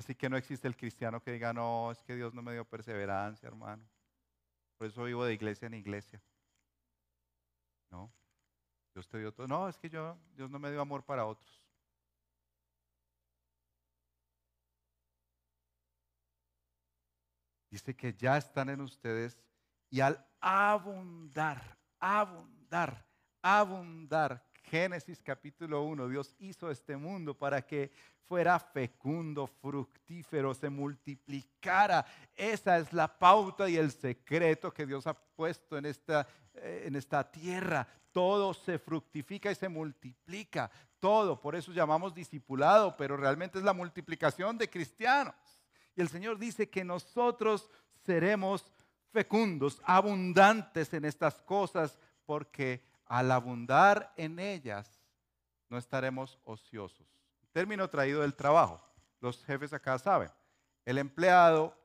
Así 0.00 0.14
que 0.14 0.30
no 0.30 0.38
existe 0.38 0.66
el 0.66 0.78
cristiano 0.78 1.22
que 1.22 1.30
diga, 1.30 1.52
no, 1.52 1.90
es 1.90 2.02
que 2.02 2.16
Dios 2.16 2.32
no 2.32 2.40
me 2.40 2.54
dio 2.54 2.64
perseverancia, 2.64 3.46
hermano. 3.46 3.86
Por 4.78 4.86
eso 4.86 5.04
vivo 5.04 5.26
de 5.26 5.34
iglesia 5.34 5.66
en 5.66 5.74
iglesia. 5.74 6.22
No, 7.90 8.10
Dios 8.94 9.06
te 9.10 9.18
dio 9.18 9.30
todo. 9.30 9.46
No, 9.46 9.68
es 9.68 9.76
que 9.76 9.90
yo, 9.90 10.18
Dios 10.32 10.48
no 10.48 10.58
me 10.58 10.70
dio 10.70 10.80
amor 10.80 11.04
para 11.04 11.26
otros. 11.26 11.62
Dice 17.68 17.94
que 17.94 18.14
ya 18.14 18.38
están 18.38 18.70
en 18.70 18.80
ustedes 18.80 19.38
y 19.90 20.00
al 20.00 20.26
abundar, 20.40 21.76
abundar, 21.98 23.06
abundar, 23.42 24.49
Génesis 24.70 25.20
capítulo 25.20 25.82
1, 25.82 26.08
Dios 26.08 26.32
hizo 26.38 26.70
este 26.70 26.96
mundo 26.96 27.34
para 27.34 27.60
que 27.66 27.90
fuera 28.28 28.56
fecundo, 28.60 29.48
fructífero, 29.48 30.54
se 30.54 30.70
multiplicara. 30.70 32.06
Esa 32.36 32.78
es 32.78 32.92
la 32.92 33.18
pauta 33.18 33.68
y 33.68 33.76
el 33.76 33.90
secreto 33.90 34.72
que 34.72 34.86
Dios 34.86 35.08
ha 35.08 35.14
puesto 35.14 35.76
en 35.76 35.86
esta, 35.86 36.24
eh, 36.54 36.84
en 36.86 36.94
esta 36.94 37.28
tierra. 37.28 37.84
Todo 38.12 38.54
se 38.54 38.78
fructifica 38.78 39.50
y 39.50 39.56
se 39.56 39.68
multiplica. 39.68 40.70
Todo. 41.00 41.40
Por 41.40 41.56
eso 41.56 41.72
llamamos 41.72 42.14
discipulado, 42.14 42.96
pero 42.96 43.16
realmente 43.16 43.58
es 43.58 43.64
la 43.64 43.72
multiplicación 43.72 44.56
de 44.56 44.70
cristianos. 44.70 45.34
Y 45.96 46.00
el 46.00 46.08
Señor 46.08 46.38
dice 46.38 46.70
que 46.70 46.84
nosotros 46.84 47.68
seremos 48.04 48.70
fecundos, 49.12 49.82
abundantes 49.84 50.94
en 50.94 51.06
estas 51.06 51.42
cosas, 51.42 51.98
porque 52.24 52.88
al 53.10 53.32
abundar 53.32 54.12
en 54.16 54.38
ellas, 54.38 55.02
no 55.68 55.78
estaremos 55.78 56.38
ociosos. 56.44 57.08
Término 57.50 57.90
traído 57.90 58.20
del 58.20 58.36
trabajo. 58.36 58.80
Los 59.20 59.44
jefes 59.44 59.72
acá 59.72 59.98
saben. 59.98 60.30
El 60.84 60.96
empleado, 60.96 61.76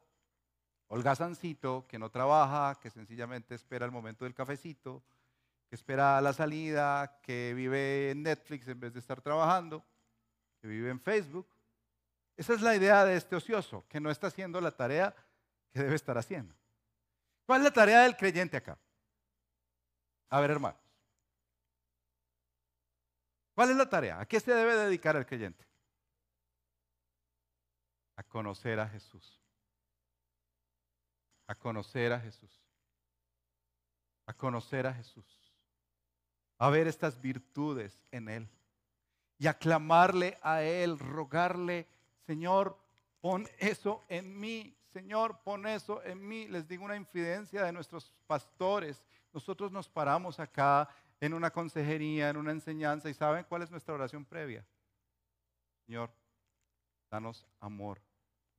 holgazancito, 0.87 1.87
que 1.87 1.97
no 1.97 2.11
trabaja, 2.11 2.79
que 2.79 2.91
sencillamente 2.91 3.55
espera 3.55 3.87
el 3.87 3.91
momento 3.91 4.25
del 4.25 4.35
cafecito, 4.35 5.03
que 5.67 5.73
espera 5.73 6.21
la 6.21 6.31
salida, 6.31 7.19
que 7.23 7.55
vive 7.55 8.11
en 8.11 8.21
Netflix 8.21 8.67
en 8.67 8.79
vez 8.79 8.93
de 8.93 8.99
estar 8.99 9.19
trabajando, 9.19 9.83
que 10.61 10.67
vive 10.67 10.91
en 10.91 11.01
Facebook. 11.01 11.47
Esa 12.37 12.53
es 12.53 12.61
la 12.61 12.75
idea 12.75 13.03
de 13.03 13.15
este 13.15 13.35
ocioso, 13.35 13.83
que 13.89 13.99
no 13.99 14.11
está 14.11 14.27
haciendo 14.27 14.61
la 14.61 14.69
tarea 14.69 15.15
que 15.73 15.79
debe 15.79 15.95
estar 15.95 16.19
haciendo. 16.19 16.53
¿Cuál 17.47 17.61
es 17.61 17.63
la 17.63 17.73
tarea 17.73 18.01
del 18.03 18.15
creyente 18.15 18.57
acá? 18.57 18.77
A 20.29 20.39
ver, 20.39 20.51
hermano. 20.51 20.84
¿Cuál 23.55 23.69
es 23.69 23.77
la 23.77 23.89
tarea? 23.89 24.19
¿A 24.19 24.25
qué 24.25 24.39
se 24.41 24.53
debe 24.53 24.75
dedicar 24.75 25.15
el 25.15 25.25
creyente? 25.25 25.65
A 28.17 28.23
conocer 28.23 28.79
a 28.81 28.87
Jesús. 28.87 29.41
A 31.47 31.55
conocer 31.55 32.11
a 32.11 32.19
Jesús. 32.19 32.51
A 34.25 34.33
conocer 34.33 34.85
a 34.85 34.93
Jesús. 34.93 35.25
A 36.57 36.69
ver 36.69 36.87
estas 36.87 37.21
virtudes 37.21 37.97
en 38.11 38.27
Él. 38.27 38.49
Y 39.37 39.47
aclamarle 39.47 40.37
a 40.41 40.61
Él, 40.61 40.99
rogarle, 40.99 41.87
Señor, 42.25 42.77
pon 43.21 43.47
eso 43.59 44.03
en 44.09 44.37
mí. 44.37 44.75
Señor, 44.91 45.39
pon 45.43 45.65
eso 45.65 46.03
en 46.03 46.27
mí. 46.27 46.47
Les 46.49 46.67
digo 46.67 46.83
una 46.83 46.97
infidencia 46.97 47.63
de 47.63 47.71
nuestros 47.71 48.11
pastores. 48.27 49.01
Nosotros 49.31 49.71
nos 49.71 49.87
paramos 49.87 50.39
acá 50.41 50.89
en 51.19 51.33
una 51.33 51.51
consejería, 51.51 52.29
en 52.29 52.37
una 52.37 52.51
enseñanza. 52.51 53.09
¿Y 53.09 53.13
saben 53.13 53.45
cuál 53.45 53.61
es 53.61 53.71
nuestra 53.71 53.93
oración 53.93 54.25
previa? 54.25 54.65
Señor, 55.85 56.11
danos 57.09 57.45
amor 57.59 58.01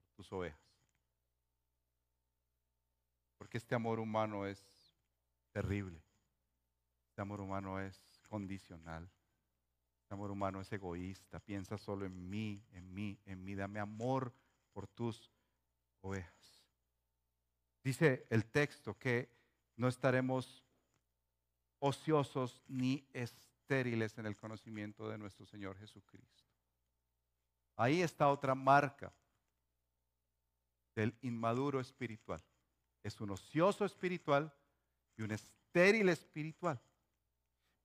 por 0.00 0.14
tus 0.14 0.32
ovejas. 0.32 0.60
Porque 3.38 3.58
este 3.58 3.74
amor 3.74 4.00
humano 4.00 4.46
es 4.46 4.64
terrible. 5.52 6.02
Este 7.08 7.22
amor 7.22 7.40
humano 7.40 7.80
es 7.80 8.20
condicional. 8.28 9.10
Este 10.02 10.14
amor 10.14 10.30
humano 10.30 10.60
es 10.60 10.72
egoísta. 10.72 11.40
Piensa 11.40 11.76
solo 11.76 12.06
en 12.06 12.28
mí, 12.28 12.64
en 12.72 12.92
mí, 12.94 13.18
en 13.26 13.44
mí. 13.44 13.54
Dame 13.54 13.80
amor 13.80 14.32
por 14.72 14.86
tus 14.86 15.30
ovejas. 16.00 16.60
Dice 17.82 18.26
el 18.30 18.44
texto 18.46 18.98
que 18.98 19.30
no 19.76 19.88
estaremos 19.88 20.65
ociosos 21.86 22.60
ni 22.68 23.06
estériles 23.12 24.18
en 24.18 24.26
el 24.26 24.36
conocimiento 24.36 25.08
de 25.08 25.18
nuestro 25.18 25.46
Señor 25.46 25.76
Jesucristo. 25.78 26.44
Ahí 27.76 28.02
está 28.02 28.28
otra 28.28 28.54
marca 28.54 29.12
del 30.94 31.14
inmaduro 31.22 31.80
espiritual. 31.80 32.42
Es 33.02 33.20
un 33.20 33.30
ocioso 33.30 33.84
espiritual 33.84 34.52
y 35.16 35.22
un 35.22 35.30
estéril 35.30 36.08
espiritual. 36.08 36.80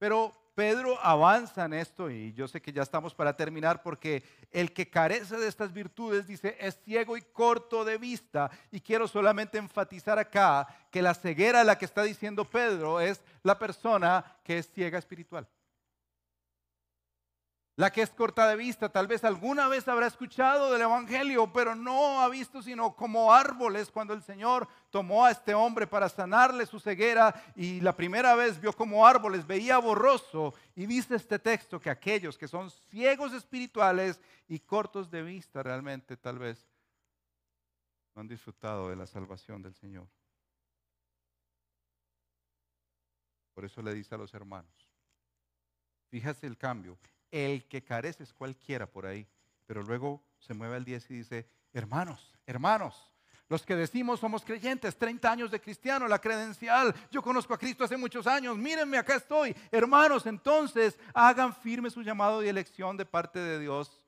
Pero 0.01 0.33
Pedro 0.55 0.97
avanza 0.99 1.65
en 1.65 1.73
esto 1.73 2.09
y 2.09 2.33
yo 2.33 2.47
sé 2.47 2.59
que 2.59 2.73
ya 2.73 2.81
estamos 2.81 3.13
para 3.13 3.37
terminar 3.37 3.83
porque 3.83 4.23
el 4.49 4.73
que 4.73 4.89
carece 4.89 5.37
de 5.37 5.47
estas 5.47 5.71
virtudes, 5.71 6.25
dice, 6.25 6.57
es 6.59 6.79
ciego 6.83 7.17
y 7.17 7.21
corto 7.21 7.85
de 7.85 7.99
vista. 7.99 8.49
Y 8.71 8.81
quiero 8.81 9.07
solamente 9.07 9.59
enfatizar 9.59 10.17
acá 10.17 10.67
que 10.89 11.03
la 11.03 11.13
ceguera 11.13 11.61
a 11.61 11.63
la 11.63 11.77
que 11.77 11.85
está 11.85 12.01
diciendo 12.01 12.45
Pedro 12.45 12.99
es 12.99 13.21
la 13.43 13.59
persona 13.59 14.25
que 14.43 14.57
es 14.57 14.71
ciega 14.71 14.97
espiritual. 14.97 15.47
La 17.77 17.89
que 17.89 18.01
es 18.01 18.09
corta 18.09 18.47
de 18.49 18.57
vista, 18.57 18.89
tal 18.89 19.07
vez 19.07 19.23
alguna 19.23 19.67
vez 19.69 19.87
habrá 19.87 20.05
escuchado 20.05 20.71
del 20.73 20.81
Evangelio, 20.81 21.51
pero 21.53 21.73
no 21.73 22.21
ha 22.21 22.27
visto 22.27 22.61
sino 22.61 22.95
como 22.95 23.33
árboles 23.33 23.89
cuando 23.89 24.13
el 24.13 24.21
Señor 24.21 24.67
tomó 24.89 25.25
a 25.25 25.31
este 25.31 25.53
hombre 25.53 25.87
para 25.87 26.09
sanarle 26.09 26.65
su 26.65 26.81
ceguera 26.81 27.33
y 27.55 27.79
la 27.79 27.95
primera 27.95 28.35
vez 28.35 28.59
vio 28.59 28.73
como 28.73 29.07
árboles, 29.07 29.47
veía 29.47 29.77
borroso. 29.77 30.53
Y 30.75 30.85
dice 30.85 31.15
este 31.15 31.39
texto 31.39 31.79
que 31.79 31.89
aquellos 31.89 32.37
que 32.37 32.47
son 32.47 32.69
ciegos 32.89 33.31
espirituales 33.31 34.19
y 34.49 34.59
cortos 34.59 35.09
de 35.09 35.23
vista 35.23 35.63
realmente 35.63 36.17
tal 36.17 36.39
vez 36.39 36.67
no 38.13 38.21
han 38.21 38.27
disfrutado 38.27 38.89
de 38.89 38.97
la 38.97 39.07
salvación 39.07 39.61
del 39.61 39.73
Señor. 39.75 40.07
Por 43.53 43.63
eso 43.63 43.81
le 43.81 43.93
dice 43.93 44.15
a 44.15 44.17
los 44.17 44.33
hermanos, 44.33 44.73
fíjate 46.09 46.47
el 46.47 46.57
cambio, 46.57 46.97
el 47.31 47.67
que 47.67 47.83
carece 47.83 48.23
es 48.23 48.33
cualquiera 48.33 48.85
por 48.85 49.05
ahí. 49.05 49.27
Pero 49.65 49.83
luego 49.83 50.23
se 50.39 50.53
mueve 50.53 50.75
al 50.75 50.85
10 50.85 51.11
y 51.11 51.13
dice, 51.15 51.49
hermanos, 51.73 52.37
hermanos, 52.45 53.11
los 53.51 53.65
que 53.65 53.75
decimos 53.75 54.21
somos 54.21 54.45
creyentes, 54.45 54.97
30 54.97 55.29
años 55.29 55.51
de 55.51 55.59
cristiano, 55.59 56.07
la 56.07 56.19
credencial, 56.19 56.95
yo 57.11 57.21
conozco 57.21 57.53
a 57.53 57.57
Cristo 57.57 57.83
hace 57.83 57.97
muchos 57.97 58.25
años, 58.25 58.57
mírenme, 58.57 58.97
acá 58.97 59.15
estoy. 59.15 59.53
Hermanos, 59.69 60.25
entonces 60.25 60.97
hagan 61.13 61.53
firme 61.53 61.89
su 61.89 62.01
llamado 62.01 62.39
de 62.39 62.49
elección 62.49 62.95
de 62.95 63.05
parte 63.05 63.39
de 63.39 63.59
Dios, 63.59 64.05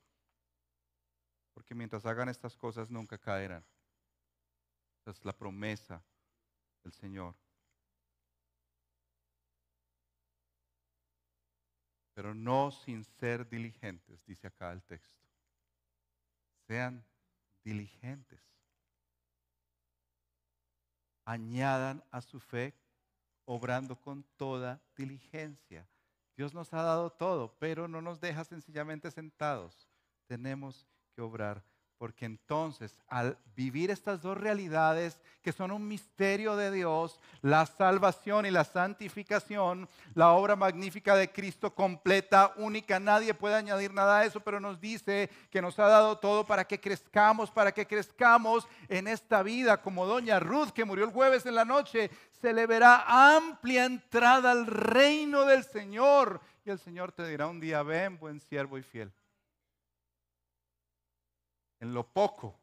porque 1.53 1.75
mientras 1.75 2.05
hagan 2.05 2.29
estas 2.29 2.55
cosas 2.55 2.89
nunca 2.89 3.17
caerán. 3.17 3.65
Esa 5.01 5.11
es 5.11 5.25
la 5.25 5.33
promesa 5.33 6.01
del 6.81 6.93
Señor. 6.93 7.35
Pero 12.13 12.33
no 12.33 12.71
sin 12.71 13.03
ser 13.03 13.47
diligentes, 13.47 14.23
dice 14.25 14.47
acá 14.47 14.71
el 14.71 14.83
texto. 14.83 15.27
Sean 16.67 17.03
diligentes. 17.63 18.39
Añadan 21.25 22.03
a 22.11 22.21
su 22.21 22.39
fe 22.39 22.73
obrando 23.45 23.99
con 23.99 24.23
toda 24.37 24.81
diligencia. 24.95 25.87
Dios 26.35 26.53
nos 26.53 26.73
ha 26.73 26.81
dado 26.81 27.11
todo, 27.11 27.57
pero 27.59 27.87
no 27.87 28.01
nos 28.01 28.19
deja 28.19 28.43
sencillamente 28.43 29.11
sentados. 29.11 29.87
Tenemos 30.27 30.87
que 31.15 31.21
obrar 31.21 31.63
porque 31.97 32.25
entonces 32.25 32.99
al 33.07 33.37
vivir 33.55 33.91
estas 33.91 34.21
dos 34.21 34.37
realidades 34.37 35.19
que 35.41 35.51
son 35.51 35.71
un 35.71 35.87
misterio 35.87 36.55
de 36.55 36.71
Dios, 36.71 37.19
la 37.41 37.65
salvación 37.65 38.45
y 38.45 38.51
la 38.51 38.63
santificación, 38.63 39.87
la 40.13 40.31
obra 40.31 40.55
magnífica 40.55 41.15
de 41.15 41.31
Cristo 41.31 41.73
completa, 41.73 42.53
única, 42.57 42.99
nadie 42.99 43.33
puede 43.33 43.55
añadir 43.55 43.93
nada 43.93 44.19
a 44.19 44.25
eso, 44.25 44.39
pero 44.39 44.59
nos 44.59 44.79
dice 44.79 45.29
que 45.49 45.61
nos 45.61 45.77
ha 45.79 45.87
dado 45.87 46.17
todo 46.17 46.45
para 46.45 46.65
que 46.65 46.79
crezcamos, 46.79 47.51
para 47.51 47.71
que 47.71 47.85
crezcamos 47.85 48.67
en 48.87 49.07
esta 49.07 49.43
vida, 49.43 49.81
como 49.81 50.05
doña 50.05 50.39
Ruth 50.39 50.69
que 50.69 50.85
murió 50.85 51.05
el 51.05 51.11
jueves 51.11 51.45
en 51.45 51.55
la 51.55 51.65
noche, 51.65 52.09
se 52.41 52.53
le 52.53 52.67
verá 52.67 53.03
amplia 53.07 53.85
entrada 53.85 54.51
al 54.51 54.65
reino 54.65 55.45
del 55.45 55.63
Señor. 55.63 56.41
Y 56.65 56.69
el 56.69 56.79
Señor 56.79 57.11
te 57.11 57.27
dirá 57.27 57.47
un 57.47 57.59
día, 57.59 57.83
ven, 57.83 58.17
buen 58.17 58.39
siervo 58.39 58.77
y 58.77 58.83
fiel 58.83 59.11
en 61.83 61.93
lo 61.93 62.07
poco, 62.07 62.57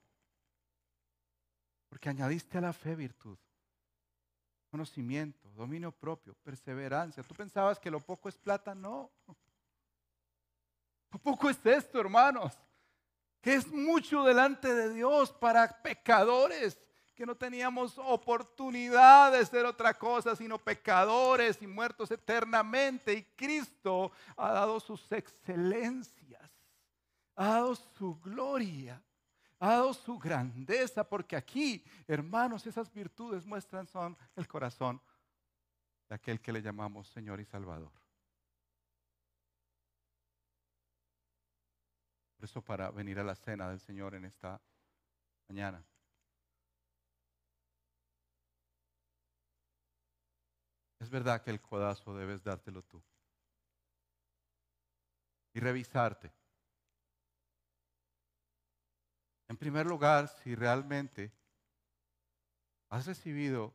porque 1.91 2.09
añadiste 2.09 2.57
a 2.57 2.63
la 2.63 2.73
fe 2.73 2.97
virtud, 2.97 3.37
conocimiento, 4.71 5.51
dominio 5.51 5.93
propio, 5.93 6.35
perseverancia. 6.43 7.23
¿Tú 7.23 7.35
pensabas 7.35 7.79
que 7.79 7.91
lo 7.91 8.01
poco 8.01 8.31
es 8.31 8.39
plata? 8.39 8.75
No. 8.75 9.11
Lo 11.11 11.19
poco 11.19 11.51
es 11.51 11.59
esto, 11.67 12.01
hermanos, 12.01 12.57
que 13.43 13.57
es 13.57 13.71
mucho 13.71 14.25
delante 14.25 14.73
de 14.73 14.95
Dios 14.95 15.31
para 15.33 15.69
pecadores 15.83 16.79
que 17.15 17.27
no 17.27 17.35
teníamos 17.35 17.99
oportunidad 17.99 19.33
de 19.33 19.45
ser 19.45 19.67
otra 19.67 19.93
cosa 19.93 20.35
sino 20.35 20.57
pecadores 20.57 21.61
y 21.61 21.67
muertos 21.67 22.11
eternamente. 22.11 23.13
Y 23.13 23.25
Cristo 23.37 24.13
ha 24.39 24.51
dado 24.53 24.81
sus 24.81 25.13
excelencias, 25.13 26.51
ha 27.37 27.49
dado 27.49 27.75
su 27.75 28.19
gloria 28.21 29.03
ha 29.61 29.69
dado 29.69 29.93
su 29.93 30.19
grandeza, 30.19 31.07
porque 31.07 31.37
aquí, 31.37 31.85
hermanos, 32.09 32.67
esas 32.67 32.91
virtudes 32.93 33.45
muestran 33.45 33.87
son 33.87 34.17
el 34.35 34.49
corazón 34.49 35.01
de 36.09 36.15
aquel 36.15 36.41
que 36.41 36.53
le 36.53 36.63
llamamos 36.63 37.09
Señor 37.09 37.41
y 37.41 37.45
Salvador. 37.45 37.93
Por 42.37 42.45
eso 42.47 42.63
para 42.63 42.91
venir 42.91 43.19
a 43.19 43.25
la 43.25 43.35
cena 43.35 43.69
del 43.69 43.81
Señor 43.81 44.15
en 44.15 44.25
esta 44.25 44.59
mañana. 45.47 45.85
Es 50.99 51.11
verdad 51.11 51.43
que 51.43 51.51
el 51.51 51.61
codazo 51.61 52.17
debes 52.17 52.43
dártelo 52.43 52.83
tú. 52.83 53.03
Y 55.53 55.61
revisarte. 55.61 56.40
En 59.51 59.57
primer 59.57 59.85
lugar, 59.85 60.29
si 60.29 60.55
realmente 60.55 61.33
has 62.89 63.05
recibido 63.05 63.75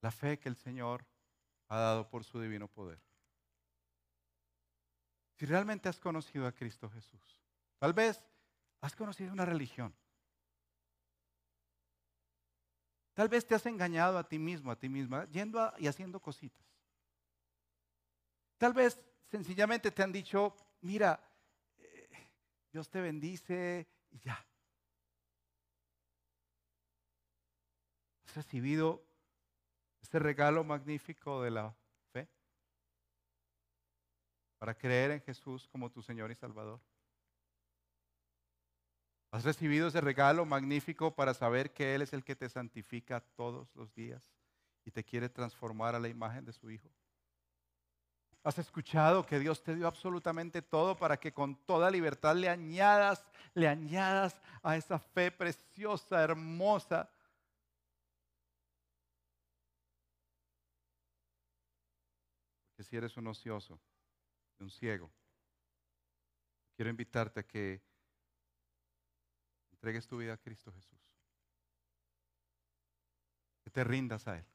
la 0.00 0.10
fe 0.10 0.38
que 0.38 0.48
el 0.48 0.56
Señor 0.56 1.04
ha 1.68 1.76
dado 1.76 2.08
por 2.08 2.24
su 2.24 2.40
divino 2.40 2.68
poder. 2.68 2.98
Si 5.34 5.44
realmente 5.44 5.90
has 5.90 6.00
conocido 6.00 6.46
a 6.46 6.52
Cristo 6.52 6.88
Jesús. 6.88 7.20
Tal 7.78 7.92
vez 7.92 8.24
has 8.80 8.96
conocido 8.96 9.30
una 9.30 9.44
religión. 9.44 9.94
Tal 13.12 13.28
vez 13.28 13.46
te 13.46 13.54
has 13.54 13.66
engañado 13.66 14.16
a 14.16 14.26
ti 14.26 14.38
mismo, 14.38 14.70
a 14.70 14.78
ti 14.78 14.88
misma, 14.88 15.26
yendo 15.26 15.70
y 15.76 15.86
haciendo 15.86 16.18
cositas. 16.18 16.66
Tal 18.56 18.72
vez 18.72 18.98
sencillamente 19.30 19.90
te 19.90 20.02
han 20.02 20.12
dicho, 20.12 20.56
mira, 20.80 21.28
Dios 22.72 22.88
te 22.88 23.00
bendice 23.00 23.86
y 24.10 24.18
ya. 24.20 24.46
¿Has 28.24 28.36
recibido 28.36 29.04
este 30.00 30.18
regalo 30.18 30.64
magnífico 30.64 31.42
de 31.42 31.50
la 31.50 31.76
fe? 32.12 32.28
Para 34.58 34.74
creer 34.74 35.10
en 35.10 35.20
Jesús 35.20 35.68
como 35.68 35.90
tu 35.90 36.02
Señor 36.02 36.30
y 36.30 36.34
Salvador. 36.34 36.80
¿Has 39.32 39.44
recibido 39.44 39.88
ese 39.88 40.00
regalo 40.00 40.46
magnífico 40.46 41.14
para 41.14 41.34
saber 41.34 41.72
que 41.72 41.94
Él 41.94 42.02
es 42.02 42.14
el 42.14 42.24
que 42.24 42.36
te 42.36 42.48
santifica 42.48 43.20
todos 43.20 43.74
los 43.74 43.94
días 43.94 44.32
y 44.84 44.90
te 44.90 45.04
quiere 45.04 45.28
transformar 45.28 45.94
a 45.94 46.00
la 46.00 46.08
imagen 46.08 46.44
de 46.44 46.52
su 46.52 46.70
Hijo? 46.70 46.90
Has 48.44 48.58
escuchado 48.58 49.24
que 49.24 49.38
Dios 49.38 49.62
te 49.62 49.74
dio 49.74 49.86
absolutamente 49.86 50.62
todo 50.62 50.96
para 50.96 51.18
que 51.18 51.32
con 51.32 51.54
toda 51.64 51.90
libertad 51.90 52.34
le 52.34 52.48
añadas, 52.48 53.24
le 53.54 53.68
añadas 53.68 54.36
a 54.62 54.76
esa 54.76 54.98
fe 54.98 55.30
preciosa, 55.30 56.22
hermosa. 56.22 57.08
si 62.82 62.96
eres 62.96 63.16
un 63.16 63.26
ocioso, 63.26 63.80
un 64.58 64.70
ciego, 64.70 65.10
quiero 66.74 66.90
invitarte 66.90 67.40
a 67.40 67.46
que 67.46 67.82
entregues 69.72 70.06
tu 70.06 70.18
vida 70.18 70.34
a 70.34 70.36
Cristo 70.36 70.72
Jesús. 70.72 70.98
Que 73.64 73.70
te 73.70 73.84
rindas 73.84 74.26
a 74.28 74.38
Él. 74.38 74.46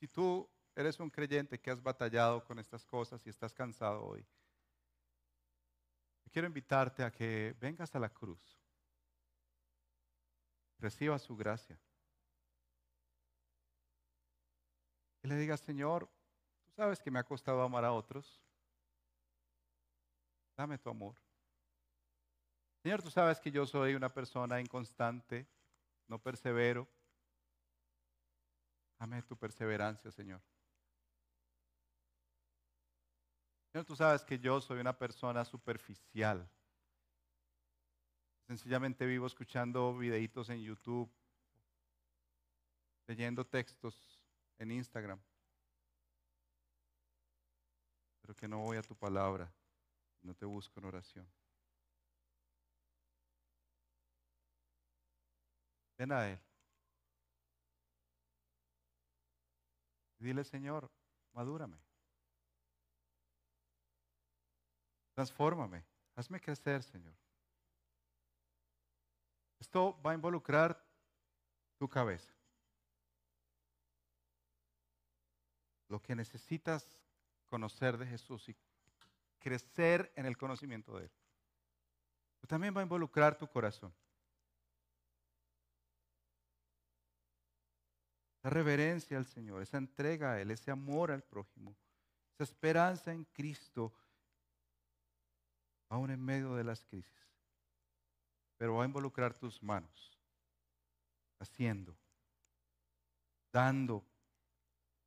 Si 0.00 0.08
tú 0.08 0.48
eres 0.76 1.00
un 1.00 1.10
creyente 1.10 1.58
que 1.58 1.70
has 1.70 1.82
batallado 1.82 2.44
con 2.44 2.58
estas 2.58 2.84
cosas 2.84 3.26
y 3.26 3.30
estás 3.30 3.52
cansado 3.52 4.04
hoy, 4.04 4.24
quiero 6.30 6.48
invitarte 6.48 7.02
a 7.02 7.10
que 7.10 7.56
vengas 7.58 7.94
a 7.94 7.98
la 7.98 8.10
cruz, 8.10 8.60
reciba 10.78 11.18
su 11.18 11.34
gracia 11.34 11.80
y 15.22 15.28
le 15.28 15.36
digas, 15.36 15.60
Señor, 15.60 16.06
tú 16.62 16.70
sabes 16.72 17.00
que 17.00 17.10
me 17.10 17.18
ha 17.18 17.24
costado 17.24 17.62
amar 17.62 17.86
a 17.86 17.92
otros, 17.92 18.42
dame 20.56 20.76
tu 20.76 20.90
amor. 20.90 21.16
Señor, 22.82 23.02
tú 23.02 23.10
sabes 23.10 23.40
que 23.40 23.50
yo 23.50 23.66
soy 23.66 23.94
una 23.94 24.12
persona 24.12 24.60
inconstante, 24.60 25.48
no 26.06 26.18
persevero. 26.18 26.86
Dame 28.98 29.22
tu 29.22 29.36
perseverancia, 29.36 30.10
Señor. 30.10 30.40
Señor, 33.76 33.84
tú 33.84 33.94
sabes 33.94 34.24
que 34.24 34.38
yo 34.38 34.58
soy 34.58 34.80
una 34.80 34.96
persona 34.96 35.44
superficial. 35.44 36.48
Sencillamente 38.46 39.04
vivo 39.04 39.26
escuchando 39.26 39.94
videitos 39.94 40.48
en 40.48 40.62
YouTube, 40.62 41.12
leyendo 43.06 43.46
textos 43.46 44.18
en 44.56 44.70
Instagram, 44.70 45.20
pero 48.22 48.34
que 48.34 48.48
no 48.48 48.60
voy 48.60 48.78
a 48.78 48.82
tu 48.82 48.96
palabra, 48.96 49.52
no 50.22 50.34
te 50.34 50.46
busco 50.46 50.80
en 50.80 50.86
oración. 50.86 51.30
Ven 55.98 56.12
a 56.12 56.30
Él. 56.30 56.40
dile, 60.18 60.44
Señor, 60.44 60.90
madúrame. 61.34 61.85
Transfórmame. 65.16 65.82
Hazme 66.14 66.38
crecer, 66.38 66.82
Señor. 66.82 67.14
Esto 69.58 69.98
va 70.02 70.10
a 70.10 70.14
involucrar 70.14 70.78
tu 71.78 71.88
cabeza. 71.88 72.34
Lo 75.88 76.02
que 76.02 76.14
necesitas 76.14 76.98
conocer 77.46 77.96
de 77.96 78.06
Jesús 78.06 78.46
y 78.50 78.56
crecer 79.38 80.12
en 80.16 80.26
el 80.26 80.36
conocimiento 80.36 80.94
de 80.98 81.04
Él. 81.04 81.12
Pero 82.38 82.48
también 82.48 82.76
va 82.76 82.80
a 82.80 82.84
involucrar 82.84 83.38
tu 83.38 83.48
corazón. 83.48 83.94
Esa 88.38 88.50
reverencia 88.50 89.16
al 89.16 89.24
Señor, 89.24 89.62
esa 89.62 89.78
entrega 89.78 90.32
a 90.32 90.40
Él, 90.42 90.50
ese 90.50 90.70
amor 90.70 91.10
al 91.10 91.22
prójimo, 91.22 91.74
esa 92.34 92.44
esperanza 92.44 93.14
en 93.14 93.24
Cristo, 93.24 93.94
aún 95.88 96.10
en 96.10 96.24
medio 96.24 96.54
de 96.54 96.64
las 96.64 96.82
crisis. 96.84 97.12
Pero 98.56 98.74
va 98.74 98.84
a 98.84 98.86
involucrar 98.86 99.34
tus 99.34 99.62
manos, 99.62 100.18
haciendo, 101.38 101.96
dando 103.52 104.04